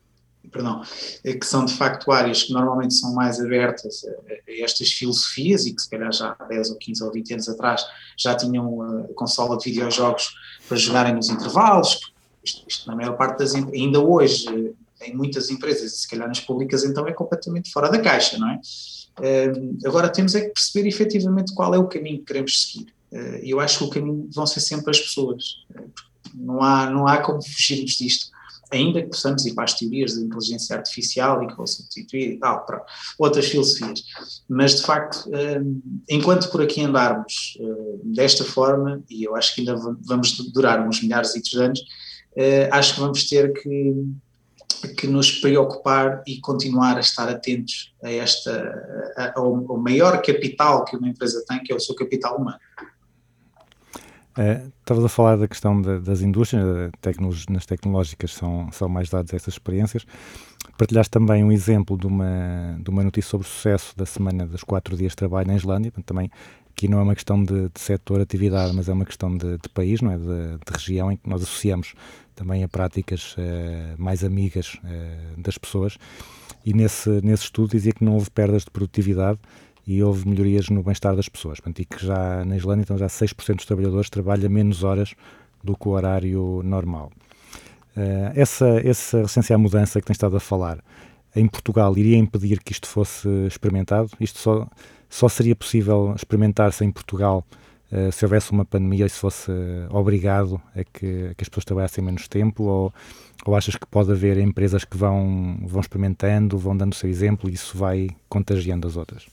perdão, 0.54 0.82
eh, 1.24 1.34
que 1.34 1.44
são 1.44 1.64
de 1.64 1.74
facto 1.74 2.12
áreas 2.12 2.44
que 2.44 2.52
normalmente 2.52 2.94
são 2.94 3.12
mais 3.12 3.40
abertas 3.40 4.04
a, 4.04 4.32
a 4.50 4.64
estas 4.64 4.92
filosofias 4.92 5.66
e 5.66 5.74
que 5.74 5.82
se 5.82 5.90
calhar 5.90 6.12
já 6.12 6.36
há 6.38 6.44
10 6.44 6.70
ou 6.70 6.76
15 6.76 7.02
ou 7.04 7.12
20 7.12 7.32
anos 7.34 7.48
atrás 7.48 7.84
já 8.16 8.34
tinham 8.36 8.80
a 8.82 9.14
consola 9.14 9.58
de 9.58 9.64
videojogos 9.70 10.34
para 10.68 10.76
jogarem 10.76 11.14
nos 11.14 11.28
intervalos, 11.28 12.00
isto, 12.42 12.64
isto 12.68 12.88
na 12.88 12.94
maior 12.96 13.16
parte 13.16 13.38
das, 13.40 13.54
ainda 13.54 14.00
hoje, 14.00 14.46
eh, 15.00 15.08
em 15.08 15.14
muitas 15.14 15.50
empresas, 15.50 15.92
e 15.92 15.98
se 15.98 16.08
calhar 16.08 16.28
nas 16.28 16.40
públicas 16.40 16.84
então 16.84 17.06
é 17.06 17.12
completamente 17.12 17.70
fora 17.72 17.90
da 17.90 17.98
caixa, 18.00 18.38
não 18.38 18.48
é? 18.50 18.60
Eh, 19.20 19.52
agora 19.84 20.08
temos 20.08 20.34
é 20.34 20.42
que 20.42 20.50
perceber 20.50 20.88
efetivamente 20.88 21.52
qual 21.52 21.74
é 21.74 21.78
o 21.78 21.88
caminho 21.88 22.18
que 22.20 22.24
queremos 22.26 22.52
seguir. 22.72 22.94
Eh, 23.12 23.40
E 23.44 23.50
eu 23.50 23.60
acho 23.60 23.78
que 23.78 23.84
o 23.84 23.90
caminho 23.90 24.28
vão 24.32 24.46
ser 24.46 24.60
sempre 24.60 24.90
as 24.90 25.00
pessoas. 25.00 25.42
Eh, 25.74 25.84
Não 26.34 26.62
há, 26.62 26.90
não 26.90 27.06
há 27.06 27.18
como 27.18 27.40
fugirmos 27.42 27.92
disto 27.92 28.33
ainda 28.74 29.00
que 29.02 29.08
possamos 29.08 29.44
ir 29.46 29.54
para 29.54 29.64
as 29.64 29.74
teorias 29.74 30.14
da 30.14 30.22
inteligência 30.22 30.76
artificial 30.76 31.42
e 31.42 31.46
que 31.46 31.56
vão 31.56 31.66
substituir 31.66 32.32
e 32.32 32.38
tal, 32.38 32.66
para 32.66 32.84
outras 33.18 33.46
filosofias. 33.46 34.02
Mas, 34.48 34.76
de 34.76 34.82
facto, 34.82 35.28
hum, 35.28 35.80
enquanto 36.08 36.50
por 36.50 36.60
aqui 36.62 36.82
andarmos 36.82 37.56
hum, 37.60 38.00
desta 38.04 38.44
forma, 38.44 39.02
e 39.08 39.24
eu 39.24 39.34
acho 39.36 39.54
que 39.54 39.60
ainda 39.60 39.76
va- 39.76 39.96
vamos 40.02 40.32
durar 40.52 40.86
uns 40.86 41.02
milhares 41.02 41.32
de 41.32 41.58
anos, 41.58 41.80
eh, 42.36 42.68
acho 42.72 42.94
que 42.94 43.00
vamos 43.00 43.28
ter 43.28 43.52
que, 43.52 43.94
que 44.98 45.06
nos 45.06 45.30
preocupar 45.30 46.22
e 46.26 46.40
continuar 46.40 46.96
a 46.96 47.00
estar 47.00 47.28
atentos 47.28 47.94
a 48.02 48.10
esta, 48.10 48.52
a- 49.16 49.32
ao, 49.38 49.46
ao 49.70 49.78
maior 49.78 50.20
capital 50.20 50.84
que 50.84 50.96
uma 50.96 51.08
empresa 51.08 51.44
tem, 51.48 51.62
que 51.62 51.72
é 51.72 51.76
o 51.76 51.80
seu 51.80 51.94
capital 51.94 52.36
humano. 52.36 52.58
Eh, 54.36 54.66
Estavas 54.80 55.04
a 55.04 55.08
falar 55.08 55.36
da 55.36 55.48
questão 55.48 55.80
da- 55.80 55.98
das 55.98 56.20
indústrias, 56.20 56.64
nas 57.48 57.64
tecnológicas 57.66 58.32
são, 58.34 58.68
são 58.72 58.88
mais 58.88 59.08
dados 59.08 59.32
essas 59.32 59.54
experiências. 59.54 60.04
Partilhaste 60.76 61.10
também 61.10 61.44
um 61.44 61.52
exemplo 61.52 61.96
de 61.96 62.06
uma, 62.06 62.76
de 62.82 62.90
uma 62.90 63.02
notícia 63.04 63.30
sobre 63.30 63.46
o 63.46 63.50
sucesso 63.50 63.96
da 63.96 64.04
semana 64.04 64.46
dos 64.46 64.64
quatro 64.64 64.96
dias 64.96 65.12
de 65.12 65.16
trabalho 65.16 65.46
na 65.48 65.54
Islândia. 65.56 65.92
Também 66.04 66.30
aqui 66.70 66.88
não 66.88 66.98
é 66.98 67.02
uma 67.02 67.14
questão 67.14 67.42
de, 67.42 67.68
de 67.68 67.80
setor, 67.80 68.20
atividade, 68.20 68.74
mas 68.74 68.88
é 68.88 68.92
uma 68.92 69.04
questão 69.04 69.36
de, 69.36 69.56
de 69.58 69.68
país, 69.68 70.00
não 70.00 70.10
é? 70.10 70.18
De, 70.18 70.24
de 70.24 70.72
região 70.72 71.12
em 71.12 71.16
que 71.16 71.28
nós 71.28 71.42
associamos 71.42 71.94
também 72.34 72.64
a 72.64 72.68
práticas 72.68 73.36
eh, 73.38 73.94
mais 73.96 74.24
amigas 74.24 74.76
eh, 74.84 75.16
das 75.38 75.56
pessoas. 75.56 75.96
E 76.66 76.72
nesse, 76.74 77.08
nesse 77.22 77.44
estudo 77.44 77.70
dizia 77.70 77.92
que 77.92 78.04
não 78.04 78.14
houve 78.14 78.30
perdas 78.30 78.64
de 78.64 78.70
produtividade 78.70 79.38
e 79.86 80.02
houve 80.02 80.28
melhorias 80.28 80.68
no 80.68 80.82
bem-estar 80.82 81.14
das 81.14 81.28
pessoas. 81.28 81.60
Portanto, 81.60 81.80
e 81.80 81.84
que 81.84 82.04
já 82.04 82.44
na 82.44 82.56
Islândia, 82.56 82.82
então 82.82 82.98
já 82.98 83.06
6% 83.06 83.56
dos 83.56 83.66
trabalhadores 83.66 84.08
trabalham 84.08 84.50
menos 84.50 84.82
horas 84.82 85.14
do 85.62 85.76
que 85.76 85.88
o 85.88 85.92
horário 85.92 86.62
normal. 86.64 87.10
Eh, 87.96 88.32
essa, 88.34 88.66
essa 88.84 89.22
recência 89.22 89.54
à 89.54 89.58
mudança 89.58 90.00
que 90.00 90.06
tens 90.06 90.16
estado 90.16 90.36
a 90.36 90.40
falar, 90.40 90.78
em 91.34 91.46
Portugal 91.46 91.96
iria 91.96 92.16
impedir 92.16 92.62
que 92.62 92.72
isto 92.72 92.88
fosse 92.88 93.28
experimentado? 93.46 94.10
Isto 94.20 94.38
só, 94.38 94.68
só 95.08 95.28
seria 95.28 95.54
possível 95.54 96.14
experimentar-se 96.16 96.84
em 96.84 96.90
Portugal 96.90 97.44
eh, 97.92 98.10
se 98.10 98.24
houvesse 98.24 98.52
uma 98.52 98.64
pandemia 98.64 99.06
e 99.06 99.10
se 99.10 99.18
fosse 99.18 99.50
obrigado 99.90 100.60
a 100.74 100.84
que, 100.84 101.28
a 101.30 101.34
que 101.34 101.42
as 101.42 101.48
pessoas 101.48 101.64
trabalhassem 101.64 102.02
menos 102.04 102.28
tempo? 102.28 102.64
Ou, 102.64 102.94
ou 103.44 103.56
achas 103.56 103.76
que 103.76 103.86
pode 103.86 104.10
haver 104.12 104.38
empresas 104.38 104.84
que 104.84 104.96
vão, 104.96 105.58
vão 105.62 105.80
experimentando, 105.80 106.58
vão 106.58 106.76
dando 106.76 106.92
o 106.92 106.96
seu 106.96 107.08
exemplo 107.08 107.50
e 107.50 107.54
isso 107.54 107.76
vai 107.76 108.08
contagiando 108.28 108.86
as 108.88 108.96
outras? 108.96 109.26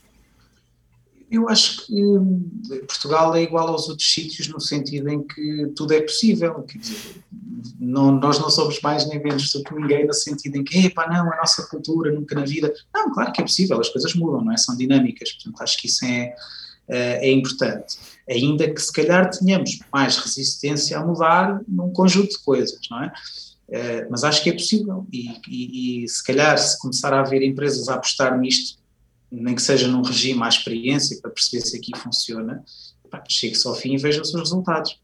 Eu 1.32 1.48
acho 1.48 1.86
que 1.86 1.96
hum, 1.96 2.46
Portugal 2.86 3.34
é 3.34 3.42
igual 3.42 3.70
aos 3.70 3.88
outros 3.88 4.14
sítios 4.14 4.50
no 4.50 4.60
sentido 4.60 5.08
em 5.08 5.24
que 5.24 5.72
tudo 5.78 5.94
é 5.94 6.02
possível. 6.02 6.62
Quer 6.64 6.80
dizer, 6.80 7.24
não, 7.80 8.12
nós 8.12 8.38
não 8.38 8.50
somos 8.50 8.82
mais 8.82 9.08
nem 9.08 9.24
menos 9.24 9.50
do 9.54 9.64
que 9.64 9.74
ninguém 9.74 10.06
no 10.06 10.14
sentido 10.14 10.58
em 10.58 10.64
que, 10.64 10.88
epá, 10.88 11.08
não, 11.08 11.32
a 11.32 11.38
nossa 11.38 11.66
cultura 11.68 12.12
nunca 12.12 12.36
na 12.36 12.44
vida. 12.44 12.74
Não, 12.94 13.14
claro 13.14 13.32
que 13.32 13.40
é 13.40 13.46
possível, 13.46 13.80
as 13.80 13.88
coisas 13.88 14.14
mudam, 14.14 14.44
não 14.44 14.52
é? 14.52 14.58
São 14.58 14.76
dinâmicas, 14.76 15.32
portanto 15.32 15.62
acho 15.62 15.80
que 15.80 15.88
isso 15.88 16.04
é, 16.04 16.36
eh, 16.90 17.30
é 17.30 17.32
importante. 17.32 17.98
Ainda 18.30 18.70
que 18.70 18.82
se 18.82 18.92
calhar 18.92 19.30
tenhamos 19.30 19.80
mais 19.92 20.18
resistência 20.18 21.00
a 21.00 21.06
mudar 21.06 21.62
num 21.66 21.94
conjunto 21.94 22.32
de 22.32 22.40
coisas, 22.40 22.80
não 22.90 23.06
é? 23.06 23.14
Eh, 23.70 24.08
mas 24.12 24.26
acho 24.26 24.44
que 24.44 24.50
é 24.50 24.54
possível 24.54 25.08
e, 25.14 25.30
e, 25.48 26.04
e 26.04 26.08
se 26.10 26.22
calhar 26.26 26.58
se 26.58 26.78
começar 26.78 27.14
a 27.14 27.22
haver 27.22 27.42
empresas 27.42 27.88
a 27.88 27.94
apostar 27.94 28.38
nisto 28.38 28.81
nem 29.32 29.56
que 29.56 29.62
seja 29.62 29.88
num 29.88 30.02
regime 30.02 30.44
à 30.44 30.50
experiência 30.50 31.20
para 31.22 31.32
perceber 31.32 31.66
se 31.66 31.78
aqui 31.78 31.92
funciona, 31.98 32.64
chegue-se 33.30 33.68
ao 33.68 33.76
fim 33.76 33.94
e 33.94 33.98
veja 33.98 34.22
os 34.22 34.34
resultados. 34.34 35.00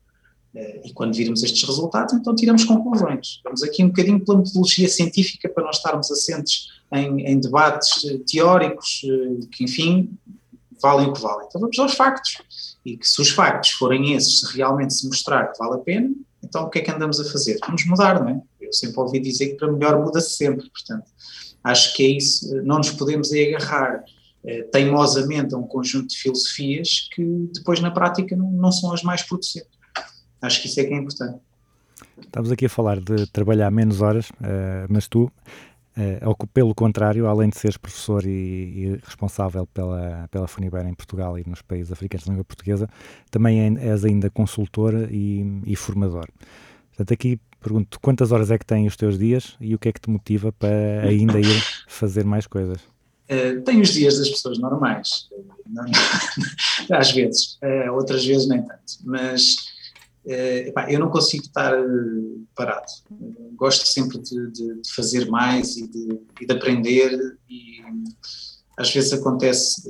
Eh, 0.55 0.81
E 0.85 0.93
quando 0.93 1.15
virmos 1.15 1.43
estes 1.43 1.63
resultados, 1.63 2.13
então 2.13 2.35
tiramos 2.35 2.63
conclusões. 2.65 3.41
Vamos 3.43 3.63
aqui 3.63 3.83
um 3.83 3.87
bocadinho 3.87 4.23
pela 4.23 4.39
metodologia 4.39 4.89
científica 4.89 5.49
para 5.49 5.63
não 5.63 5.71
estarmos 5.71 6.11
assentes 6.11 6.67
em, 6.93 7.21
em 7.25 7.39
debates 7.39 8.03
eh, 8.05 8.19
teóricos 8.29 9.01
eh, 9.05 9.47
que, 9.51 9.63
enfim, 9.63 10.17
valem 10.81 11.09
o 11.09 11.13
que 11.13 11.21
valem. 11.21 11.47
Então 11.47 11.61
vamos 11.61 11.77
aos 11.79 11.93
factos. 11.93 12.37
E 12.85 12.97
que 12.97 13.07
se 13.07 13.21
os 13.21 13.29
factos 13.29 13.71
forem 13.71 14.13
esses, 14.13 14.39
se 14.39 14.57
realmente 14.57 14.93
se 14.93 15.07
mostrar 15.07 15.51
que 15.51 15.59
vale 15.59 15.75
a 15.75 15.79
pena, 15.79 16.09
então 16.43 16.63
o 16.63 16.69
que 16.69 16.79
é 16.79 16.81
que 16.81 16.91
andamos 16.91 17.19
a 17.19 17.25
fazer? 17.25 17.57
Vamos 17.65 17.85
mudar, 17.85 18.21
não 18.21 18.29
é? 18.29 18.41
Eu 18.61 18.71
sempre 18.71 18.99
ouvi 18.99 19.19
dizer 19.19 19.47
que 19.49 19.55
para 19.55 19.71
melhor 19.71 19.99
muda-se 19.99 20.35
sempre, 20.35 20.69
portanto, 20.69 21.05
acho 21.63 21.93
que 21.93 22.03
é 22.03 22.09
isso. 22.09 22.55
Não 22.63 22.77
nos 22.77 22.91
podemos 22.91 23.33
é 23.33 23.49
agarrar 23.49 24.03
teimosamente 24.71 25.53
a 25.53 25.57
um 25.57 25.63
conjunto 25.63 26.07
de 26.07 26.17
filosofias 26.17 27.09
que 27.13 27.23
depois 27.53 27.79
na 27.79 27.91
prática 27.91 28.35
não, 28.35 28.51
não 28.51 28.71
são 28.71 28.93
as 28.93 29.03
mais 29.03 29.21
producentes. 29.23 29.77
Acho 30.41 30.61
que 30.61 30.67
isso 30.67 30.79
é 30.79 30.85
que 30.85 30.93
é 30.93 30.97
importante. 30.97 31.39
Estamos 32.19 32.51
aqui 32.51 32.65
a 32.65 32.69
falar 32.69 32.99
de 32.99 33.27
trabalhar 33.27 33.71
menos 33.71 34.01
horas, 34.01 34.31
eh, 34.41 34.85
mas 34.89 35.07
tu, 35.07 35.31
eh, 35.95 36.19
pelo 36.53 36.73
contrário, 36.75 37.27
além 37.27 37.49
de 37.49 37.57
seres 37.57 37.77
professor 37.77 38.25
e, 38.25 38.29
e 38.29 38.99
responsável 39.03 39.65
pela, 39.67 40.27
pela 40.29 40.47
Funiber 40.47 40.85
em 40.85 40.93
Portugal 40.93 41.37
e 41.37 41.43
nos 41.47 41.61
países 41.61 41.91
africanos 41.91 42.25
de 42.25 42.29
língua 42.29 42.43
portuguesa, 42.43 42.87
também 43.31 43.77
és 43.77 44.05
ainda 44.05 44.29
consultor 44.29 44.93
e, 45.11 45.61
e 45.65 45.75
formador. 45.75 46.27
Portanto, 46.89 47.13
aqui 47.13 47.39
pergunto 47.59 47.99
quantas 47.99 48.31
horas 48.31 48.51
é 48.51 48.57
que 48.57 48.65
têm 48.65 48.85
os 48.85 48.95
teus 48.95 49.17
dias 49.17 49.55
e 49.59 49.73
o 49.73 49.79
que 49.79 49.89
é 49.89 49.91
que 49.91 50.01
te 50.01 50.09
motiva 50.09 50.51
para 50.51 51.07
ainda 51.07 51.39
ir 51.39 51.63
fazer 51.87 52.25
mais 52.25 52.45
coisas? 52.45 52.79
Eh, 53.29 53.55
tem 53.61 53.81
os 53.81 53.89
dias 53.89 54.17
das 54.17 54.29
pessoas 54.29 54.57
normais, 54.59 55.27
eh, 55.33 55.41
não- 55.67 56.97
às 56.97 57.11
vezes, 57.11 57.57
eh, 57.61 57.91
outras 57.91 58.25
vezes 58.25 58.47
nem 58.47 58.61
tanto, 58.61 58.93
mas 59.03 59.55
eh, 60.25 60.67
epá, 60.69 60.89
eu 60.91 60.99
não 60.99 61.09
consigo 61.09 61.43
estar 61.43 61.73
parado. 62.55 62.85
Gosto 63.55 63.85
sempre 63.85 64.17
de, 64.19 64.51
de- 64.51 64.81
de 64.81 64.93
fazer 64.93 65.29
mais 65.29 65.77
e 65.77 65.87
de, 65.87 66.19
e 66.41 66.45
de 66.45 66.53
aprender 66.53 67.37
e 67.49 67.81
às 68.77 68.93
vezes 68.93 69.11
acontece, 69.11 69.81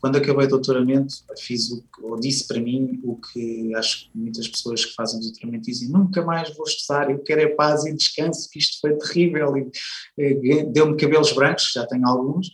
quando 0.00 0.16
acabei 0.16 0.44
o 0.44 0.48
doutoramento, 0.48 1.14
fiz 1.38 1.70
o 1.70 1.82
ou 2.02 2.20
disse 2.20 2.46
para 2.46 2.60
mim 2.60 3.00
o 3.02 3.16
que 3.16 3.74
acho 3.74 4.04
que 4.04 4.10
muitas 4.14 4.46
pessoas 4.46 4.84
que 4.84 4.94
fazem 4.94 5.20
doutoramento 5.20 5.64
dizem, 5.64 5.88
nunca 5.88 6.22
mais 6.22 6.54
vou 6.54 6.66
estudar, 6.66 7.10
eu 7.10 7.18
quero 7.20 7.40
é 7.40 7.48
paz 7.48 7.86
e 7.86 7.94
descanso, 7.94 8.48
que 8.50 8.58
isto 8.58 8.78
foi 8.80 8.94
terrível, 8.94 9.56
e 9.56 9.70
eh, 10.18 10.64
deu-me 10.64 10.96
cabelos 10.96 11.32
brancos, 11.32 11.72
já 11.72 11.86
tenho 11.86 12.06
alguns, 12.06 12.50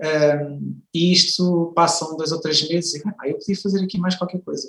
um, 0.00 0.80
e 0.94 1.12
isto 1.12 1.72
passam 1.74 2.16
dois 2.16 2.30
ou 2.30 2.40
três 2.40 2.66
meses 2.68 2.94
e 2.94 3.02
ah, 3.06 3.28
eu 3.28 3.36
podia 3.36 3.56
fazer 3.60 3.82
aqui 3.82 3.98
mais 3.98 4.14
qualquer 4.14 4.40
coisa. 4.42 4.68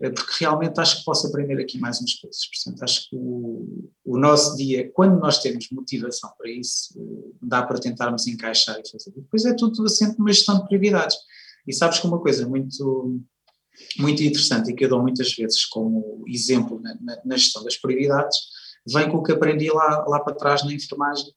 Eh, 0.00 0.10
Porque 0.10 0.44
realmente 0.44 0.80
acho 0.80 0.98
que 0.98 1.04
posso 1.04 1.26
aprender 1.26 1.60
aqui 1.60 1.78
mais 1.78 2.00
umas 2.00 2.14
coisas. 2.14 2.40
Portanto, 2.46 2.82
acho 2.82 3.08
que 3.08 3.16
o, 3.16 3.90
o 4.04 4.18
nosso 4.18 4.56
dia, 4.56 4.90
quando 4.92 5.18
nós 5.18 5.40
temos 5.40 5.68
motivação 5.70 6.30
para 6.36 6.50
isso, 6.50 6.94
dá 7.40 7.62
para 7.62 7.80
tentarmos 7.80 8.26
encaixar 8.26 8.80
e 8.80 8.90
fazer. 8.90 9.12
Depois 9.14 9.44
é 9.44 9.54
tudo 9.54 9.84
assente 9.84 10.18
numa 10.18 10.32
gestão 10.32 10.60
de 10.60 10.66
prioridades. 10.66 11.16
E 11.66 11.72
sabes 11.72 11.98
que 11.98 12.06
uma 12.06 12.20
coisa 12.20 12.48
muito, 12.48 13.20
muito 13.98 14.22
interessante 14.22 14.70
e 14.70 14.74
que 14.74 14.84
eu 14.84 14.88
dou 14.88 15.02
muitas 15.02 15.32
vezes 15.34 15.64
como 15.64 16.24
exemplo 16.26 16.80
na, 16.80 16.94
na, 17.00 17.18
na 17.24 17.36
gestão 17.36 17.62
das 17.62 17.76
prioridades, 17.76 18.36
vem 18.86 19.08
com 19.08 19.18
o 19.18 19.22
que 19.22 19.32
aprendi 19.32 19.70
lá, 19.70 20.04
lá 20.08 20.20
para 20.20 20.34
trás 20.34 20.64
na 20.64 20.72
enfermagem, 20.72 21.32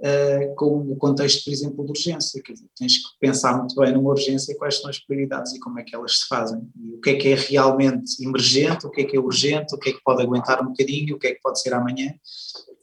uh, 0.00 0.54
com 0.56 0.80
o 0.92 0.96
contexto, 0.96 1.44
por 1.44 1.52
exemplo, 1.52 1.84
de 1.84 1.90
urgência. 1.90 2.42
Quer 2.42 2.52
dizer, 2.54 2.66
tens 2.76 2.98
que 2.98 3.18
pensar 3.20 3.58
muito 3.58 3.74
bem 3.76 3.92
numa 3.92 4.10
urgência 4.10 4.56
quais 4.56 4.80
são 4.80 4.90
as 4.90 4.98
prioridades 4.98 5.52
e 5.52 5.60
como 5.60 5.78
é 5.78 5.84
que 5.84 5.94
elas 5.94 6.18
se 6.18 6.28
fazem. 6.28 6.62
E 6.76 6.94
o 6.94 7.00
que 7.00 7.10
é 7.10 7.16
que 7.16 7.28
é 7.28 7.34
realmente 7.34 8.24
emergente, 8.24 8.86
o 8.86 8.90
que 8.90 9.02
é 9.02 9.04
que 9.04 9.16
é 9.16 9.20
urgente, 9.20 9.74
o 9.74 9.78
que 9.78 9.90
é 9.90 9.92
que 9.92 10.02
pode 10.04 10.22
aguentar 10.22 10.62
um 10.62 10.68
bocadinho, 10.68 11.16
o 11.16 11.18
que 11.18 11.28
é 11.28 11.34
que 11.34 11.40
pode 11.40 11.60
ser 11.60 11.74
amanhã. 11.74 12.12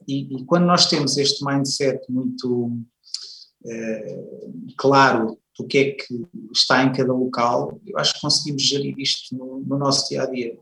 E, 0.07 0.35
e 0.35 0.45
quando 0.45 0.65
nós 0.65 0.87
temos 0.87 1.17
este 1.17 1.45
mindset 1.45 1.99
muito 2.09 2.65
uh, 3.63 4.73
claro 4.77 5.37
do 5.57 5.67
que 5.67 5.77
é 5.77 5.91
que 5.91 6.25
está 6.51 6.83
em 6.83 6.91
cada 6.91 7.13
local, 7.13 7.79
eu 7.85 7.97
acho 7.97 8.15
que 8.15 8.21
conseguimos 8.21 8.63
gerir 8.63 8.95
isto 8.97 9.35
no, 9.35 9.59
no 9.59 9.77
nosso 9.77 10.09
dia 10.09 10.23
a 10.23 10.25
dia. 10.25 10.57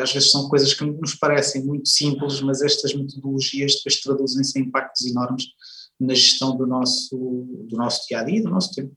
Às 0.00 0.12
vezes 0.12 0.30
são 0.30 0.48
coisas 0.48 0.72
que 0.74 0.84
nos 0.84 1.14
parecem 1.14 1.64
muito 1.64 1.88
simples, 1.88 2.40
mas 2.40 2.62
estas 2.62 2.94
metodologias 2.94 3.76
depois 3.76 4.00
traduzem-se 4.00 4.58
em 4.58 4.62
impactos 4.62 5.06
enormes 5.06 5.44
na 6.00 6.14
gestão 6.14 6.56
do 6.56 6.66
nosso, 6.66 7.16
do 7.68 7.76
nosso 7.76 8.06
dia 8.06 8.20
a 8.20 8.24
dia, 8.24 8.42
do 8.42 8.50
nosso 8.50 8.72
tempo. 8.74 8.92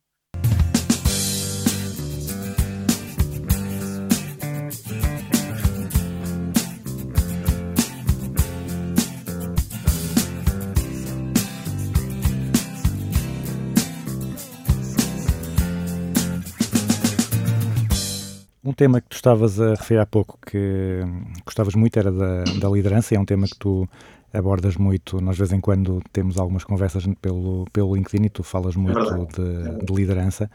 Tema 18.82 19.00
que 19.00 19.10
tu 19.10 19.16
estavas 19.16 19.62
a 19.62 19.76
referir 19.76 20.00
há 20.00 20.08
pouco, 20.08 20.40
que 20.44 21.02
gostavas 21.46 21.76
muito, 21.76 22.00
era 22.00 22.12
da, 22.12 22.44
da 22.60 22.68
liderança, 22.68 23.14
é 23.14 23.20
um 23.20 23.26
tema 23.26 23.46
que 23.46 23.56
tu 23.60 23.88
abordas 24.34 24.76
muito, 24.76 25.22
nós 25.22 25.36
de 25.36 25.42
vez 25.44 25.54
em 25.54 25.60
quando 25.60 26.02
temos 26.12 26.36
algumas 26.36 26.64
conversas 26.64 27.06
pelo, 27.22 27.68
pelo 27.72 27.96
LinkedIn 27.96 28.26
e 28.26 28.30
tu 28.30 28.42
falas 28.42 28.76
muito 28.76 29.00
de, 29.00 29.86
de 29.86 29.94
liderança. 29.94 30.50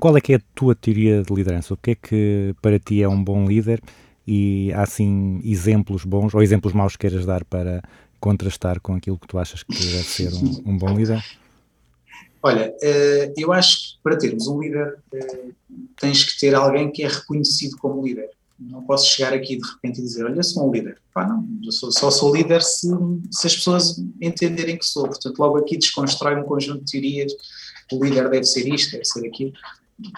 Qual 0.00 0.16
é 0.16 0.20
que 0.20 0.32
é 0.32 0.36
a 0.36 0.40
tua 0.52 0.74
teoria 0.74 1.22
de 1.22 1.32
liderança? 1.32 1.74
O 1.74 1.76
que 1.76 1.92
é 1.92 1.94
que 1.94 2.56
para 2.60 2.76
ti 2.80 3.00
é 3.04 3.08
um 3.08 3.22
bom 3.22 3.46
líder? 3.46 3.80
E 4.26 4.72
há 4.72 4.82
assim 4.82 5.40
exemplos 5.44 6.04
bons 6.04 6.34
ou 6.34 6.42
exemplos 6.42 6.72
maus 6.72 6.96
que 6.96 7.06
queiras 7.06 7.24
dar 7.24 7.44
para 7.44 7.80
contrastar 8.18 8.80
com 8.80 8.94
aquilo 8.94 9.16
que 9.16 9.28
tu 9.28 9.38
achas 9.38 9.62
que 9.62 9.74
deve 9.74 10.02
ser 10.02 10.32
um, 10.34 10.72
um 10.72 10.76
bom 10.76 10.92
líder? 10.96 11.22
Olha, 12.46 12.76
eh, 12.82 13.32
eu 13.38 13.54
acho 13.54 13.78
que 13.78 14.02
para 14.02 14.18
termos 14.18 14.46
um 14.48 14.60
líder 14.60 14.98
eh, 15.14 15.48
tens 15.98 16.24
que 16.24 16.38
ter 16.38 16.54
alguém 16.54 16.92
que 16.92 17.02
é 17.02 17.08
reconhecido 17.08 17.78
como 17.78 18.04
líder. 18.04 18.28
Não 18.60 18.82
posso 18.82 19.08
chegar 19.08 19.32
aqui 19.32 19.56
de 19.56 19.66
repente 19.66 20.00
e 20.00 20.02
dizer, 20.02 20.26
olha, 20.26 20.42
sou 20.42 20.68
um 20.68 20.70
líder. 20.70 20.98
Pá, 21.14 21.26
não, 21.26 21.72
sou, 21.72 21.90
só 21.90 22.10
sou 22.10 22.36
líder 22.36 22.60
se, 22.60 22.86
se 23.30 23.46
as 23.46 23.56
pessoas 23.56 23.98
entenderem 24.20 24.76
que 24.76 24.84
sou. 24.84 25.04
Portanto, 25.04 25.38
logo 25.38 25.56
aqui 25.56 25.78
desconstrói 25.78 26.38
um 26.38 26.42
conjunto 26.42 26.84
de 26.84 26.92
teorias. 26.92 27.32
O 27.90 28.04
líder 28.04 28.28
deve 28.28 28.44
ser 28.44 28.68
isto, 28.68 28.92
deve 28.92 29.06
ser 29.06 29.26
aquilo. 29.26 29.54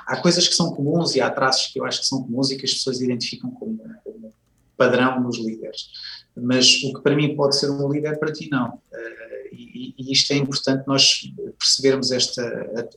Há 0.04 0.16
coisas 0.16 0.48
que 0.48 0.54
são 0.54 0.74
comuns 0.74 1.14
e 1.14 1.20
há 1.20 1.30
traços 1.30 1.68
que 1.72 1.78
eu 1.78 1.84
acho 1.84 2.00
que 2.00 2.06
são 2.06 2.24
comuns 2.24 2.50
e 2.50 2.56
que 2.56 2.64
as 2.64 2.72
pessoas 2.72 3.00
identificam 3.00 3.52
como, 3.52 3.78
como 4.02 4.34
padrão 4.76 5.20
nos 5.20 5.38
líderes. 5.38 5.90
Mas 6.36 6.82
o 6.82 6.92
que 6.92 7.02
para 7.02 7.14
mim 7.14 7.36
pode 7.36 7.56
ser 7.56 7.70
um 7.70 7.88
líder, 7.88 8.18
para 8.18 8.32
ti 8.32 8.48
não. 8.50 8.80
E, 9.56 10.12
isto 10.12 10.32
é 10.32 10.36
importante 10.36 10.86
nós 10.86 11.32
percebermos 11.58 12.12
esta, 12.12 12.42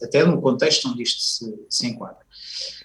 até 0.01 0.25
no 0.25 0.41
contexto 0.41 0.89
onde 0.89 1.03
isto 1.03 1.21
se, 1.21 1.65
se 1.69 1.87
enquadra. 1.87 2.19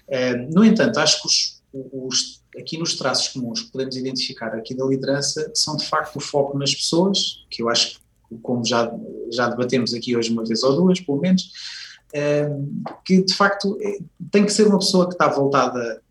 Uh, 0.09 0.55
no 0.55 0.64
entanto, 0.64 0.99
acho 0.99 1.22
que 1.22 1.29
os, 1.29 1.62
os, 1.93 2.43
aqui 2.59 2.79
nos 2.79 2.95
traços 2.95 3.29
comuns 3.29 3.62
que 3.62 3.72
podemos 3.72 3.97
identificar 3.97 4.55
aqui 4.55 4.75
da 4.75 4.85
liderança 4.85 5.51
são 5.55 5.77
de 5.77 5.87
facto 5.87 6.16
o 6.16 6.20
foco 6.20 6.57
nas 6.59 6.75
pessoas, 6.75 7.45
que 7.51 7.62
eu 7.62 7.68
acho 7.68 7.99
que, 8.29 8.39
como 8.43 8.64
já, 8.64 8.93
já 9.31 9.49
debatemos 9.49 9.93
aqui 9.95 10.16
hoje 10.16 10.31
uma 10.31 10.45
vez 10.45 10.62
ou 10.62 10.77
duas, 10.77 11.01
pelo 11.01 11.20
menos, 11.20 11.43
uh, 12.14 13.01
que 13.05 13.22
de 13.22 13.35
facto 13.35 13.79
é, 13.81 13.99
tem 14.31 14.45
que 14.45 14.53
ser 14.53 14.66
uma 14.66 14.79
pessoa 14.79 15.07
que 15.09 15.14
está 15.14 15.29
voltada 15.29 16.03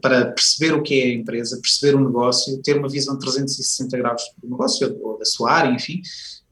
para 0.00 0.26
perceber 0.32 0.72
o 0.72 0.82
que 0.82 1.00
é 1.00 1.04
a 1.04 1.12
empresa, 1.12 1.60
perceber 1.60 1.96
o 1.96 2.04
negócio, 2.04 2.60
ter 2.62 2.76
uma 2.78 2.88
visão 2.88 3.18
360 3.18 3.96
graus 3.98 4.22
do 4.42 4.48
negócio 4.48 4.98
ou 5.02 5.18
da 5.18 5.24
sua 5.24 5.52
área, 5.52 5.70
enfim, 5.70 6.00
eh, 6.00 6.43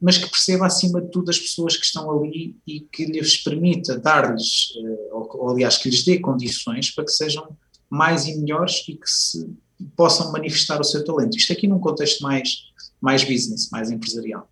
mas 0.00 0.16
que 0.16 0.30
perceba 0.30 0.66
acima 0.66 1.00
de 1.02 1.10
tudo 1.10 1.30
as 1.30 1.38
pessoas 1.38 1.76
que 1.76 1.84
estão 1.84 2.10
ali 2.10 2.56
e 2.66 2.80
que 2.80 3.04
lhes 3.04 3.36
permita 3.38 3.98
dar-lhes, 3.98 4.72
eh, 4.76 5.08
ou, 5.12 5.50
aliás, 5.50 5.76
que 5.76 5.90
lhes 5.90 6.04
dê 6.04 6.20
condições 6.20 6.90
para 6.92 7.04
que 7.04 7.10
sejam 7.10 7.56
mais 7.90 8.26
e 8.26 8.36
melhores 8.38 8.84
e 8.88 8.94
que 8.94 9.10
se 9.10 9.48
possam 9.96 10.30
manifestar 10.30 10.80
o 10.80 10.84
seu 10.84 11.04
talento. 11.04 11.36
Isto 11.36 11.52
aqui 11.52 11.66
num 11.66 11.80
contexto 11.80 12.22
mais, 12.22 12.66
mais 13.00 13.24
business, 13.24 13.68
mais 13.70 13.90
empresarial. 13.90 14.48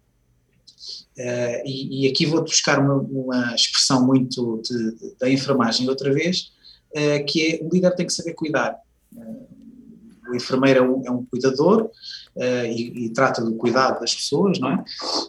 Uh, 1.16 1.62
e, 1.64 2.07
e, 2.07 2.11
aqui 2.11 2.26
vou 2.26 2.43
buscar 2.43 2.80
uma, 2.80 2.95
uma 2.95 3.55
expressão 3.55 4.05
muito 4.05 4.62
de, 4.64 4.97
de, 4.97 5.14
da 5.20 5.30
enfermagem 5.30 5.89
outra 5.89 6.12
vez, 6.12 6.51
uh, 6.91 7.24
que 7.26 7.47
é 7.47 7.61
o 7.62 7.68
líder 7.68 7.95
tem 7.95 8.07
que 8.07 8.12
saber 8.12 8.33
cuidar. 8.33 8.78
O 10.28 10.35
enfermeiro 10.35 10.80
é 10.80 10.83
um, 10.83 11.07
é 11.07 11.11
um 11.11 11.24
cuidador 11.26 11.91
e, 12.37 13.07
e, 13.07 13.11
trata 13.11 13.43
do 13.43 13.55
cuidado 13.55 14.01
das 14.01 14.14
pessoas, 14.14 14.59
não 14.59 14.70
é? 14.70 14.85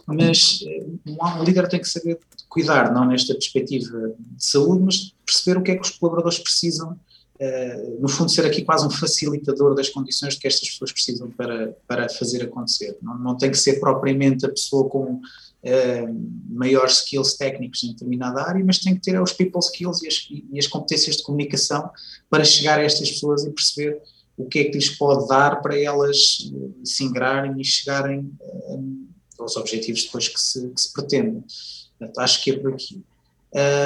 Mas 0.06 0.64
um 1.06 1.42
líder 1.42 1.68
tem 1.68 1.80
que 1.80 1.88
saber 1.88 2.18
cuidar, 2.48 2.92
não 2.92 3.04
nesta 3.04 3.34
perspectiva 3.34 4.14
de 4.18 4.44
saúde, 4.44 4.82
mas 4.84 5.14
perceber 5.26 5.58
o 5.58 5.62
que 5.62 5.70
é 5.72 5.76
que 5.76 5.82
os 5.82 5.90
colaboradores 5.90 6.38
precisam 6.38 6.98
Uh, 7.34 8.00
no 8.00 8.08
fundo, 8.08 8.30
ser 8.30 8.46
aqui 8.46 8.62
quase 8.62 8.86
um 8.86 8.90
facilitador 8.90 9.74
das 9.74 9.88
condições 9.88 10.36
que 10.36 10.46
estas 10.46 10.68
pessoas 10.68 10.92
precisam 10.92 11.28
para, 11.32 11.76
para 11.86 12.08
fazer 12.08 12.44
acontecer. 12.44 12.96
Não, 13.02 13.18
não 13.18 13.36
tem 13.36 13.50
que 13.50 13.58
ser 13.58 13.80
propriamente 13.80 14.46
a 14.46 14.48
pessoa 14.48 14.88
com 14.88 15.14
uh, 15.14 15.20
maiores 16.48 17.00
skills 17.00 17.34
técnicos 17.34 17.82
em 17.82 17.88
determinada 17.88 18.40
área, 18.40 18.64
mas 18.64 18.78
tem 18.78 18.94
que 18.94 19.00
ter 19.00 19.20
os 19.20 19.32
people 19.32 19.58
skills 19.58 20.02
e 20.04 20.06
as, 20.06 20.28
e 20.30 20.58
as 20.60 20.68
competências 20.68 21.16
de 21.16 21.24
comunicação 21.24 21.90
para 22.30 22.44
chegar 22.44 22.78
a 22.78 22.84
estas 22.84 23.10
pessoas 23.10 23.44
e 23.44 23.50
perceber 23.50 24.00
o 24.36 24.46
que 24.46 24.58
é 24.60 24.64
que 24.64 24.72
lhes 24.72 24.90
pode 24.90 25.28
dar 25.28 25.62
para 25.62 25.78
elas 25.80 26.50
uh, 26.52 26.74
se 26.84 27.04
ingrarem 27.04 27.60
e 27.60 27.64
chegarem 27.64 28.20
uh, 28.40 29.06
aos 29.38 29.56
objetivos 29.56 30.04
depois 30.04 30.28
que 30.28 30.40
se, 30.40 30.68
que 30.68 30.80
se 30.80 30.92
pretendem. 30.92 31.44
Portanto, 31.98 32.18
acho 32.18 32.42
que 32.42 32.50
é 32.50 32.58
por 32.58 32.72
aqui. 32.72 33.02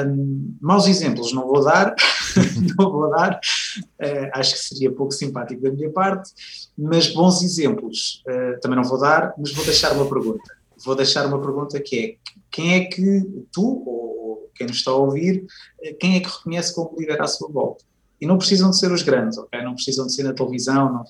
Um, 0.06 0.56
maus 0.62 0.86
exemplos 0.86 1.32
não 1.34 1.46
vou 1.46 1.62
dar, 1.62 1.94
não 2.78 2.90
vou 2.90 3.10
dar, 3.10 3.34
uh, 3.34 4.30
acho 4.32 4.54
que 4.54 4.60
seria 4.60 4.90
pouco 4.90 5.12
simpático 5.12 5.60
da 5.60 5.70
minha 5.70 5.90
parte, 5.90 6.30
mas 6.76 7.08
bons 7.08 7.42
exemplos 7.42 8.22
uh, 8.26 8.58
também 8.60 8.76
não 8.76 8.84
vou 8.84 8.98
dar, 8.98 9.34
mas 9.36 9.52
vou 9.52 9.64
deixar 9.64 9.92
uma 9.92 10.08
pergunta 10.08 10.58
vou 10.84 10.94
deixar 10.94 11.26
uma 11.26 11.40
pergunta 11.40 11.80
que 11.80 11.98
é: 11.98 12.16
quem 12.50 12.74
é 12.74 12.84
que 12.84 13.22
tu, 13.52 13.82
ou 13.86 14.50
quem 14.54 14.66
nos 14.66 14.76
está 14.76 14.90
a 14.90 14.94
ouvir, 14.94 15.46
eh, 15.82 15.94
quem 15.94 16.16
é 16.16 16.20
que 16.20 16.28
reconhece 16.28 16.74
como 16.74 16.98
líder 16.98 17.20
à 17.20 17.26
sua 17.26 17.48
volta? 17.48 17.84
E 18.20 18.26
não 18.26 18.38
precisam 18.38 18.70
de 18.70 18.78
ser 18.78 18.90
os 18.90 19.02
grandes, 19.02 19.38
ok? 19.38 19.62
Não 19.62 19.74
precisam 19.74 20.06
de 20.06 20.12
ser 20.12 20.24
na 20.24 20.32
televisão, 20.32 20.92
não, 20.92 21.04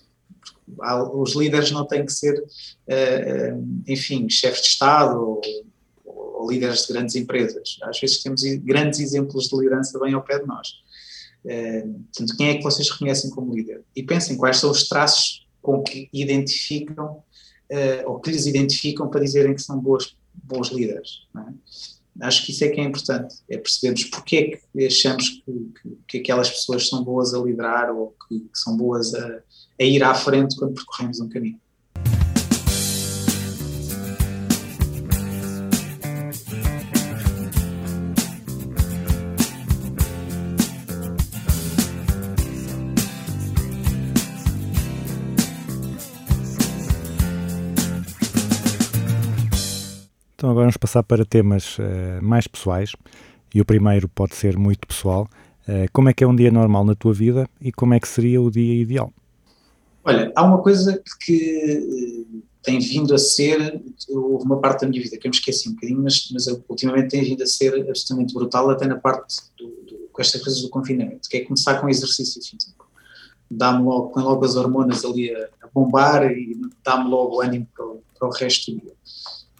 os 1.21 1.35
líderes 1.35 1.71
não 1.71 1.87
têm 1.87 2.05
que 2.05 2.13
ser, 2.13 2.39
uh, 2.39 3.83
enfim, 3.87 4.29
chefes 4.29 4.63
de 4.63 4.69
Estado 4.69 5.21
ou, 5.21 5.41
ou, 6.05 6.51
líderes 6.51 6.87
de 6.87 6.93
grandes 6.93 7.15
empresas. 7.15 7.79
Às 7.83 7.99
vezes 7.99 8.23
temos 8.23 8.43
grandes 8.63 9.01
exemplos 9.01 9.49
de 9.49 9.57
liderança 9.57 9.99
bem 9.99 10.15
ao 10.15 10.23
pé 10.23 10.39
de 10.39 10.47
nós. 10.47 10.69
Uh, 11.45 12.05
portanto, 12.13 12.37
quem 12.37 12.49
é 12.51 12.57
que 12.57 12.63
vocês 12.63 12.91
reconhecem 12.91 13.31
como 13.31 13.55
líder? 13.55 13.83
E 13.97 14.03
pensem 14.03 14.37
quais 14.37 14.59
são 14.59 14.71
os 14.71 14.89
traços 14.89 15.47
com 15.63 15.83
que 15.83 16.09
identificam 16.13 17.23
ou 18.07 18.19
que 18.19 18.31
lhes 18.31 18.47
identificam 18.47 19.11
para 19.11 19.21
dizerem 19.21 19.55
que 19.55 19.61
são 19.61 19.79
boas, 19.79 20.17
bons 20.33 20.69
líderes. 20.69 21.27
É? 21.37 21.98
Acho 22.21 22.45
que 22.45 22.53
isso 22.53 22.65
é 22.65 22.69
que 22.69 22.81
é 22.81 22.85
importante, 22.85 23.37
é 23.49 23.57
percebermos 23.57 24.05
porque 24.05 24.37
é 24.37 24.57
que 24.57 24.87
achamos 24.87 25.29
que, 25.29 25.43
que, 25.43 25.99
que 26.09 26.19
aquelas 26.19 26.51
pessoas 26.51 26.89
são 26.89 27.05
boas 27.05 27.33
a 27.33 27.39
liderar 27.39 27.91
ou 27.95 28.15
que, 28.29 28.41
que 28.41 28.59
são 28.59 28.77
boas 28.77 29.15
a, 29.15 29.41
a 29.81 29.85
ir 29.85 30.03
à 30.03 30.15
frente 30.15 30.57
quando 30.57 30.75
percorremos 30.75 31.21
um 31.21 31.29
caminho. 31.29 31.61
Então 50.39 50.51
agora 50.51 50.67
vamos 50.67 50.77
passar 50.77 51.03
para 51.03 51.25
temas 51.25 51.77
uh, 51.79 52.23
mais 52.23 52.47
pessoais 52.47 52.93
e 53.53 53.61
o 53.61 53.65
primeiro 53.65 54.09
pode 54.09 54.37
ser 54.37 54.57
muito 54.57 54.87
pessoal. 54.87 55.29
Uh, 55.67 55.91
como 55.93 56.11
é 56.11 56.15
que 56.15 56.23
é 56.23 56.29
um 56.29 56.37
dia 56.37 56.49
normal 56.49 56.85
na 56.85 56.95
tua 56.95 57.13
vida 57.13 57.51
e 57.61 57.73
como 57.73 57.93
é 57.93 57.99
que 57.99 58.07
seria 58.07 58.41
o 58.41 58.49
dia 58.49 58.81
ideal? 58.81 59.13
Olha, 60.05 60.31
há 60.37 60.45
uma 60.45 60.63
coisa 60.63 61.03
que 61.27 62.29
uh, 62.31 62.43
tem 62.63 62.79
vindo 62.79 63.13
a 63.13 63.19
ser, 63.19 63.83
houve 64.09 64.45
uma 64.45 64.61
parte 64.61 64.83
da 64.83 64.89
minha 64.89 65.03
vida 65.03 65.19
que 65.19 65.27
eu 65.27 65.31
me 65.31 65.37
esqueci 65.37 65.71
um 65.71 65.73
bocadinho, 65.73 66.03
mas, 66.05 66.29
mas 66.33 66.47
ultimamente 66.69 67.09
tem 67.09 67.25
vindo 67.25 67.43
a 67.43 67.47
ser 67.47 67.75
absolutamente 67.75 68.33
brutal, 68.33 68.71
até 68.71 68.87
na 68.87 68.97
parte 68.97 69.39
do, 69.59 69.67
do, 69.67 70.09
com 70.13 70.23
estas 70.23 70.41
coisas 70.41 70.63
do 70.63 70.69
confinamento, 70.69 71.29
que 71.29 71.39
é 71.39 71.45
começar 71.45 71.81
com 71.81 71.89
exercício 71.89 72.41
físico. 72.41 72.89
Dá-me 73.51 73.83
logo, 73.83 74.11
põe 74.11 74.23
logo 74.23 74.45
as 74.45 74.55
hormonas 74.55 75.05
ali 75.05 75.35
a, 75.35 75.49
a 75.63 75.69
bombar 75.75 76.31
e 76.31 76.57
dá-me 76.85 77.11
logo 77.11 77.41
ânimo 77.41 77.67
para 77.75 77.85
o, 77.85 78.03
para 78.17 78.29
o 78.29 78.31
resto 78.31 78.71
do 78.71 78.81
dia. 78.83 78.93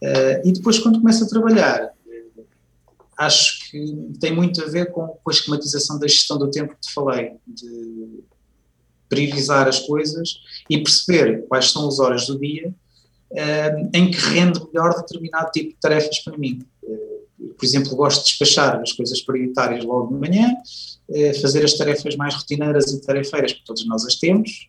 Uh, 0.03 0.49
e 0.49 0.53
depois, 0.53 0.79
quando 0.79 1.01
começo 1.01 1.25
a 1.25 1.29
trabalhar, 1.29 1.93
acho 3.17 3.71
que 3.71 4.13
tem 4.21 4.35
muito 4.35 4.63
a 4.63 4.67
ver 4.67 4.93
com, 4.93 5.07
com, 5.09 5.31
a 5.31 5.33
esquematização 5.33 5.99
da 5.99 6.07
gestão 6.07 6.39
do 6.39 6.51
tempo 6.51 6.75
que 6.75 6.89
te 6.89 6.93
falei, 6.93 7.33
de 7.47 8.21
priorizar 9.09 9.67
as 9.67 9.81
coisas 9.81 10.41
e 10.71 10.79
perceber 10.79 11.47
quais 11.49 11.71
são 11.71 11.89
as 11.89 11.99
horas 11.99 12.27
do 12.27 12.39
dia 12.39 12.69
uh, 13.33 13.91
em 13.93 14.11
que 14.11 14.19
rende 14.19 14.61
melhor 14.73 14.95
determinado 14.95 15.51
tipo 15.51 15.71
de 15.71 15.77
tarefas 15.81 16.21
para 16.21 16.39
mim. 16.39 16.63
por 17.57 17.65
exemplo, 17.65 17.97
gosto 17.97 18.21
de 18.21 18.27
despachar 18.27 18.81
as 18.81 18.93
coisas 18.93 19.21
prioritárias 19.21 19.85
logo 19.85 20.15
de 20.15 20.21
manhã, 20.21 20.55
fazer 21.41 21.65
as 21.65 21.73
tarefas 21.75 22.15
mais 22.17 22.35
rotineiras 22.35 22.93
e 22.93 23.01
tarefeiras, 23.01 23.53
porque 23.53 23.67
todos 23.67 23.87
nós 23.87 24.05
as 24.05 24.17
temos, 24.17 24.69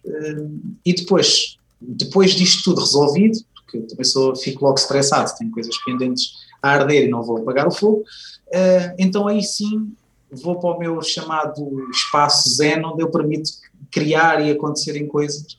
e 0.86 0.94
depois, 0.94 1.58
depois 1.80 2.32
disto 2.32 2.64
tudo 2.64 2.80
resolvido, 2.80 3.40
porque 3.72 3.88
também 3.88 4.03
sou, 4.03 4.36
fico 4.36 4.65
logo 4.65 4.78
estressado, 4.78 5.32
tenho 5.38 5.51
coisas 5.51 5.78
pendentes 5.84 6.32
a 6.61 6.72
arder 6.72 7.05
e 7.05 7.09
não 7.09 7.22
vou 7.22 7.38
apagar 7.38 7.67
o 7.67 7.72
fogo, 7.72 7.99
uh, 7.99 8.95
então 8.97 9.28
aí 9.28 9.43
sim 9.43 9.93
vou 10.32 10.59
para 10.59 10.76
o 10.76 10.80
meu 10.80 11.01
chamado 11.01 11.89
espaço 11.89 12.49
zen, 12.49 12.84
onde 12.86 13.01
eu 13.01 13.09
permito 13.09 13.49
criar 13.91 14.45
e 14.45 14.51
acontecerem 14.51 15.07
coisas 15.07 15.53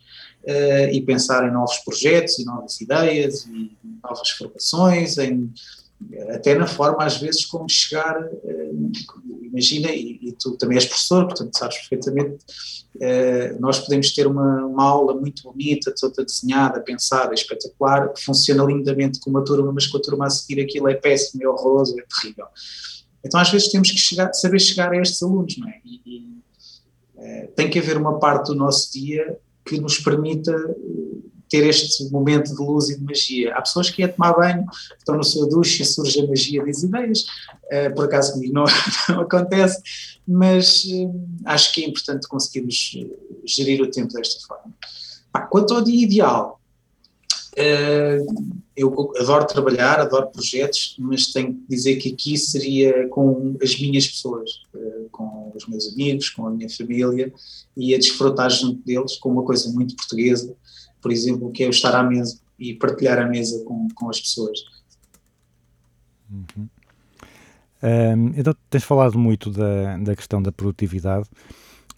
uh, 0.45 0.93
e 0.93 1.01
pensar 1.01 1.49
em 1.49 1.53
novos 1.53 1.79
projetos 1.79 2.39
e 2.39 2.45
novas 2.45 2.81
ideias 2.81 3.47
e 3.47 3.71
novas 4.03 4.31
formações, 4.31 5.19
em, 5.19 5.53
até 6.31 6.55
na 6.55 6.67
forma 6.67 7.05
às 7.05 7.17
vezes 7.19 7.47
como 7.47 7.69
chegar 7.69 8.21
uh, 8.21 8.93
imagina, 9.51 9.91
e, 9.91 10.19
e 10.23 10.33
tu 10.33 10.57
também 10.57 10.77
és 10.77 10.87
professor, 10.87 11.27
portanto 11.27 11.57
sabes 11.57 11.77
perfeitamente, 11.79 12.39
eh, 13.01 13.57
nós 13.61 13.81
podemos 13.81 14.13
ter 14.13 14.27
uma, 14.27 14.65
uma 14.65 14.85
aula 14.85 15.15
muito 15.15 15.43
bonita, 15.43 15.95
toda 15.99 16.25
desenhada, 16.25 16.81
pensada, 16.81 17.35
espetacular, 17.35 18.13
que 18.13 18.23
funciona 18.23 18.65
lindamente 18.65 19.21
com 19.21 19.31
uma 19.31 19.45
turma, 19.45 19.73
mas 19.73 19.87
com 19.87 19.99
a 19.99 20.01
turma 20.01 20.27
a 20.27 20.31
seguir 20.31 20.61
aquilo 20.63 20.89
é 20.89 20.95
péssimo, 20.95 21.43
é 21.43 21.49
horroroso, 21.49 21.99
é 21.99 22.05
terrível. 22.05 22.47
Então 23.25 23.39
às 23.41 23.51
vezes 23.51 23.71
temos 23.71 23.91
que 23.91 23.99
chegar, 23.99 24.33
saber 24.33 24.61
chegar 24.61 24.93
a 24.93 24.97
estes 25.01 25.23
alunos, 25.23 25.57
não 25.59 25.69
é? 25.69 25.81
E, 25.85 26.01
e, 26.07 26.43
eh, 27.19 27.51
tem 27.55 27.69
que 27.69 27.79
haver 27.79 27.97
uma 27.97 28.19
parte 28.19 28.47
do 28.47 28.55
nosso 28.55 28.93
dia 28.93 29.39
que 29.65 29.79
nos 29.79 29.99
permita 29.99 30.53
ter 31.51 31.67
este 31.67 32.09
momento 32.11 32.55
de 32.55 32.63
luz 32.63 32.89
e 32.89 32.97
de 32.97 33.05
magia. 33.05 33.53
Há 33.55 33.61
pessoas 33.61 33.91
que 33.91 34.01
iam 34.01 34.11
tomar 34.11 34.33
banho, 34.35 34.65
estão 34.97 35.17
no 35.17 35.25
seu 35.25 35.49
duche 35.49 35.83
e 35.83 35.85
surge 35.87 36.21
a 36.21 36.27
magia 36.27 36.65
das 36.65 36.83
ideias. 36.85 37.23
Uh, 37.65 37.95
por 37.95 38.05
acaso 38.05 38.33
comigo 38.35 38.55
não, 38.55 38.65
não 39.11 39.21
acontece, 39.23 39.83
mas 40.27 40.85
uh, 40.85 41.29
acho 41.45 41.75
que 41.75 41.85
é 41.85 41.89
importante 41.89 42.29
conseguirmos 42.29 42.97
gerir 43.45 43.83
o 43.83 43.91
tempo 43.91 44.15
desta 44.15 44.41
forma. 44.47 44.73
Quanto 45.51 45.75
ao 45.75 45.83
dia 45.83 46.05
ideal, 46.05 46.61
uh, 47.59 48.63
eu 48.77 49.13
adoro 49.19 49.45
trabalhar, 49.47 49.99
adoro 49.99 50.29
projetos, 50.29 50.95
mas 51.01 51.33
tenho 51.33 51.55
que 51.55 51.65
dizer 51.69 51.97
que 51.97 52.13
aqui 52.13 52.39
seria 52.39 53.09
com 53.09 53.57
as 53.61 53.79
minhas 53.79 54.07
pessoas, 54.07 54.51
com 55.11 55.53
os 55.55 55.67
meus 55.67 55.93
amigos, 55.93 56.31
com 56.31 56.47
a 56.47 56.51
minha 56.51 56.71
família, 56.71 57.33
e 57.77 57.95
a 57.95 57.99
desfrutar 57.99 58.51
junto 58.51 58.83
deles 58.85 59.17
com 59.17 59.31
uma 59.31 59.43
coisa 59.43 59.71
muito 59.71 59.95
portuguesa, 59.97 60.57
por 61.01 61.13
exemplo, 61.13 61.51
que 61.53 61.65
é 61.65 61.67
o 61.67 61.71
estar 61.71 61.95
à 61.95 62.03
mesa 62.03 62.39
e 62.59 62.75
partilhar 62.75 63.19
a 63.19 63.27
mesa 63.27 63.65
com, 63.65 63.89
com 63.95 64.11
as 64.11 64.21
pessoas. 64.21 64.59
Uhum. 66.31 66.69
Um, 67.83 68.33
então, 68.37 68.55
tens 68.69 68.85
falado 68.85 69.19
muito 69.19 69.51
da, 69.51 69.97
da 69.97 70.15
questão 70.15 70.43
da 70.43 70.53
produtividade. 70.53 71.29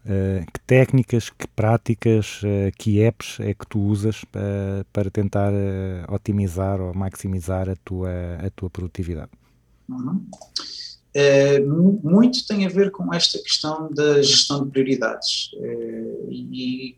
Uh, 0.05 0.45
que 0.53 0.61
técnicas, 0.67 1.31
que 1.31 1.47
práticas, 1.49 2.43
uh, 2.43 2.73
que 2.77 3.01
apps 3.01 3.39
é 3.39 3.55
que 3.55 3.65
tu 3.69 3.81
usas 3.81 4.23
uh, 4.25 4.85
para 4.93 5.11
tentar 5.11 5.53
otimizar 6.09 6.81
ou 6.81 6.93
maximizar 6.93 7.69
a 7.69 7.77
tua, 7.85 8.11
a 8.45 8.51
tua 8.51 8.69
produtividade? 8.69 9.31
Uhum. 9.89 10.27
muito 12.03 12.47
tem 12.47 12.65
a 12.65 12.69
ver 12.69 12.91
com 12.91 13.13
esta 13.13 13.39
questão 13.39 13.93
da 13.93 14.23
gestão 14.23 14.65
de 14.65 14.71
prioridades. 14.71 15.51
e 16.31 16.97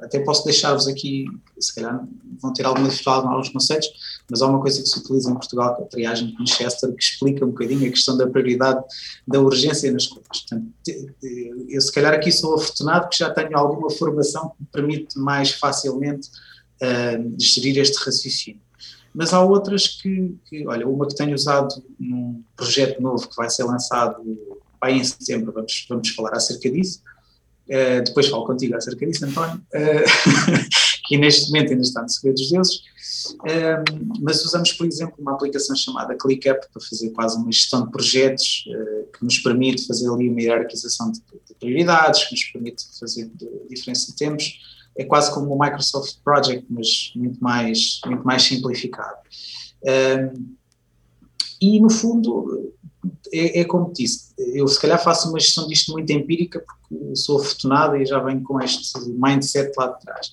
até 0.00 0.18
posso 0.20 0.44
deixar-vos 0.44 0.88
aqui, 0.88 1.24
se 1.58 1.74
calhar 1.74 2.04
vão 2.40 2.52
ter 2.52 2.64
alguma 2.64 2.88
dificuldade 2.88 3.26
em 3.26 3.30
alguns 3.30 3.48
conceitos, 3.50 3.88
mas 4.30 4.42
há 4.42 4.46
uma 4.46 4.60
coisa 4.60 4.82
que 4.82 4.88
se 4.88 4.98
utiliza 4.98 5.30
em 5.30 5.34
Portugal, 5.34 5.76
que 5.76 5.82
é 5.82 5.84
a 5.84 5.88
triagem 5.88 6.28
de 6.28 6.36
Winchester, 6.36 6.94
que 6.94 7.02
explica 7.02 7.44
um 7.44 7.50
bocadinho 7.50 7.86
a 7.86 7.90
questão 7.90 8.16
da 8.16 8.26
prioridade, 8.26 8.82
da 9.26 9.40
urgência 9.40 9.92
nas 9.92 10.06
coisas. 10.06 10.28
Portanto, 10.28 10.66
eu 11.68 11.80
se 11.80 11.92
calhar 11.92 12.14
aqui 12.14 12.32
sou 12.32 12.54
afortunado 12.54 13.08
que 13.08 13.18
já 13.18 13.30
tenho 13.30 13.56
alguma 13.56 13.90
formação 13.90 14.50
que 14.50 14.62
me 14.62 14.68
permite 14.72 15.18
mais 15.18 15.52
facilmente 15.52 16.28
uh, 16.82 17.34
gerir 17.38 17.78
este 17.78 18.02
raciocínio. 18.04 18.60
Mas 19.12 19.34
há 19.34 19.42
outras 19.42 19.88
que, 19.88 20.36
que, 20.48 20.66
olha, 20.66 20.86
uma 20.86 21.06
que 21.06 21.16
tenho 21.16 21.34
usado 21.34 21.82
num 21.98 22.42
projeto 22.56 23.02
novo 23.02 23.28
que 23.28 23.36
vai 23.36 23.50
ser 23.50 23.64
lançado 23.64 24.22
vai 24.80 24.92
em 24.92 25.04
setembro, 25.04 25.52
vamos, 25.52 25.86
vamos 25.88 26.08
falar 26.10 26.34
acerca 26.34 26.70
disso, 26.70 27.02
Uh, 27.70 28.02
depois 28.04 28.26
falo 28.26 28.44
contigo 28.44 28.74
acerca 28.74 29.06
disso, 29.06 29.24
António, 29.24 29.58
uh, 29.58 30.58
que 31.06 31.16
neste 31.16 31.52
momento 31.52 31.70
ainda 31.70 31.84
está 31.84 32.02
no 32.02 32.08
segredo 32.08 32.34
dos 32.34 32.50
deuses, 32.50 32.76
uh, 33.42 34.18
mas 34.20 34.44
usamos, 34.44 34.72
por 34.72 34.88
exemplo, 34.88 35.14
uma 35.20 35.34
aplicação 35.34 35.76
chamada 35.76 36.16
ClickUp 36.16 36.66
para 36.72 36.82
fazer 36.82 37.10
quase 37.10 37.36
uma 37.36 37.52
gestão 37.52 37.84
de 37.86 37.92
projetos 37.92 38.64
que 39.16 39.24
nos 39.24 39.38
permite 39.38 39.86
fazer 39.86 40.10
ali 40.10 40.28
uma 40.28 40.42
hierarquização 40.42 41.12
de, 41.12 41.20
de 41.20 41.54
prioridades, 41.60 42.24
que 42.24 42.32
nos 42.32 42.44
permite 42.46 42.84
fazer 42.98 43.30
diferença 43.68 44.10
de 44.10 44.16
tempos. 44.16 44.58
É 44.98 45.04
quase 45.04 45.32
como 45.32 45.54
o 45.54 45.58
Microsoft 45.58 46.16
Project, 46.24 46.66
mas 46.68 47.12
muito 47.14 47.38
mais, 47.38 48.00
muito 48.04 48.24
mais 48.24 48.42
simplificado. 48.42 49.16
e, 51.62 51.78
no 51.78 51.88
fundo, 51.88 52.74
é, 53.32 53.60
é, 53.60 53.64
como 53.64 53.92
disse, 53.92 54.32
eu 54.38 54.66
se 54.68 54.80
calhar 54.80 55.02
faço 55.02 55.28
uma 55.28 55.38
gestão 55.38 55.66
disto 55.66 55.92
muito 55.92 56.10
empírica 56.10 56.60
porque 56.60 57.16
sou 57.16 57.40
afortunado 57.40 57.96
e 57.96 58.04
já 58.04 58.18
venho 58.18 58.42
com 58.42 58.60
este 58.60 58.98
mindset 59.08 59.72
lá 59.76 59.88
de 59.88 60.00
trás. 60.00 60.32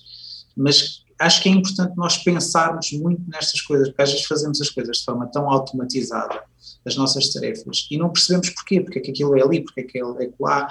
Mas 0.56 1.04
acho 1.18 1.42
que 1.42 1.48
é 1.48 1.52
importante 1.52 1.96
nós 1.96 2.18
pensarmos 2.18 2.92
muito 2.92 3.22
nestas 3.28 3.60
coisas, 3.60 3.88
porque 3.88 4.02
às 4.02 4.10
vezes 4.10 4.26
fazemos 4.26 4.60
as 4.60 4.70
coisas 4.70 4.98
de 4.98 5.04
forma 5.04 5.26
tão 5.26 5.50
automatizada, 5.50 6.42
as 6.84 6.96
nossas 6.96 7.32
tarefas, 7.32 7.86
e 7.90 7.98
não 7.98 8.10
percebemos 8.10 8.50
porquê, 8.50 8.80
porque 8.80 8.98
é 8.98 9.02
que 9.02 9.10
aquilo 9.10 9.36
é 9.36 9.42
ali, 9.42 9.62
porque 9.62 9.80
é 9.80 9.84
que 9.84 9.98
é 9.98 10.02
lá. 10.38 10.68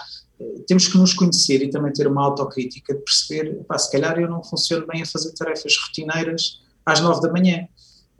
Temos 0.67 0.87
que 0.87 0.97
nos 0.97 1.13
conhecer 1.13 1.63
e 1.63 1.69
também 1.69 1.91
ter 1.91 2.07
uma 2.07 2.23
autocrítica 2.23 2.93
de 2.93 3.01
perceber, 3.01 3.63
pá, 3.67 3.77
se 3.77 3.91
calhar 3.91 4.19
eu 4.19 4.29
não 4.29 4.43
funciono 4.43 4.85
bem 4.85 5.01
a 5.01 5.05
fazer 5.05 5.33
tarefas 5.33 5.75
rotineiras 5.77 6.61
às 6.85 7.01
nove 7.01 7.21
da 7.21 7.31
manhã, 7.31 7.67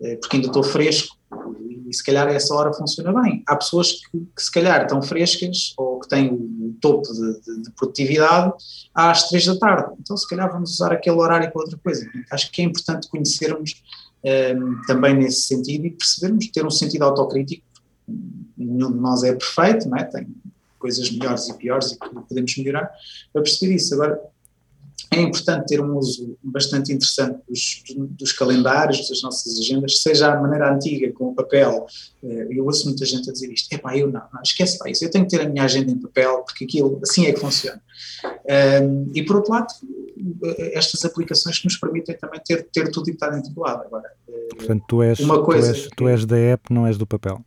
eh, 0.01 0.15
porque 0.17 0.35
ainda 0.35 0.47
estou 0.47 0.63
fresco 0.63 1.15
e 1.87 1.93
se 1.93 2.03
calhar 2.03 2.27
essa 2.27 2.53
hora 2.53 2.73
funciona 2.73 3.13
bem. 3.21 3.43
Há 3.47 3.55
pessoas 3.55 3.93
que, 3.93 4.19
que 4.35 4.41
se 4.41 4.51
calhar 4.51 4.81
estão 4.81 5.01
frescas 5.01 5.73
ou 5.77 5.99
que 5.99 6.09
têm 6.09 6.33
o 6.33 6.75
topo 6.81 7.11
de, 7.13 7.41
de, 7.41 7.61
de, 7.63 7.71
produtividade 7.71 8.53
às 8.93 9.29
três 9.29 9.45
da 9.45 9.57
tarde, 9.57 9.95
então 9.99 10.17
se 10.17 10.27
calhar 10.27 10.51
vamos 10.51 10.73
usar 10.73 10.91
aquele 10.91 11.15
horário 11.15 11.51
para 11.51 11.61
outra 11.61 11.77
coisa. 11.77 12.07
Acho 12.31 12.51
que 12.51 12.61
é 12.61 12.65
importante 12.65 13.07
conhecermos 13.07 13.81
um, 14.23 14.29
ehm, 14.29 14.81
também 14.85 15.15
nesse 15.15 15.41
sentido 15.41 15.85
e 15.85 15.91
percebermos, 15.91 16.47
ter 16.47 16.65
um 16.65 16.71
sentido 16.71 17.03
autocrítico, 17.03 17.65
nenhum 18.57 18.91
de 18.91 18.99
nós 18.99 19.23
é 19.23 19.33
perfeito, 19.33 19.89
não 19.89 19.97
é? 19.97 20.03
tem 20.03 20.27
coisas 20.79 21.09
melhores 21.11 21.47
e 21.49 21.53
piores 21.55 21.91
e 21.91 21.99
que 21.99 22.09
podemos 22.09 22.57
melhorar, 22.57 22.91
para 23.33 23.41
perceber 23.41 23.75
isso. 23.75 23.93
Agora, 23.93 24.19
é 25.11 25.21
importante 25.21 25.67
ter 25.67 25.81
um 25.81 25.97
uso 25.97 26.37
bastante 26.43 26.91
interessante 26.91 27.39
dos, 27.47 27.83
dos, 27.97 28.31
calendários, 28.31 29.07
das 29.07 29.21
nossas 29.21 29.57
agendas, 29.59 30.01
seja 30.01 30.33
a 30.33 30.41
maneira 30.41 30.73
antiga, 30.73 31.11
com 31.13 31.29
o 31.29 31.35
papel. 31.35 31.85
Eh, 32.23 32.47
eu 32.51 32.65
ouço 32.65 32.85
muita 32.85 33.05
gente 33.05 33.29
a 33.29 33.33
dizer 33.33 33.51
isto: 33.51 33.73
é 33.73 33.77
pá, 33.77 33.95
eu 33.97 34.07
não, 34.07 34.21
não 34.33 34.41
esquece 34.41 34.77
isso, 34.89 35.05
eu 35.05 35.11
tenho 35.11 35.25
que 35.25 35.31
ter 35.37 35.45
a 35.45 35.49
minha 35.49 35.63
agenda 35.63 35.91
em 35.91 35.97
papel, 35.97 36.43
porque 36.43 36.65
aquilo 36.65 36.99
assim 37.01 37.25
é 37.25 37.33
que 37.33 37.39
funciona. 37.39 37.81
E 39.13 39.23
por 39.23 39.37
outro 39.37 39.53
lado, 39.53 39.67
estas 40.73 41.05
aplicações 41.05 41.59
que 41.59 41.65
nos 41.65 41.77
permitem 41.77 42.17
também 42.17 42.39
ter, 42.45 42.67
ter 42.71 42.91
tudo 42.91 43.09
e 43.09 43.13
estar 43.13 43.29
dentro 43.29 43.51
do 43.51 43.61
lado. 43.61 43.83
Agora, 43.85 44.09
eh, 44.27 44.47
Portanto, 44.55 44.83
tu 44.87 45.01
és, 45.01 45.19
uma 45.19 45.43
coisa 45.43 45.73
tu 45.73 45.77
és, 45.77 45.89
tu 45.95 46.07
és 46.07 46.25
da 46.25 46.37
app, 46.37 46.73
não 46.73 46.87
és 46.87 46.97
do 46.97 47.05
papel? 47.05 47.43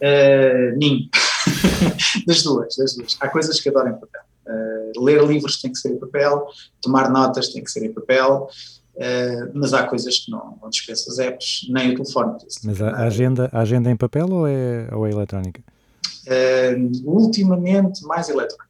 Uh, 0.00 0.76
nem. 0.76 1.08
das 2.26 2.42
duas, 2.42 2.76
das 2.76 2.94
duas. 2.94 3.16
Há 3.20 3.28
coisas 3.28 3.60
que 3.60 3.68
adoro 3.68 3.88
em 3.88 3.94
papel. 3.94 4.22
Uh, 4.46 5.00
ler 5.04 5.22
livros 5.24 5.60
tem 5.60 5.70
que 5.70 5.78
ser 5.78 5.92
em 5.92 5.98
papel, 5.98 6.46
tomar 6.80 7.10
notas 7.10 7.48
tem 7.48 7.62
que 7.62 7.70
ser 7.70 7.84
em 7.84 7.92
papel, 7.92 8.48
uh, 8.96 9.50
mas 9.54 9.72
há 9.72 9.86
coisas 9.86 10.18
que 10.18 10.30
não, 10.30 10.58
não 10.60 10.68
dispenso 10.68 11.10
as 11.10 11.18
apps, 11.18 11.66
nem 11.70 11.92
o 11.92 11.94
telefone. 11.94 12.38
Mas 12.64 12.82
a, 12.82 13.04
agenda, 13.04 13.48
a 13.52 13.60
agenda 13.60 13.88
é 13.88 13.92
em 13.92 13.96
papel 13.96 14.28
ou 14.30 14.46
é, 14.46 14.88
ou 14.92 15.06
é 15.06 15.10
eletrónica? 15.10 15.62
Uh, 16.26 17.08
ultimamente, 17.08 18.02
mais 18.04 18.28
eletrónica. 18.28 18.66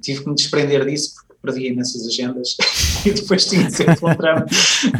tive 0.00 0.22
que 0.22 0.28
me 0.28 0.34
desprender 0.34 0.84
disso 0.86 1.14
porque 1.14 1.34
perdi 1.42 1.68
imensas 1.68 2.06
agendas 2.06 2.56
e 3.04 3.12
depois 3.12 3.44
tinha 3.44 3.66
de 3.66 3.76
ser 3.76 3.90
encontrar 3.90 4.46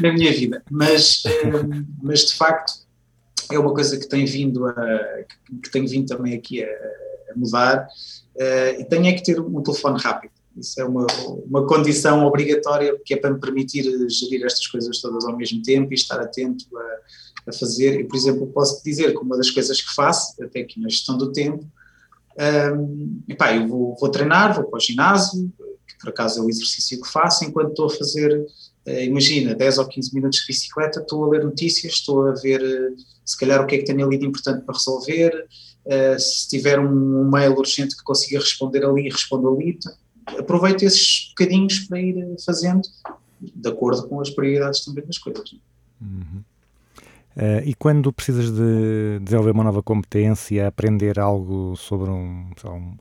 na 0.00 0.12
minha 0.12 0.32
vida. 0.32 0.62
Mas, 0.70 1.22
mas 2.02 2.26
de 2.26 2.34
facto 2.34 2.84
é 3.50 3.58
uma 3.58 3.72
coisa 3.72 3.98
que 3.98 4.08
tem 4.08 4.24
vindo 4.24 4.66
a 4.66 4.74
que, 4.74 5.56
que 5.62 5.70
tem 5.70 5.86
vindo 5.86 6.06
também 6.06 6.34
aqui 6.34 6.62
a, 6.62 6.66
a 6.66 7.36
mudar 7.36 7.88
uh, 8.36 8.80
e 8.80 8.84
tenho 8.84 9.06
é 9.06 9.12
que 9.12 9.22
ter 9.22 9.40
um 9.40 9.62
telefone 9.62 10.00
rápido. 10.00 10.32
Isso 10.56 10.80
é 10.80 10.84
uma, 10.84 11.06
uma 11.46 11.66
condição 11.66 12.24
obrigatória 12.24 12.96
que 13.04 13.14
é 13.14 13.16
para 13.16 13.30
me 13.30 13.40
permitir 13.40 13.82
gerir 14.08 14.44
estas 14.44 14.66
coisas 14.68 15.00
todas 15.00 15.24
ao 15.24 15.36
mesmo 15.36 15.60
tempo 15.62 15.92
e 15.92 15.94
estar 15.94 16.20
atento 16.20 16.64
a, 16.76 17.50
a 17.50 17.52
fazer. 17.52 18.00
E, 18.00 18.04
por 18.04 18.16
exemplo, 18.16 18.46
posso 18.46 18.82
dizer 18.84 19.12
que 19.12 19.18
uma 19.18 19.36
das 19.36 19.50
coisas 19.50 19.80
que 19.80 19.92
faço, 19.94 20.40
até 20.42 20.60
aqui 20.60 20.80
na 20.80 20.88
gestão 20.88 21.18
do 21.18 21.32
tempo, 21.32 21.66
um, 22.76 23.22
epá, 23.28 23.54
eu 23.54 23.66
vou, 23.68 23.96
vou, 23.98 24.08
treinar, 24.08 24.54
vou 24.54 24.64
para 24.64 24.76
o 24.76 24.80
ginásio, 24.80 25.52
que 25.86 25.98
por 26.00 26.08
acaso 26.10 26.40
é 26.40 26.42
o 26.42 26.48
exercício 26.48 27.00
que 27.00 27.08
faço, 27.08 27.44
enquanto 27.44 27.70
estou 27.70 27.86
a 27.86 27.90
fazer, 27.90 28.40
uh, 28.86 29.00
imagina, 29.02 29.54
10 29.54 29.78
ou 29.78 29.88
15 29.88 30.14
minutos 30.14 30.40
de 30.40 30.46
bicicleta, 30.46 31.00
estou 31.00 31.24
a 31.24 31.28
ler 31.28 31.44
notícias, 31.44 31.94
estou 31.94 32.26
a 32.26 32.32
ver 32.34 32.60
uh, 32.60 32.96
se 33.24 33.38
calhar 33.38 33.62
o 33.62 33.66
que 33.66 33.76
é 33.76 33.78
que 33.78 33.84
tenho 33.84 34.04
ali 34.04 34.18
de 34.18 34.26
importante 34.26 34.64
para 34.64 34.74
resolver, 34.74 35.46
Uh, 35.86 36.18
se 36.18 36.48
tiver 36.48 36.80
um, 36.80 37.30
mail 37.30 37.52
urgente 37.52 37.94
que 37.94 38.02
consiga 38.02 38.38
responder 38.38 38.84
ali, 38.84 39.08
respondo 39.08 39.48
ali. 39.48 39.78
Aproveito 40.38 40.82
esses 40.82 41.28
bocadinhos 41.30 41.80
para 41.80 42.00
ir 42.00 42.36
fazendo, 42.44 42.88
de 43.38 43.68
acordo 43.68 44.08
com 44.08 44.20
as 44.20 44.30
prioridades 44.30 44.84
também 44.84 45.04
das 45.04 45.18
coisas. 45.18 45.54
Uhum. 46.00 46.42
Uh, 47.36 47.60
e 47.64 47.74
quando 47.74 48.12
precisas 48.12 48.50
de 48.50 49.18
desenvolver 49.20 49.50
uma 49.50 49.64
nova 49.64 49.82
competência, 49.82 50.66
aprender 50.66 51.18
algo 51.18 51.76
sobre 51.76 52.08
um, 52.08 52.50
um, 52.64 52.96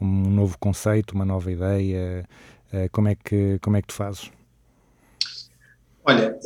um 0.00 0.30
novo 0.30 0.58
conceito, 0.58 1.14
uma 1.14 1.24
nova 1.24 1.50
ideia, 1.50 2.24
uh, 2.72 2.88
como, 2.92 3.08
é 3.08 3.16
que, 3.16 3.58
como 3.60 3.76
é 3.76 3.82
que 3.82 3.88
tu 3.88 3.94
fazes? 3.94 4.30
Olha, 6.04 6.38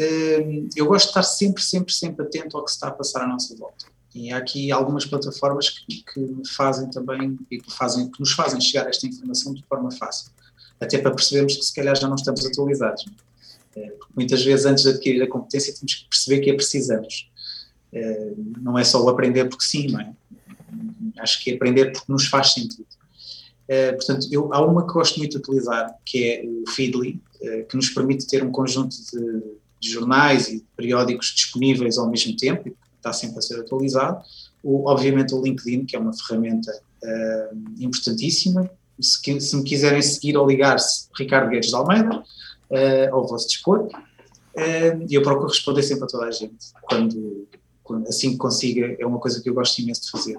eu 0.74 0.86
gosto 0.86 1.04
de 1.04 1.10
estar 1.10 1.22
sempre, 1.22 1.62
sempre, 1.62 1.92
sempre 1.92 2.26
atento 2.26 2.56
ao 2.56 2.64
que 2.64 2.70
se 2.70 2.76
está 2.76 2.88
a 2.88 2.90
passar 2.92 3.22
à 3.22 3.28
nossa 3.28 3.54
volta. 3.56 3.86
E 4.14 4.30
há 4.30 4.36
aqui 4.36 4.70
algumas 4.70 5.06
plataformas 5.06 5.70
que, 5.70 6.02
que 6.02 6.48
fazem 6.54 6.90
também 6.90 7.38
e 7.50 7.58
que, 7.58 7.72
fazem, 7.72 8.10
que 8.10 8.20
nos 8.20 8.32
fazem 8.32 8.60
chegar 8.60 8.88
esta 8.88 9.06
informação 9.06 9.54
de 9.54 9.64
forma 9.64 9.90
fácil, 9.90 10.30
até 10.78 10.98
para 10.98 11.12
percebermos 11.12 11.56
que 11.56 11.62
se 11.62 11.74
calhar 11.74 11.96
já 11.96 12.08
não 12.08 12.16
estamos 12.16 12.44
atualizados. 12.44 13.04
É, 13.74 13.88
porque 13.92 14.12
muitas 14.14 14.44
vezes 14.44 14.66
antes 14.66 14.84
de 14.84 14.90
adquirir 14.90 15.22
a 15.22 15.28
competência 15.28 15.74
temos 15.74 15.94
que 15.94 16.08
perceber 16.08 16.40
que 16.42 16.50
a 16.50 16.54
precisamos. 16.54 17.30
É, 17.92 18.32
não 18.60 18.78
é 18.78 18.84
só 18.84 19.02
o 19.02 19.08
aprender 19.08 19.48
porque 19.48 19.64
sim, 19.64 19.88
não 19.88 20.00
é? 20.00 20.12
Acho 21.18 21.42
que 21.42 21.50
é 21.50 21.54
aprender 21.54 21.92
porque 21.92 22.10
nos 22.12 22.26
faz 22.26 22.52
sentido. 22.52 22.86
É, 23.68 23.92
portanto, 23.92 24.28
eu, 24.30 24.52
há 24.52 24.60
uma 24.64 24.86
que 24.86 24.92
gosto 24.92 25.18
muito 25.18 25.32
de 25.32 25.38
utilizar, 25.38 25.94
que 26.04 26.24
é 26.24 26.44
o 26.44 26.68
Feedly, 26.70 27.20
é, 27.40 27.62
que 27.62 27.76
nos 27.76 27.88
permite 27.88 28.26
ter 28.26 28.44
um 28.44 28.50
conjunto 28.50 28.94
de, 28.94 29.42
de 29.80 29.90
jornais 29.90 30.48
e 30.48 30.64
periódicos 30.76 31.32
disponíveis 31.34 31.96
ao 31.96 32.10
mesmo 32.10 32.36
tempo, 32.36 32.76
está 33.02 33.12
sempre 33.12 33.38
a 33.38 33.42
ser 33.42 33.60
atualizado. 33.60 34.22
O, 34.62 34.88
obviamente 34.88 35.34
o 35.34 35.42
LinkedIn, 35.42 35.84
que 35.84 35.96
é 35.96 35.98
uma 35.98 36.12
ferramenta 36.12 36.72
uh, 37.02 37.58
importantíssima. 37.78 38.70
Se, 39.00 39.40
se, 39.40 39.56
me 39.56 39.64
quiserem 39.64 40.00
seguir 40.00 40.36
ou 40.36 40.46
ligar-se, 40.46 41.08
Ricardo 41.18 41.50
Guedes 41.50 41.70
de 41.70 41.74
Almeida, 41.74 42.18
uh, 42.20 43.14
ao 43.14 43.26
vosso 43.26 43.48
dispor. 43.48 43.86
Uh, 43.86 45.04
e 45.08 45.14
eu 45.14 45.22
procuro 45.22 45.48
responder 45.48 45.82
sempre 45.82 46.04
a 46.04 46.06
toda 46.06 46.26
a 46.26 46.30
gente, 46.30 46.72
quando, 46.82 47.48
quando, 47.82 48.06
assim 48.06 48.32
que 48.32 48.36
consiga, 48.36 48.96
é 48.98 49.04
uma 49.04 49.18
coisa 49.18 49.42
que 49.42 49.50
eu 49.50 49.54
gosto 49.54 49.80
imenso 49.80 50.02
de 50.02 50.10
fazer. 50.10 50.38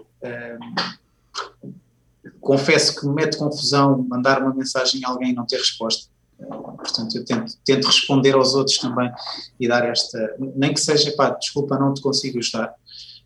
Confesso 2.39 2.99
que 2.99 3.07
me 3.07 3.13
mete 3.13 3.37
confusão 3.37 3.97
mandar 4.07 4.41
uma 4.41 4.53
mensagem 4.53 5.03
a 5.03 5.09
alguém 5.09 5.31
e 5.31 5.33
não 5.33 5.45
ter 5.45 5.57
resposta. 5.57 6.12
Portanto, 6.47 7.15
eu 7.17 7.25
tento, 7.25 7.53
tento, 7.63 7.85
responder 7.85 8.33
aos 8.33 8.53
outros 8.53 8.77
também 8.77 9.09
e 9.59 9.67
dar 9.67 9.87
esta. 9.87 10.35
Nem 10.55 10.73
que 10.73 10.79
seja, 10.79 11.11
pá, 11.15 11.29
desculpa, 11.29 11.77
não 11.77 11.93
te 11.93 12.01
consigo 12.01 12.39
ajudar, 12.39 12.73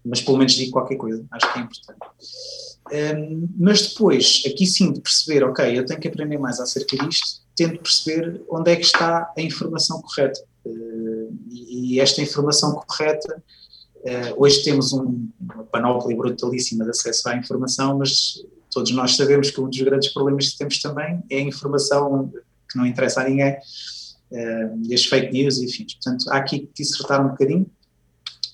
mas 0.06 0.22
pelo 0.22 0.38
menos 0.38 0.54
digo 0.54 0.72
qualquer 0.72 0.96
coisa, 0.96 1.26
acho 1.32 1.54
que 1.54 1.60
é 1.60 1.62
importante. 1.62 2.00
Um, 2.92 3.50
mas 3.58 3.88
depois, 3.88 4.44
aqui 4.46 4.66
sim, 4.66 4.94
de 4.94 5.02
perceber, 5.02 5.44
ok, 5.44 5.78
eu 5.78 5.86
tenho 5.86 6.00
que 6.00 6.08
aprender 6.08 6.38
mais 6.38 6.60
acerca 6.60 6.98
disto, 7.06 7.42
tento 7.56 7.82
perceber 7.82 8.42
onde 8.50 8.72
é 8.72 8.76
que 8.76 8.86
está 8.86 9.32
a 9.38 9.42
informação 9.42 10.02
correta. 10.02 10.40
Uh, 10.66 11.38
e, 11.50 12.00
esta 12.00 12.22
informação 12.22 12.74
correta, 12.74 13.44
uh, 13.98 14.42
hoje 14.42 14.64
temos 14.64 14.94
um, 14.94 15.28
uma 15.40 15.64
panóplia 15.66 16.16
brutalíssima 16.16 16.84
de 16.86 16.92
acesso 16.92 17.28
à 17.30 17.36
informação, 17.36 17.98
mas 17.98 18.42
todos 18.72 18.92
nós 18.92 19.16
sabemos 19.16 19.50
que 19.50 19.60
um 19.60 19.70
dos 19.70 19.82
grandes 19.82 20.14
problemas 20.14 20.50
que 20.50 20.58
temos 20.58 20.80
também 20.82 21.24
é 21.30 21.38
a 21.38 21.42
informação 21.42 22.32
que 22.70 22.78
não 22.78 22.86
interessa 22.86 23.22
a 23.22 23.30
ninguém, 23.30 23.54
uh, 23.54 24.82
e 24.84 24.94
as 24.94 25.06
fake 25.06 25.32
news, 25.32 25.58
enfim. 25.60 25.86
Portanto, 25.86 26.30
há 26.30 26.38
aqui 26.38 26.60
que 26.60 26.84
dissertar 26.84 27.26
um 27.26 27.30
bocadinho, 27.30 27.70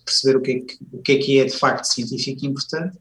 perceber 0.06 0.38
o 0.38 0.42
que 0.42 0.52
é 0.52 0.60
que, 0.60 0.78
o 0.92 1.02
que, 1.02 1.12
é, 1.14 1.18
que 1.18 1.40
é 1.40 1.46
de 1.46 1.58
facto 1.58 1.86
científico 1.86 2.46
e 2.46 2.48
importante. 2.48 2.98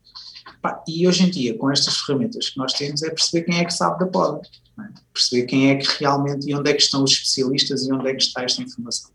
E 0.87 1.07
hoje 1.09 1.25
em 1.25 1.31
dia, 1.31 1.57
com 1.59 1.71
estas 1.71 1.99
ferramentas 1.99 2.51
que 2.51 2.59
nós 2.59 2.73
temos, 2.73 3.03
é 3.03 3.11
perceber 3.11 3.45
quem 3.45 3.59
é 3.59 3.65
que 3.65 3.73
sabe 3.73 3.99
da 3.99 4.07
poda, 4.07 4.41
é? 4.79 4.89
perceber 5.13 5.47
quem 5.47 5.71
é 5.71 5.77
que 5.77 5.87
realmente 5.99 6.49
e 6.49 6.55
onde 6.55 6.71
é 6.71 6.75
que 6.75 6.83
estão 6.83 7.03
os 7.03 7.13
especialistas 7.13 7.85
e 7.85 7.93
onde 7.93 8.09
é 8.09 8.15
que 8.15 8.23
está 8.23 8.43
esta 8.43 8.63
informação. 8.63 9.11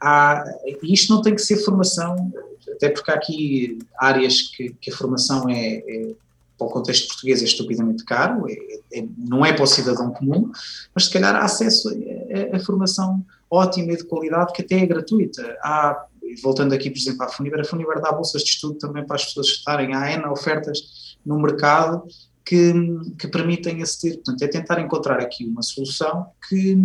Há, 0.00 0.42
isto 0.82 1.14
não 1.14 1.20
tem 1.20 1.34
que 1.34 1.42
ser 1.42 1.58
formação, 1.58 2.32
até 2.72 2.88
porque 2.88 3.10
há 3.10 3.14
aqui 3.14 3.78
áreas 3.98 4.40
que, 4.40 4.74
que 4.80 4.90
a 4.90 4.96
formação 4.96 5.48
é, 5.50 5.82
é 5.86 6.14
para 6.60 6.68
o 6.68 6.70
contexto 6.70 7.08
português 7.08 7.40
é 7.40 7.46
estupidamente 7.46 8.04
caro, 8.04 8.44
é, 8.46 8.98
é, 8.98 9.06
não 9.16 9.44
é 9.46 9.52
para 9.54 9.64
o 9.64 9.66
cidadão 9.66 10.10
comum, 10.12 10.52
mas 10.94 11.06
se 11.06 11.10
calhar 11.10 11.34
há 11.34 11.42
acesso 11.42 11.88
a, 11.88 12.54
a, 12.54 12.56
a, 12.58 12.60
formação 12.60 13.24
ótima 13.50 13.94
e 13.94 13.96
de 13.96 14.04
qualidade 14.04 14.52
que 14.52 14.60
até 14.60 14.76
é 14.76 14.86
gratuita. 14.86 15.42
Há, 15.62 16.04
voltando 16.42 16.74
aqui, 16.74 16.90
por 16.90 16.98
exemplo, 16.98 17.22
à 17.24 17.28
Funiver, 17.28 17.60
a 17.60 17.64
Funiver 17.64 17.98
dá 18.00 18.12
bolsas 18.12 18.42
de 18.42 18.50
estudo 18.50 18.74
também 18.74 19.06
para 19.06 19.16
as 19.16 19.24
pessoas 19.24 19.46
estarem, 19.46 19.94
há 19.94 20.12
N 20.12 20.26
ofertas 20.26 21.16
no 21.24 21.40
mercado 21.40 22.04
que, 22.44 22.74
que 23.18 23.26
permitem 23.28 23.82
aceder, 23.82 24.16
portanto, 24.16 24.42
é 24.42 24.48
tentar 24.48 24.80
encontrar 24.80 25.18
aqui 25.18 25.46
uma 25.46 25.62
solução 25.62 26.26
que 26.46 26.76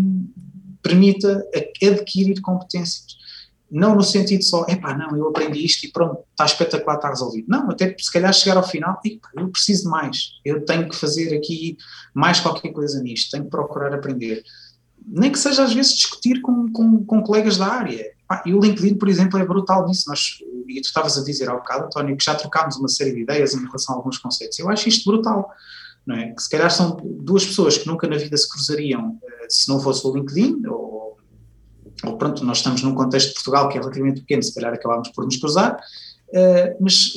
permita 0.81 1.45
adquirir 1.83 2.39
competências 2.41 3.17
não 3.71 3.95
no 3.95 4.03
sentido 4.03 4.43
só, 4.43 4.65
epá, 4.67 4.95
não, 4.95 5.17
eu 5.17 5.27
aprendi 5.27 5.65
isto 5.65 5.85
e 5.85 5.91
pronto, 5.91 6.19
está 6.31 6.45
espetacular, 6.45 6.95
está 6.95 7.09
resolvido. 7.09 7.47
Não, 7.49 7.69
até 7.69 7.95
se 7.97 8.11
calhar 8.11 8.33
chegar 8.33 8.57
ao 8.57 8.67
final, 8.67 8.99
epá, 9.03 9.29
eu 9.35 9.49
preciso 9.49 9.83
de 9.83 9.89
mais, 9.89 10.33
eu 10.43 10.63
tenho 10.63 10.87
que 10.87 10.95
fazer 10.95 11.35
aqui 11.35 11.77
mais 12.13 12.39
qualquer 12.39 12.71
coisa 12.71 13.01
nisto, 13.01 13.31
tenho 13.31 13.45
que 13.45 13.49
procurar 13.49 13.93
aprender. 13.93 14.43
Nem 15.07 15.31
que 15.31 15.39
seja 15.39 15.63
às 15.63 15.73
vezes 15.73 15.95
discutir 15.95 16.41
com, 16.41 16.71
com, 16.71 17.03
com 17.05 17.21
colegas 17.21 17.57
da 17.57 17.67
área. 17.67 18.11
e 18.45 18.53
o 18.53 18.59
LinkedIn, 18.59 18.95
por 18.95 19.07
exemplo, 19.07 19.39
é 19.39 19.45
brutal 19.45 19.87
nisso. 19.87 20.09
Nós, 20.09 20.39
e 20.67 20.81
tu 20.81 20.85
estavas 20.85 21.17
a 21.17 21.23
dizer 21.23 21.47
há 21.47 21.53
bocado, 21.53 21.85
António, 21.85 22.17
que 22.17 22.25
já 22.25 22.33
trocámos 22.33 22.77
uma 22.77 22.87
série 22.87 23.13
de 23.13 23.21
ideias 23.21 23.53
em 23.53 23.63
relação 23.63 23.93
a 23.93 23.97
alguns 23.99 24.17
conceitos. 24.17 24.57
Eu 24.57 24.67
acho 24.69 24.89
isto 24.89 25.09
brutal. 25.09 25.51
Não 26.05 26.15
é? 26.15 26.31
Que 26.31 26.41
se 26.41 26.49
calhar 26.49 26.71
são 26.71 26.97
duas 27.03 27.45
pessoas 27.45 27.77
que 27.77 27.87
nunca 27.87 28.07
na 28.07 28.17
vida 28.17 28.37
se 28.37 28.47
cruzariam 28.47 29.19
eh, 29.23 29.47
se 29.49 29.67
não 29.67 29.79
fosse 29.79 30.05
o 30.05 30.15
LinkedIn, 30.15 30.65
ou 30.67 30.94
ou 32.03 32.17
pronto, 32.17 32.43
nós 32.43 32.57
estamos 32.57 32.81
num 32.81 32.93
contexto 32.93 33.29
de 33.29 33.33
Portugal 33.35 33.69
que 33.69 33.77
é 33.77 33.81
relativamente 33.81 34.21
pequeno, 34.21 34.43
se 34.43 34.53
calhar 34.53 34.73
acabámos 34.73 35.09
por 35.09 35.25
nos 35.25 35.37
cruzar, 35.37 35.75
uh, 36.29 36.77
mas 36.79 37.13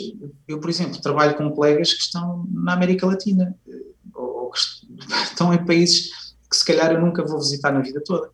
eu, 0.46 0.60
por 0.60 0.70
exemplo, 0.70 1.00
trabalho 1.00 1.36
com 1.36 1.50
colegas 1.50 1.92
que 1.92 2.02
estão 2.02 2.46
na 2.50 2.74
América 2.74 3.06
Latina, 3.06 3.54
uh, 3.66 4.20
ou 4.20 4.50
que 4.50 4.58
estão 5.24 5.52
em 5.52 5.64
países 5.64 6.10
que 6.48 6.56
se 6.56 6.64
calhar 6.64 6.92
eu 6.92 7.00
nunca 7.00 7.24
vou 7.24 7.38
visitar 7.38 7.72
na 7.72 7.80
vida 7.80 8.00
toda. 8.04 8.30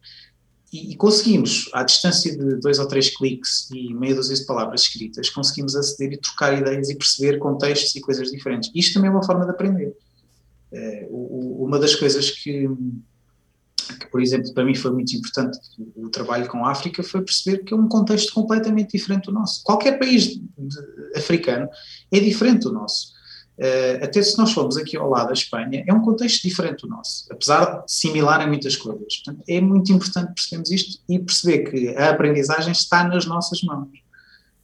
E, 0.72 0.92
e 0.92 0.96
conseguimos, 0.96 1.68
à 1.72 1.82
distância 1.82 2.36
de 2.36 2.56
dois 2.56 2.78
ou 2.78 2.86
três 2.86 3.14
cliques 3.16 3.70
e 3.70 3.94
meia 3.94 4.14
dúzia 4.14 4.36
de 4.36 4.44
palavras 4.44 4.82
escritas, 4.82 5.30
conseguimos 5.30 5.74
aceder 5.74 6.12
e 6.12 6.20
trocar 6.20 6.56
ideias 6.56 6.90
e 6.90 6.96
perceber 6.96 7.38
contextos 7.38 7.94
e 7.94 8.00
coisas 8.00 8.30
diferentes. 8.30 8.70
Isto 8.74 8.94
também 8.94 9.08
é 9.08 9.12
uma 9.12 9.24
forma 9.24 9.44
de 9.44 9.50
aprender. 9.50 9.96
Uh, 10.72 11.64
uma 11.64 11.78
das 11.78 11.94
coisas 11.94 12.30
que 12.30 12.68
que, 13.92 14.06
por 14.06 14.22
exemplo, 14.22 14.52
para 14.52 14.64
mim 14.64 14.74
foi 14.74 14.90
muito 14.90 15.14
importante 15.14 15.58
o 15.96 16.08
trabalho 16.08 16.48
com 16.48 16.64
a 16.64 16.70
África, 16.70 17.02
foi 17.02 17.22
perceber 17.22 17.64
que 17.64 17.74
é 17.74 17.76
um 17.76 17.88
contexto 17.88 18.32
completamente 18.32 18.92
diferente 18.96 19.26
do 19.26 19.32
nosso. 19.32 19.62
Qualquer 19.62 19.98
país 19.98 20.40
africano 21.14 21.68
é 22.12 22.20
diferente 22.20 22.62
do 22.62 22.72
nosso. 22.72 23.12
Uh, 23.56 24.02
até 24.02 24.20
se 24.20 24.36
nós 24.36 24.52
formos 24.52 24.76
aqui 24.76 24.96
ao 24.96 25.08
lado 25.08 25.28
da 25.28 25.32
Espanha, 25.32 25.84
é 25.86 25.94
um 25.94 26.00
contexto 26.00 26.42
diferente 26.42 26.82
do 26.82 26.88
nosso, 26.88 27.24
apesar 27.30 27.84
de 27.84 27.92
similar 27.92 28.44
em 28.44 28.48
muitas 28.48 28.74
coisas. 28.74 29.22
Portanto, 29.22 29.44
é 29.48 29.60
muito 29.60 29.92
importante 29.92 30.34
percebermos 30.34 30.70
isto 30.72 31.00
e 31.08 31.18
perceber 31.20 31.70
que 31.70 31.88
a 31.96 32.10
aprendizagem 32.10 32.72
está 32.72 33.06
nas 33.06 33.26
nossas 33.26 33.62
mãos. 33.62 33.88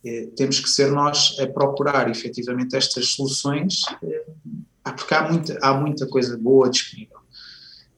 Uh, 0.04 0.26
temos 0.34 0.58
que 0.58 0.68
ser 0.68 0.90
nós 0.90 1.36
a 1.38 1.46
procurar 1.46 2.10
efetivamente 2.10 2.74
estas 2.74 3.08
soluções, 3.10 3.82
uh, 4.02 4.92
porque 4.96 5.14
há 5.14 5.30
muita, 5.30 5.58
há 5.62 5.74
muita 5.74 6.06
coisa 6.06 6.36
boa 6.36 6.68
disponível 6.68 7.19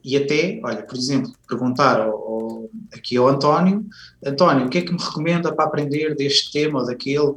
e 0.03 0.17
até, 0.17 0.59
olha, 0.63 0.83
por 0.83 0.97
exemplo, 0.97 1.31
perguntar 1.47 2.01
ao, 2.01 2.11
ao, 2.11 2.69
aqui 2.93 3.15
ao 3.15 3.27
António, 3.27 3.85
António, 4.23 4.65
o 4.65 4.69
que 4.69 4.79
é 4.79 4.81
que 4.81 4.91
me 4.91 4.99
recomenda 4.99 5.53
para 5.53 5.65
aprender 5.65 6.15
deste 6.15 6.51
tema 6.51 6.79
ou 6.79 6.85
daquele? 6.85 7.35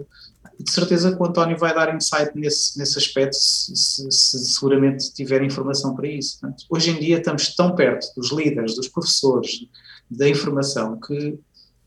De 0.58 0.70
certeza 0.70 1.14
que 1.14 1.22
o 1.22 1.26
António 1.26 1.58
vai 1.58 1.74
dar 1.74 1.94
insight 1.94 2.32
nesse, 2.34 2.78
nesse 2.78 2.98
aspecto, 2.98 3.36
se, 3.36 3.76
se, 3.76 4.10
se 4.10 4.54
seguramente 4.54 5.12
tiver 5.12 5.42
informação 5.42 5.94
para 5.94 6.08
isso. 6.08 6.40
Portanto, 6.40 6.64
hoje 6.68 6.90
em 6.90 6.98
dia 6.98 7.18
estamos 7.18 7.54
tão 7.54 7.74
perto 7.74 8.08
dos 8.16 8.32
líderes, 8.32 8.74
dos 8.74 8.88
professores, 8.88 9.66
da 10.10 10.28
informação, 10.28 10.98
que 10.98 11.38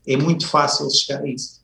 é 0.06 0.16
muito 0.16 0.46
fácil 0.46 0.88
chegar 0.90 1.22
a 1.22 1.28
isso. 1.28 1.59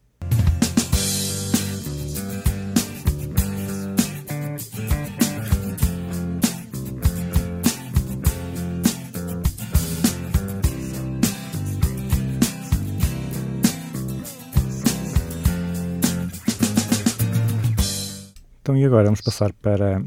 Então, 18.67 18.77
e 18.77 18.85
agora 18.85 19.05
vamos 19.05 19.21
passar 19.21 19.53
para 19.53 20.03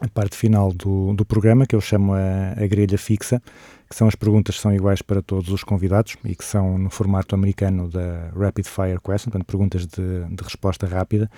a 0.00 0.08
parte 0.08 0.36
final 0.36 0.72
do, 0.72 1.14
do 1.14 1.24
programa, 1.24 1.64
que 1.64 1.76
eu 1.76 1.80
chamo 1.80 2.12
a, 2.12 2.50
a 2.60 2.66
grelha 2.66 2.98
fixa, 2.98 3.40
que 3.88 3.94
são 3.94 4.08
as 4.08 4.16
perguntas 4.16 4.56
que 4.56 4.62
são 4.62 4.74
iguais 4.74 5.00
para 5.00 5.22
todos 5.22 5.48
os 5.50 5.62
convidados 5.62 6.16
e 6.24 6.34
que 6.34 6.44
são 6.44 6.76
no 6.76 6.90
formato 6.90 7.36
americano 7.36 7.88
da 7.88 8.30
Rapid 8.36 8.66
Fire 8.66 8.98
Question, 9.00 9.30
portanto, 9.30 9.46
perguntas 9.46 9.86
de, 9.86 10.24
de 10.28 10.42
resposta 10.42 10.88
rápida. 10.88 11.30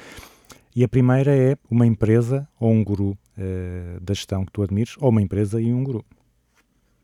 E 0.74 0.82
a 0.82 0.88
primeira 0.88 1.36
é 1.36 1.58
uma 1.70 1.86
empresa 1.86 2.48
ou 2.58 2.72
um 2.72 2.82
guru 2.82 3.10
uh, 3.10 4.00
da 4.00 4.14
gestão 4.14 4.42
que 4.42 4.52
tu 4.52 4.62
admires, 4.62 4.94
ou 4.98 5.10
uma 5.10 5.20
empresa 5.20 5.60
e 5.60 5.70
um 5.70 5.84
guru. 5.84 6.02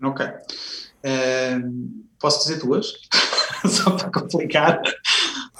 Ok. 0.02 0.24
Uh, 0.24 2.04
posso 2.18 2.48
dizer 2.48 2.58
duas? 2.58 2.90
Só 3.68 3.90
para 3.90 4.10
complicar. 4.10 4.80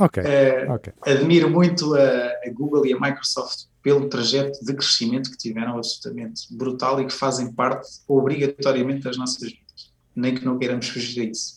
Ok. 0.01 0.23
Uh, 0.23 0.73
okay. 0.73 0.95
Admiro 1.03 1.51
muito 1.51 1.95
a, 1.95 2.01
a 2.01 2.51
Google 2.55 2.87
e 2.87 2.95
a 2.95 2.99
Microsoft 2.99 3.71
pelo 3.83 4.09
trajeto 4.09 4.65
de 4.65 4.75
crescimento 4.75 5.31
que 5.31 5.37
tiveram 5.37 5.77
absolutamente 5.77 6.55
brutal 6.55 7.01
e 7.01 7.07
que 7.07 7.13
fazem 7.13 7.53
parte 7.53 7.89
obrigatoriamente 8.07 9.03
das 9.03 9.17
nossas 9.17 9.43
vidas, 9.43 9.93
nem 10.15 10.35
que 10.35 10.45
não 10.45 10.59
queiramos 10.59 10.89
fugir 10.89 11.23
a 11.23 11.25
isso. 11.25 11.57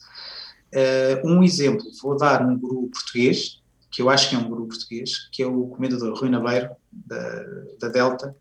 Uh, 0.74 1.28
um 1.30 1.44
exemplo, 1.44 1.86
vou 2.02 2.18
dar 2.18 2.46
um 2.46 2.58
guru 2.58 2.90
português, 2.90 3.62
que 3.92 4.02
eu 4.02 4.10
acho 4.10 4.30
que 4.30 4.36
é 4.36 4.40
um 4.40 4.50
guru 4.50 4.68
português, 4.68 5.30
que 5.32 5.44
é 5.44 5.48
o 5.48 5.68
comendador 5.68 6.18
Rui 6.20 6.30
Naveiro, 6.30 6.72
da, 6.92 7.46
da 7.80 7.88
Delta, 7.90 8.36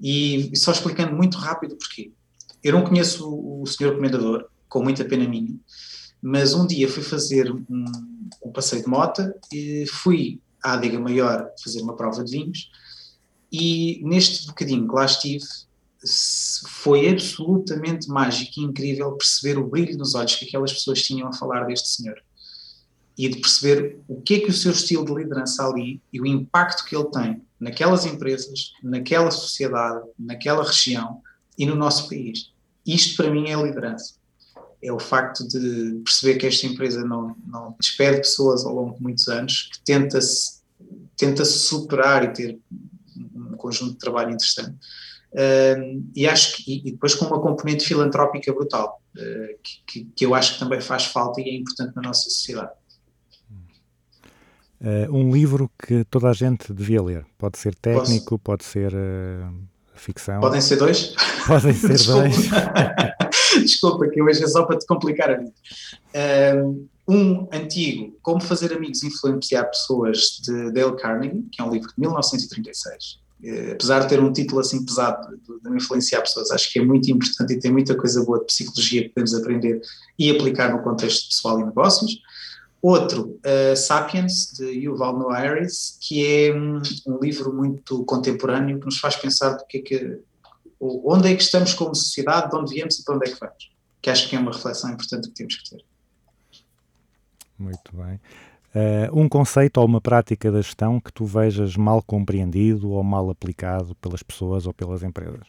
e 0.00 0.50
só 0.54 0.72
explicando 0.72 1.14
muito 1.14 1.36
rápido 1.36 1.76
porquê. 1.76 2.12
Eu 2.62 2.72
não 2.72 2.84
conheço 2.84 3.28
o, 3.28 3.62
o 3.62 3.66
senhor 3.66 3.94
comendador, 3.94 4.48
com 4.68 4.82
muita 4.82 5.04
pena 5.04 5.28
minha, 5.28 5.54
mas 6.22 6.54
um 6.54 6.66
dia 6.66 6.88
fui 6.88 7.02
fazer 7.02 7.50
um, 7.50 7.84
um 8.44 8.52
passeio 8.52 8.82
de 8.82 8.88
mota 8.88 9.34
e 9.52 9.84
fui 9.86 10.40
à 10.62 10.74
adega 10.74 10.98
maior 10.98 11.50
fazer 11.62 11.82
uma 11.82 11.96
prova 11.96 12.22
de 12.22 12.30
vinhos 12.38 12.70
e 13.50 14.00
neste 14.04 14.46
bocadinho 14.46 14.86
que 14.86 14.94
lá 14.94 15.04
estive 15.04 15.44
foi 16.66 17.08
absolutamente 17.08 18.08
mágico 18.08 18.52
e 18.56 18.62
incrível 18.62 19.12
perceber 19.12 19.58
o 19.58 19.66
brilho 19.66 19.98
nos 19.98 20.14
olhos 20.14 20.36
que 20.36 20.46
aquelas 20.46 20.72
pessoas 20.72 21.02
tinham 21.02 21.28
a 21.28 21.32
falar 21.32 21.64
deste 21.64 21.88
senhor 21.88 22.16
e 23.18 23.28
de 23.28 23.38
perceber 23.38 23.98
o 24.08 24.20
que 24.20 24.34
é 24.36 24.40
que 24.40 24.50
o 24.50 24.52
seu 24.52 24.72
estilo 24.72 25.04
de 25.04 25.14
liderança 25.14 25.66
ali 25.66 26.00
e 26.10 26.20
o 26.20 26.26
impacto 26.26 26.86
que 26.86 26.96
ele 26.96 27.10
tem 27.10 27.42
naquelas 27.58 28.06
empresas, 28.06 28.72
naquela 28.82 29.30
sociedade, 29.30 30.08
naquela 30.18 30.64
região 30.64 31.20
e 31.58 31.66
no 31.66 31.74
nosso 31.74 32.08
país. 32.08 32.50
Isto 32.86 33.18
para 33.18 33.30
mim 33.30 33.50
é 33.50 33.62
liderança. 33.62 34.14
É 34.82 34.90
o 34.90 34.98
facto 34.98 35.46
de 35.46 36.00
perceber 36.02 36.38
que 36.38 36.46
esta 36.46 36.66
empresa 36.66 37.04
não, 37.04 37.36
não 37.46 37.76
despede 37.78 38.18
pessoas 38.18 38.64
ao 38.64 38.74
longo 38.74 38.96
de 38.96 39.02
muitos 39.02 39.28
anos, 39.28 39.68
que 39.70 39.80
tenta-se 39.84 40.60
tenta 41.14 41.44
-se 41.44 41.58
superar 41.58 42.24
e 42.24 42.32
ter 42.32 42.58
conjunto 43.60 43.92
de 43.92 43.98
trabalho 43.98 44.30
interessante. 44.30 44.76
Um, 45.32 46.10
e 46.14 46.26
acho 46.26 46.56
que, 46.56 46.82
e 46.84 46.90
depois 46.90 47.14
com 47.14 47.26
uma 47.26 47.40
componente 47.40 47.84
filantrópica 47.84 48.52
brutal, 48.52 49.00
uh, 49.16 49.58
que, 49.86 50.04
que, 50.16 50.26
eu 50.26 50.34
acho 50.34 50.54
que 50.54 50.58
também 50.58 50.80
faz 50.80 51.04
falta 51.04 51.40
e 51.40 51.44
é 51.44 51.54
importante 51.54 51.94
na 51.94 52.02
nossa 52.02 52.28
sociedade. 52.28 52.72
Uh, 54.80 55.14
um 55.14 55.30
livro 55.32 55.70
que 55.86 56.04
toda 56.04 56.30
a 56.30 56.32
gente 56.32 56.72
devia 56.72 57.02
ler. 57.02 57.26
Pode 57.38 57.58
ser 57.58 57.74
técnico, 57.74 58.38
Posso? 58.38 58.42
pode 58.42 58.64
ser 58.64 58.92
uh, 58.94 59.54
ficção. 59.94 60.40
Podem 60.40 60.60
ser 60.60 60.76
dois? 60.76 61.14
Podem 61.46 61.74
ser 61.74 61.88
Desculpa. 61.94 62.22
dois. 62.22 63.62
Desculpa, 63.62 64.08
que 64.08 64.22
hoje 64.22 64.42
é 64.42 64.46
só 64.48 64.64
para 64.64 64.78
te 64.78 64.86
complicar 64.86 65.30
a 65.30 65.36
vida. 65.36 65.52
Um 67.06 67.48
antigo, 67.52 68.16
Como 68.22 68.40
Fazer 68.40 68.72
Amigos 68.72 69.02
e 69.02 69.08
Influenciar 69.08 69.64
Pessoas, 69.64 70.40
de 70.44 70.72
Dale 70.72 70.96
Carnegie, 70.96 71.42
que 71.52 71.60
é 71.60 71.64
um 71.64 71.72
livro 71.72 71.88
de 71.88 71.94
1936. 71.98 73.20
Uh, 73.42 73.72
apesar 73.72 74.00
de 74.00 74.08
ter 74.08 74.20
um 74.20 74.32
título 74.32 74.60
assim 74.60 74.84
pesado 74.84 75.36
de, 75.36 75.60
de 75.70 75.76
influenciar 75.76 76.20
pessoas, 76.20 76.50
acho 76.50 76.70
que 76.70 76.78
é 76.78 76.84
muito 76.84 77.10
importante 77.10 77.54
e 77.54 77.58
tem 77.58 77.72
muita 77.72 77.96
coisa 77.96 78.22
boa 78.24 78.38
de 78.38 78.46
psicologia 78.46 79.02
que 79.02 79.08
podemos 79.10 79.34
aprender 79.34 79.80
e 80.18 80.30
aplicar 80.30 80.72
no 80.72 80.82
contexto 80.82 81.28
pessoal 81.28 81.60
e 81.60 81.64
negócios. 81.64 82.20
Outro, 82.82 83.38
uh, 83.44 83.76
Sapiens, 83.76 84.52
de 84.52 84.64
Yuval 84.64 85.18
Noah 85.18 85.38
Harari, 85.38 85.66
que 86.00 86.26
é 86.26 86.54
um, 86.54 86.80
um, 87.06 87.18
livro 87.18 87.52
muito 87.52 88.04
contemporâneo 88.04 88.78
que 88.78 88.86
nos 88.86 88.98
faz 88.98 89.16
pensar 89.16 89.50
do 89.50 89.66
que 89.66 89.78
é 89.78 89.80
que, 89.82 90.18
onde 90.80 91.28
é 91.28 91.36
que 91.36 91.42
estamos 91.42 91.74
como 91.74 91.94
sociedade, 91.94 92.50
de 92.50 92.56
onde 92.56 92.74
viemos 92.74 92.98
e 92.98 93.04
para 93.04 93.16
onde 93.16 93.28
é 93.28 93.32
que 93.32 93.38
vamos. 93.38 93.70
Que 94.00 94.08
acho 94.08 94.28
que 94.28 94.36
é 94.36 94.38
uma 94.38 94.52
reflexão 94.52 94.90
importante 94.90 95.28
que 95.28 95.34
temos 95.34 95.56
que 95.56 95.70
ter. 95.70 95.84
Muito 97.58 97.94
bem. 97.94 98.18
Uh, 98.72 99.20
um 99.20 99.28
conceito 99.28 99.78
ou 99.78 99.86
uma 99.86 100.00
prática 100.00 100.50
da 100.50 100.62
gestão 100.62 101.00
que 101.00 101.12
tu 101.12 101.24
vejas 101.24 101.76
mal 101.76 102.00
compreendido 102.00 102.90
ou 102.90 103.02
mal 103.02 103.28
aplicado 103.28 103.96
pelas 103.96 104.22
pessoas 104.22 104.64
ou 104.64 104.72
pelas 104.72 105.02
empresas? 105.02 105.48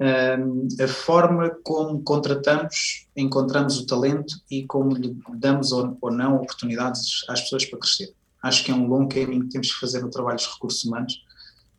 Um, 0.00 0.68
a 0.80 0.86
forma 0.86 1.50
como 1.64 2.00
contratamos, 2.02 3.08
encontramos 3.16 3.78
o 3.80 3.86
talento 3.86 4.40
e 4.50 4.64
como 4.64 4.94
lhe 4.94 5.16
damos 5.34 5.72
ou, 5.72 5.96
ou, 6.00 6.12
não 6.12 6.36
oportunidades 6.36 7.24
às 7.28 7.40
pessoas 7.40 7.64
para 7.64 7.80
crescer. 7.80 8.12
Acho 8.42 8.64
que 8.64 8.70
é 8.70 8.74
um 8.74 8.86
longo 8.86 9.08
caminho 9.08 9.44
que 9.44 9.48
temos 9.48 9.72
que 9.72 9.80
fazer 9.80 10.00
no 10.00 10.10
trabalho 10.10 10.36
dos 10.36 10.46
recursos 10.46 10.84
humanos 10.84 11.24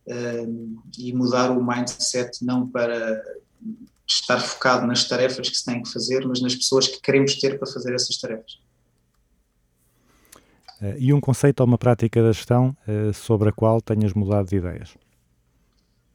um, 0.08 0.82
e 0.98 1.14
mudar 1.14 1.52
o 1.52 1.64
mindset 1.64 2.44
não 2.44 2.68
para 2.68 3.24
estar 4.06 4.40
focado 4.40 4.86
nas 4.86 5.08
tarefas 5.08 5.48
que 5.48 5.56
se 5.56 5.64
têm 5.64 5.82
que 5.82 5.92
fazer, 5.92 6.28
mas 6.28 6.42
nas 6.42 6.56
pessoas 6.56 6.88
que 6.88 7.00
queremos 7.00 7.36
ter 7.36 7.58
para 7.58 7.72
fazer 7.72 7.94
essas 7.94 8.18
tarefas. 8.18 8.60
Uh, 10.82 10.96
e 10.98 11.14
um 11.14 11.20
conceito 11.20 11.60
ou 11.60 11.68
uma 11.68 11.78
prática 11.78 12.22
da 12.22 12.32
gestão 12.32 12.76
uh, 12.88 13.14
sobre 13.14 13.50
a 13.50 13.52
qual 13.52 13.82
tenhas 13.82 14.14
mudado 14.14 14.48
de 14.48 14.58
ideias? 14.58 14.96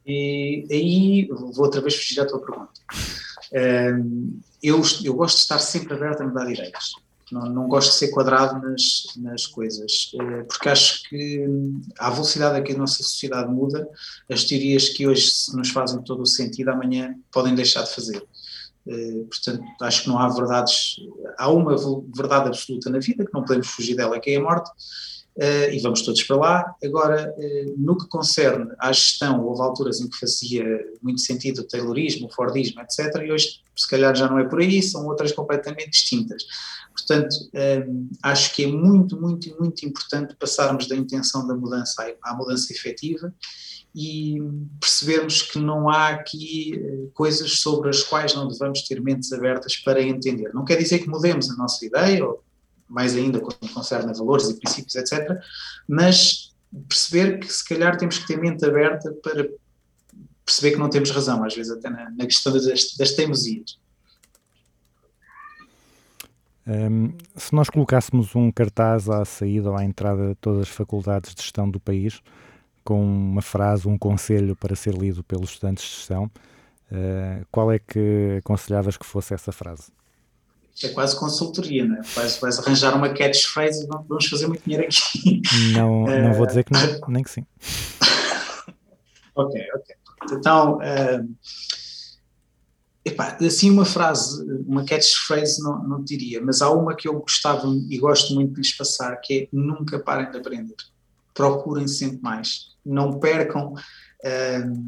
E 0.06 0.66
aí 0.70 1.28
vou 1.28 1.64
outra 1.64 1.80
vez 1.80 1.94
fugir 1.94 2.20
à 2.20 2.26
tua 2.26 2.40
pergunta. 2.40 2.72
Um, 3.52 4.40
eu, 4.62 4.82
eu 5.04 5.14
gosto 5.14 5.36
de 5.36 5.42
estar 5.42 5.58
sempre 5.58 5.94
aberto 5.94 6.22
a 6.22 6.26
mudar 6.26 6.46
de 6.46 6.54
ideias. 6.54 6.92
Não, 7.32 7.46
não 7.46 7.68
gosto 7.68 7.90
de 7.90 7.96
ser 7.96 8.08
quadrado 8.08 8.60
nas, 8.66 9.04
nas 9.16 9.46
coisas, 9.46 10.12
uh, 10.14 10.44
porque 10.46 10.68
acho 10.68 11.08
que 11.08 11.46
à 11.98 12.10
velocidade 12.10 12.58
a 12.58 12.62
que 12.62 12.72
a 12.72 12.78
nossa 12.78 13.02
sociedade 13.02 13.50
muda, 13.50 13.88
as 14.30 14.44
teorias 14.44 14.90
que 14.90 15.06
hoje 15.06 15.30
nos 15.54 15.70
fazem 15.70 16.02
todo 16.02 16.22
o 16.22 16.26
sentido, 16.26 16.68
amanhã 16.68 17.14
podem 17.32 17.54
deixar 17.54 17.82
de 17.82 17.94
fazer. 17.94 18.22
Uh, 18.86 19.24
portanto, 19.24 19.64
acho 19.80 20.02
que 20.02 20.08
não 20.08 20.18
há 20.18 20.28
verdades. 20.28 20.96
Há 21.38 21.50
uma 21.50 21.74
verdade 22.14 22.48
absoluta 22.48 22.90
na 22.90 22.98
vida, 22.98 23.24
que 23.24 23.32
não 23.32 23.42
podemos 23.42 23.68
fugir 23.68 23.96
dela, 23.96 24.20
que 24.20 24.30
é 24.30 24.36
a 24.36 24.42
morte. 24.42 24.70
Uh, 25.36 25.72
e 25.72 25.80
vamos 25.80 26.02
todos 26.02 26.22
para 26.22 26.36
lá. 26.36 26.74
Agora, 26.84 27.34
uh, 27.36 27.74
no 27.76 27.96
que 27.98 28.06
concerne 28.08 28.70
à 28.78 28.92
gestão, 28.92 29.44
houve 29.44 29.62
alturas 29.62 30.00
em 30.00 30.08
que 30.08 30.18
fazia 30.18 30.64
muito 31.02 31.20
sentido 31.22 31.62
o 31.62 31.64
Taylorismo, 31.64 32.28
o 32.28 32.30
Fordismo, 32.30 32.80
etc., 32.82 33.22
e 33.24 33.32
hoje, 33.32 33.60
se 33.74 33.88
calhar, 33.88 34.14
já 34.14 34.28
não 34.28 34.38
é 34.38 34.44
por 34.44 34.60
aí, 34.60 34.82
são 34.82 35.06
outras 35.06 35.32
completamente 35.32 35.90
distintas. 35.90 36.44
Portanto, 36.92 37.34
acho 38.22 38.54
que 38.54 38.62
é 38.62 38.66
muito, 38.68 39.20
muito, 39.20 39.52
muito 39.58 39.84
importante 39.84 40.36
passarmos 40.36 40.86
da 40.86 40.94
intenção 40.94 41.44
da 41.44 41.52
mudança 41.52 42.14
à 42.22 42.34
mudança 42.36 42.72
efetiva 42.72 43.34
e 43.94 44.38
percebermos 44.80 45.42
que 45.42 45.58
não 45.58 45.88
há 45.88 46.08
aqui 46.08 46.80
uh, 46.82 47.10
coisas 47.14 47.60
sobre 47.60 47.90
as 47.90 48.02
quais 48.02 48.34
não 48.34 48.48
devemos 48.48 48.82
ter 48.82 49.00
mentes 49.00 49.32
abertas 49.32 49.76
para 49.76 50.02
entender. 50.02 50.52
Não 50.52 50.64
quer 50.64 50.76
dizer 50.76 50.98
que 50.98 51.08
mudemos 51.08 51.50
a 51.50 51.54
nossa 51.54 51.84
ideia 51.84 52.26
ou 52.26 52.42
mais 52.88 53.14
ainda 53.14 53.40
quando 53.40 53.72
concerne 53.72 54.12
valores 54.12 54.48
e 54.48 54.58
princípios, 54.58 54.94
etc. 54.96 55.38
Mas 55.88 56.52
perceber 56.88 57.38
que 57.38 57.52
se 57.52 57.64
calhar 57.64 57.96
temos 57.96 58.18
que 58.18 58.26
ter 58.26 58.36
mente 58.36 58.64
aberta 58.64 59.12
para 59.22 59.48
perceber 60.44 60.72
que 60.72 60.78
não 60.78 60.90
temos 60.90 61.10
razão, 61.10 61.42
às 61.44 61.54
vezes 61.54 61.72
até 61.72 61.88
na, 61.88 62.10
na 62.10 62.26
questão 62.26 62.52
das, 62.52 62.64
das 62.96 63.12
teimosias. 63.12 63.78
Um, 66.66 67.12
se 67.36 67.54
nós 67.54 67.68
colocássemos 67.68 68.34
um 68.34 68.50
cartaz 68.50 69.08
à 69.08 69.24
saída 69.24 69.70
ou 69.70 69.76
à 69.76 69.84
entrada 69.84 70.28
de 70.28 70.34
todas 70.36 70.62
as 70.62 70.68
faculdades 70.68 71.34
de 71.34 71.42
gestão 71.42 71.70
do 71.70 71.78
país, 71.78 72.22
com 72.84 73.02
uma 73.02 73.42
frase, 73.42 73.88
um 73.88 73.96
conselho 73.96 74.54
para 74.54 74.76
ser 74.76 74.94
lido 74.94 75.24
pelos 75.24 75.50
estudantes 75.50 75.84
de 75.84 75.90
gestão, 75.90 76.30
uh, 76.92 77.46
qual 77.50 77.72
é 77.72 77.78
que 77.78 78.36
aconselhavas 78.38 78.96
que 78.96 79.06
fosse 79.06 79.34
essa 79.34 79.50
frase? 79.50 79.90
Isto 80.74 80.86
é 80.86 80.88
quase 80.90 81.18
consultoria, 81.18 81.84
não 81.84 81.96
é? 81.96 82.02
Vais, 82.02 82.36
vais 82.38 82.58
arranjar 82.58 82.96
uma 82.96 83.08
catchphrase 83.08 83.84
e 83.84 83.86
vamos 83.86 84.26
fazer 84.26 84.48
muito 84.48 84.64
dinheiro 84.64 84.84
aqui. 84.84 85.40
Não, 85.72 86.04
não 86.22 86.34
vou 86.34 86.46
dizer 86.46 86.64
que 86.64 86.72
não, 86.72 86.80
nem 87.08 87.22
que 87.22 87.30
sim. 87.30 87.46
ok, 89.36 89.60
ok. 89.76 89.96
Então, 90.32 90.78
uh, 90.78 91.36
epá, 93.04 93.38
assim 93.40 93.70
uma 93.70 93.84
frase, 93.84 94.44
uma 94.66 94.84
catchphrase 94.84 95.62
não, 95.62 95.82
não 95.84 96.02
diria, 96.02 96.40
mas 96.42 96.60
há 96.60 96.70
uma 96.70 96.94
que 96.96 97.06
eu 97.06 97.20
gostava 97.20 97.68
e 97.88 97.96
gosto 97.98 98.34
muito 98.34 98.54
de 98.54 98.60
lhes 98.60 98.76
passar, 98.76 99.14
que 99.20 99.42
é 99.42 99.48
nunca 99.52 99.98
parem 100.00 100.30
de 100.30 100.38
aprender. 100.38 100.76
Procurem 101.32 101.86
sempre 101.86 102.20
mais. 102.20 102.73
Não 102.84 103.18
percam 103.18 103.72
uh, 103.72 104.84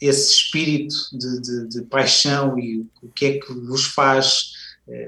esse 0.00 0.32
espírito 0.32 0.94
de, 1.12 1.40
de, 1.40 1.68
de 1.68 1.82
paixão 1.82 2.58
e 2.58 2.86
o 3.02 3.08
que 3.08 3.26
é 3.26 3.38
que 3.38 3.52
vos 3.52 3.86
faz 3.86 4.52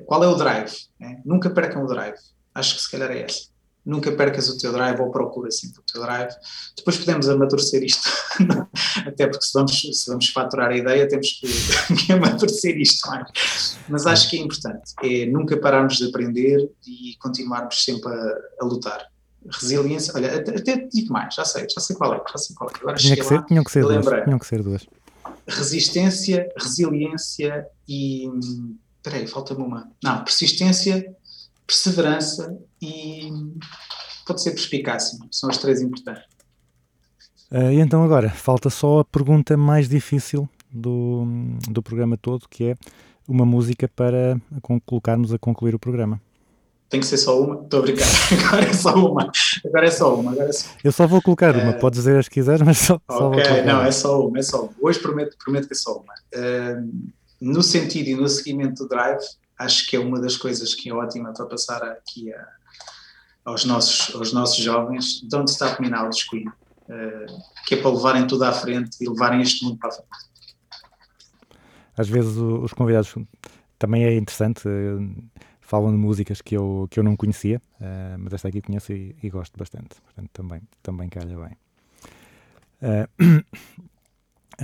qual 0.07 0.24
é 0.24 0.28
o 0.28 0.34
drive? 0.34 0.72
Né? 0.99 1.20
Nunca 1.24 1.51
percam 1.51 1.84
o 1.84 1.86
drive. 1.86 2.18
Acho 2.55 2.74
que 2.74 2.82
se 2.82 2.90
calhar 2.90 3.11
é 3.11 3.22
essa. 3.22 3.49
Nunca 3.86 4.12
percas 4.12 4.49
o 4.51 4.59
teu 4.59 4.72
drive 4.72 5.01
ou 5.01 5.11
procura 5.11 5.51
sempre 5.51 5.80
o 5.80 5.82
teu 5.82 6.03
drive. 6.03 6.34
Depois 6.76 6.99
podemos 6.99 7.28
amadurecer 7.28 7.82
isto, 7.82 8.11
até 9.07 9.26
porque 9.26 9.46
se 9.46 9.53
vamos, 9.55 9.80
se 9.80 10.11
vamos 10.11 10.28
faturar 10.28 10.70
a 10.70 10.76
ideia 10.76 11.09
temos 11.09 11.40
que, 11.40 11.46
que 12.07 12.12
amadurecer 12.12 12.76
isto 12.76 13.09
mais. 13.09 13.78
Mas 13.88 14.07
acho 14.07 14.28
que 14.28 14.36
é 14.36 14.40
importante, 14.40 14.92
é 15.03 15.24
nunca 15.24 15.57
pararmos 15.57 15.96
de 15.96 16.07
aprender 16.07 16.70
e 16.86 17.16
continuarmos 17.18 17.82
sempre 17.82 18.12
a, 18.12 18.36
a 18.61 18.64
lutar. 18.66 19.07
Resiliência, 19.51 20.12
olha, 20.14 20.38
até, 20.38 20.76
digo 20.92 21.12
mais, 21.12 21.34
já 21.34 21.44
sei, 21.44 21.66
já 21.68 21.80
sei 21.80 21.96
qual 21.96 22.14
é, 22.14 22.22
já 22.30 22.38
sei 22.38 22.55
qual 22.55 22.70
é. 22.70 22.74
Agora 22.80 22.96
tinha 22.96 23.16
que, 23.16 23.24
ser, 23.24 23.34
lá, 23.34 23.42
tinham, 23.42 23.64
que 23.64 23.70
ser 23.70 23.82
duas, 23.82 24.24
tinham 24.24 24.38
que 24.38 24.46
ser 24.46 24.62
duas. 24.62 24.86
Resistência, 25.46 26.53
resiliência 26.57 27.66
e 27.88 28.28
Espera 29.09 29.16
aí, 29.22 29.26
falta-me 29.26 29.62
uma. 29.62 29.90
Não, 30.03 30.22
persistência, 30.24 31.14
perseverança 31.66 32.59
e 32.82 33.30
pode 34.26 34.42
ser 34.42 34.51
perspicácia. 34.51 35.18
São 35.30 35.49
as 35.49 35.57
três 35.57 35.80
importantes. 35.80 36.24
Uh, 37.51 37.72
e 37.72 37.80
então 37.80 38.03
agora, 38.05 38.28
falta 38.28 38.68
só 38.68 39.01
a 39.01 39.05
pergunta 39.05 39.57
mais 39.57 39.88
difícil 39.88 40.46
do, 40.70 41.24
do 41.70 41.82
programa 41.82 42.18
todo, 42.18 42.46
que 42.49 42.64
é 42.64 42.76
uma 43.26 43.46
música 43.46 43.88
para 43.88 44.38
colocarmos 44.84 45.32
a 45.32 45.38
concluir 45.38 45.74
o 45.74 45.78
programa. 45.78 46.20
Tem 46.89 47.01
que 47.01 47.07
ser 47.07 47.18
só 47.18 47.39
uma? 47.41 47.62
Estou 47.62 47.80
a 47.80 47.82
brincar. 47.82 48.07
Agora 48.49 48.64
é 48.64 48.72
só 48.72 48.95
uma. 48.95 49.30
Agora 49.66 49.86
é 49.86 49.91
só 49.91 50.14
uma. 50.14 50.32
Agora 50.32 50.49
é 50.49 50.53
só... 50.53 50.68
Eu 50.82 50.93
só 50.93 51.07
vou 51.07 51.20
colocar 51.20 51.55
uma, 51.55 51.72
podes 51.74 51.99
dizer 51.99 52.18
as 52.18 52.28
que 52.28 52.34
quiseres, 52.34 52.62
mas 52.62 52.78
só, 52.78 52.99
só 53.11 53.28
Ok, 53.30 53.62
não, 53.62 53.80
uma. 53.80 53.86
é 53.89 53.93
só 53.93 54.26
uma, 54.26 54.39
é 54.39 54.43
só 54.43 54.62
uma. 54.62 54.70
Hoje 54.80 54.99
prometo, 54.99 55.36
prometo 55.43 55.66
que 55.68 55.74
é 55.74 55.76
só 55.76 55.97
uma. 55.99 56.14
Ahm, 56.34 56.91
no 57.41 57.62
sentido 57.62 58.09
e 58.09 58.14
no 58.14 58.26
seguimento 58.28 58.82
do 58.84 58.89
Drive, 58.89 59.20
acho 59.59 59.86
que 59.86 59.97
é 59.97 59.99
uma 60.01 60.18
das 60.20 60.36
coisas 60.36 60.74
que 60.74 60.89
é 60.89 60.95
ótima 60.95 61.32
para 61.32 61.45
passar 61.47 61.82
aqui 61.82 62.32
a- 62.32 62.49
aos, 63.45 63.64
nossos, 63.64 64.14
aos 64.14 64.32
nossos 64.32 64.57
jovens. 64.62 65.20
Don't 65.28 65.51
Stop 65.51 65.80
Me 65.82 65.89
Now, 65.91 66.09
Queen. 66.30 66.47
Ah, 66.91 67.26
que 67.66 67.74
é 67.74 67.82
para 67.82 67.91
levarem 67.91 68.26
tudo 68.26 68.45
à 68.45 68.53
frente 68.53 68.97
e 69.01 69.09
levarem 69.09 69.43
este 69.43 69.62
mundo 69.62 69.76
para 69.78 69.91
a 69.91 69.93
frente. 69.93 70.09
Às 71.97 72.09
vezes 72.09 72.36
os 72.36 72.72
convidados 72.72 73.14
também 73.78 74.05
é 74.05 74.16
interessante, 74.16 74.62
eh, 74.66 74.99
falam 75.69 75.91
de 75.91 75.99
músicas 75.99 76.41
que 76.41 76.57
eu, 76.57 76.89
que 76.91 76.99
eu 76.99 77.05
não 77.05 77.14
conhecia, 77.14 77.61
eh, 77.79 78.16
mas 78.19 78.33
esta 78.33 78.49
aqui 78.49 78.62
conheço 78.62 78.91
e, 78.91 79.14
e 79.23 79.29
gosto 79.29 79.59
bastante, 79.59 80.01
portanto 80.03 80.31
também, 80.33 80.62
também 80.83 81.09
calha 81.11 81.37
bem. 81.37 81.57
Eh, 82.81 83.09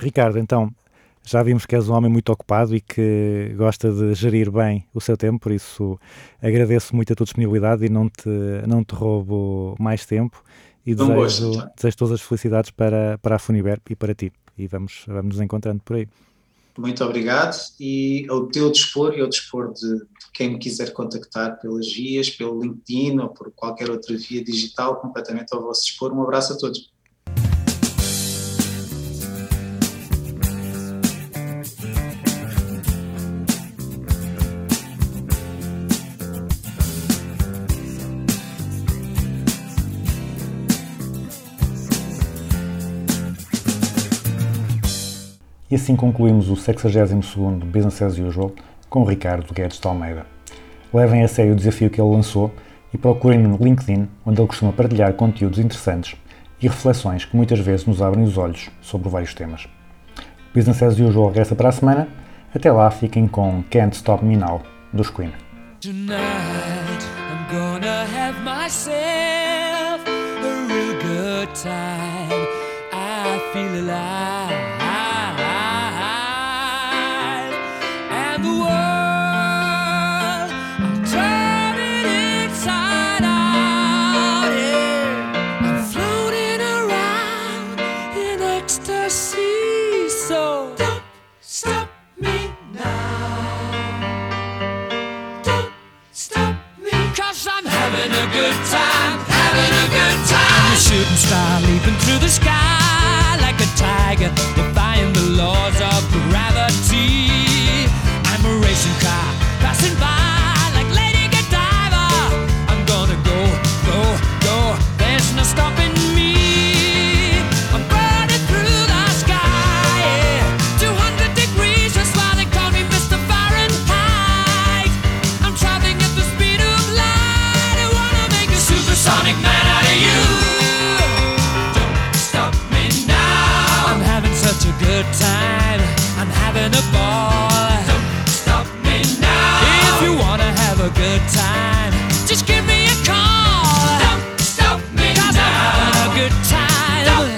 Ricardo, 0.01 0.39
então, 0.39 0.75
já 1.23 1.43
vimos 1.43 1.67
que 1.67 1.77
és 1.77 1.91
um 1.91 1.93
homem 1.93 2.11
muito 2.11 2.33
ocupado 2.33 2.75
e 2.75 2.81
que 2.81 3.55
gosta 3.55 3.93
de 3.93 4.15
gerir 4.15 4.51
bem 4.51 4.87
o 4.95 5.01
seu 5.01 5.15
tempo, 5.15 5.41
por 5.41 5.53
isso 5.53 6.01
agradeço 6.41 6.97
muito 6.97 7.13
a 7.13 7.17
tua 7.17 7.25
disponibilidade 7.25 7.85
e 7.85 7.91
não 7.91 8.09
te, 8.09 8.31
não 8.67 8.83
te 8.83 8.95
roubo 8.95 9.77
mais 9.79 10.07
tempo 10.07 10.43
e 10.87 10.95
Foi 10.95 11.05
um 11.05 11.15
gosto, 11.15 11.41
desejo, 11.43 11.59
então. 11.59 11.73
desejo 11.77 11.97
todas 11.99 12.15
as 12.15 12.23
felicidades 12.23 12.71
para, 12.71 13.19
para 13.19 13.37
a 13.37 13.39
Funiber 13.39 13.79
e 13.91 13.95
para 13.95 14.15
ti. 14.15 14.33
E 14.57 14.67
vamos, 14.67 15.05
vamos 15.07 15.37
nos 15.37 15.41
encontrando 15.43 15.83
por 15.85 15.97
aí. 15.97 16.09
Muito 16.77 17.05
obrigado 17.05 17.57
e 17.79 18.27
ao 18.29 18.47
teu 18.49 18.70
dispor 18.70 19.16
e 19.16 19.20
ao 19.20 19.29
dispor 19.29 19.72
de, 19.72 20.07
quem 20.33 20.51
me 20.51 20.59
quiser 20.59 20.93
contactar 20.93 21.61
pelas 21.61 21.93
vias, 21.93 22.29
pelo 22.31 22.61
LinkedIn 22.61 23.20
ou 23.20 23.29
por 23.29 23.53
qualquer 23.53 23.89
outra 23.89 24.16
via 24.16 24.43
digital, 24.43 25.01
completamente 25.01 25.55
ao 25.55 25.62
vosso 25.62 25.85
dispor. 25.85 26.12
Um 26.12 26.22
abraço 26.22 26.53
a 26.53 26.59
todos. 26.59 26.93
E 45.75 45.77
assim 45.77 45.97
concluímos 45.97 46.51
o 46.51 46.55
62º 46.55 47.64
Business 47.64 48.01
as 48.01 48.16
Usual 48.16 48.53
com 48.89 49.03
Ricardo 49.03 49.53
Guedes 49.53 49.81
de 49.81 49.89
Almeida. 49.89 50.25
Levem 50.93 51.25
a 51.25 51.27
sério 51.27 51.53
o 51.53 51.57
desafio 51.57 51.91
que 51.91 52.01
ele 52.01 52.09
lançou 52.09 52.55
e 52.93 52.97
procurem-no 52.97 53.49
no 53.49 53.57
LinkedIn, 53.57 54.09
onde 54.25 54.41
ele 54.41 54.47
costuma 54.47 54.72
partilhar 54.72 55.12
conteúdos 55.14 55.59
interessantes 55.59 56.14
e 56.62 56.68
reflexões 56.68 57.25
que 57.25 57.35
muitas 57.35 57.59
vezes 57.59 57.87
nos 57.87 58.01
abrem 58.01 58.22
os 58.22 58.39
olhos 58.39 58.70
sobre 58.81 59.09
vários 59.09 59.35
temas. 59.35 59.66
Business 60.55 60.81
as 60.81 60.97
Usual 60.97 61.27
regressa 61.27 61.57
para 61.57 61.70
a 61.70 61.72
semana. 61.72 62.07
Até 62.55 62.70
lá, 62.70 62.89
fiquem 62.93 63.27
com 63.27 63.64
Can't 63.68 63.97
Stop 63.97 64.25
Me 64.25 64.37
Now, 64.37 64.62
dos 64.93 65.11
Queen. 65.11 65.33
Tonight 65.81 66.14
I'm 67.18 67.53
gonna 67.53 68.05
have 68.14 68.41
myself 68.45 70.07
a 70.07 70.68
real 70.68 71.01
good 71.03 71.53
time. 71.53 72.47
I 72.93 73.41
feel 73.53 73.81
alive. 73.83 74.43
Star 101.27 101.61
leaping 101.62 101.97
through 102.05 102.18
the 102.18 102.29
sky 102.29 103.37
like 103.41 103.59
a 103.61 103.70
tiger, 103.77 104.31
defying 104.55 105.12
the 105.12 105.27
laws 105.41 105.77
of 105.93 106.01
gravity. 106.29 107.89
I'm 108.31 108.45
a 108.45 108.55
racing 108.64 108.99
car 109.01 109.29
passing 109.64 109.95
by 109.99 110.14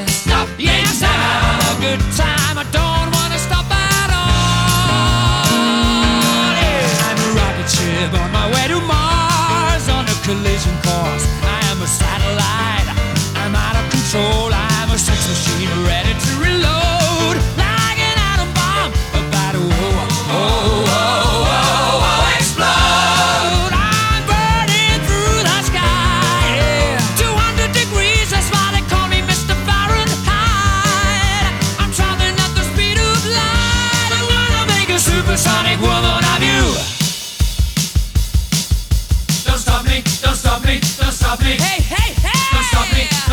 stop 0.06 0.48
yes, 0.58 1.02
I'm 1.02 1.60
a 1.72 1.80
good 1.80 2.00
time. 2.16 2.56
I 2.58 2.64
don't 2.70 3.08
wanna 3.16 3.38
stop 3.38 3.66
at 3.70 4.10
all. 4.10 5.46
Yeah. 6.62 7.06
I'm 7.06 7.18
a 7.26 7.28
rocket 7.38 7.68
ship 7.70 8.12
on 8.14 8.30
my 8.32 8.46
way 8.54 8.66
to 8.72 8.78
Mars 8.80 9.88
on 9.88 10.04
a 10.04 10.16
collision 10.26 10.76
course. 10.86 11.24
I 11.42 11.58
am 11.70 11.82
a 11.82 11.86
satellite. 11.86 12.88
I'm 13.42 13.54
out 13.54 13.76
of 13.80 13.84
control. 13.90 14.50
I'm 14.52 14.90
a 14.90 14.98
sex 14.98 15.18
machine 15.28 15.70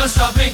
stop 0.06 0.36
me, 0.36 0.53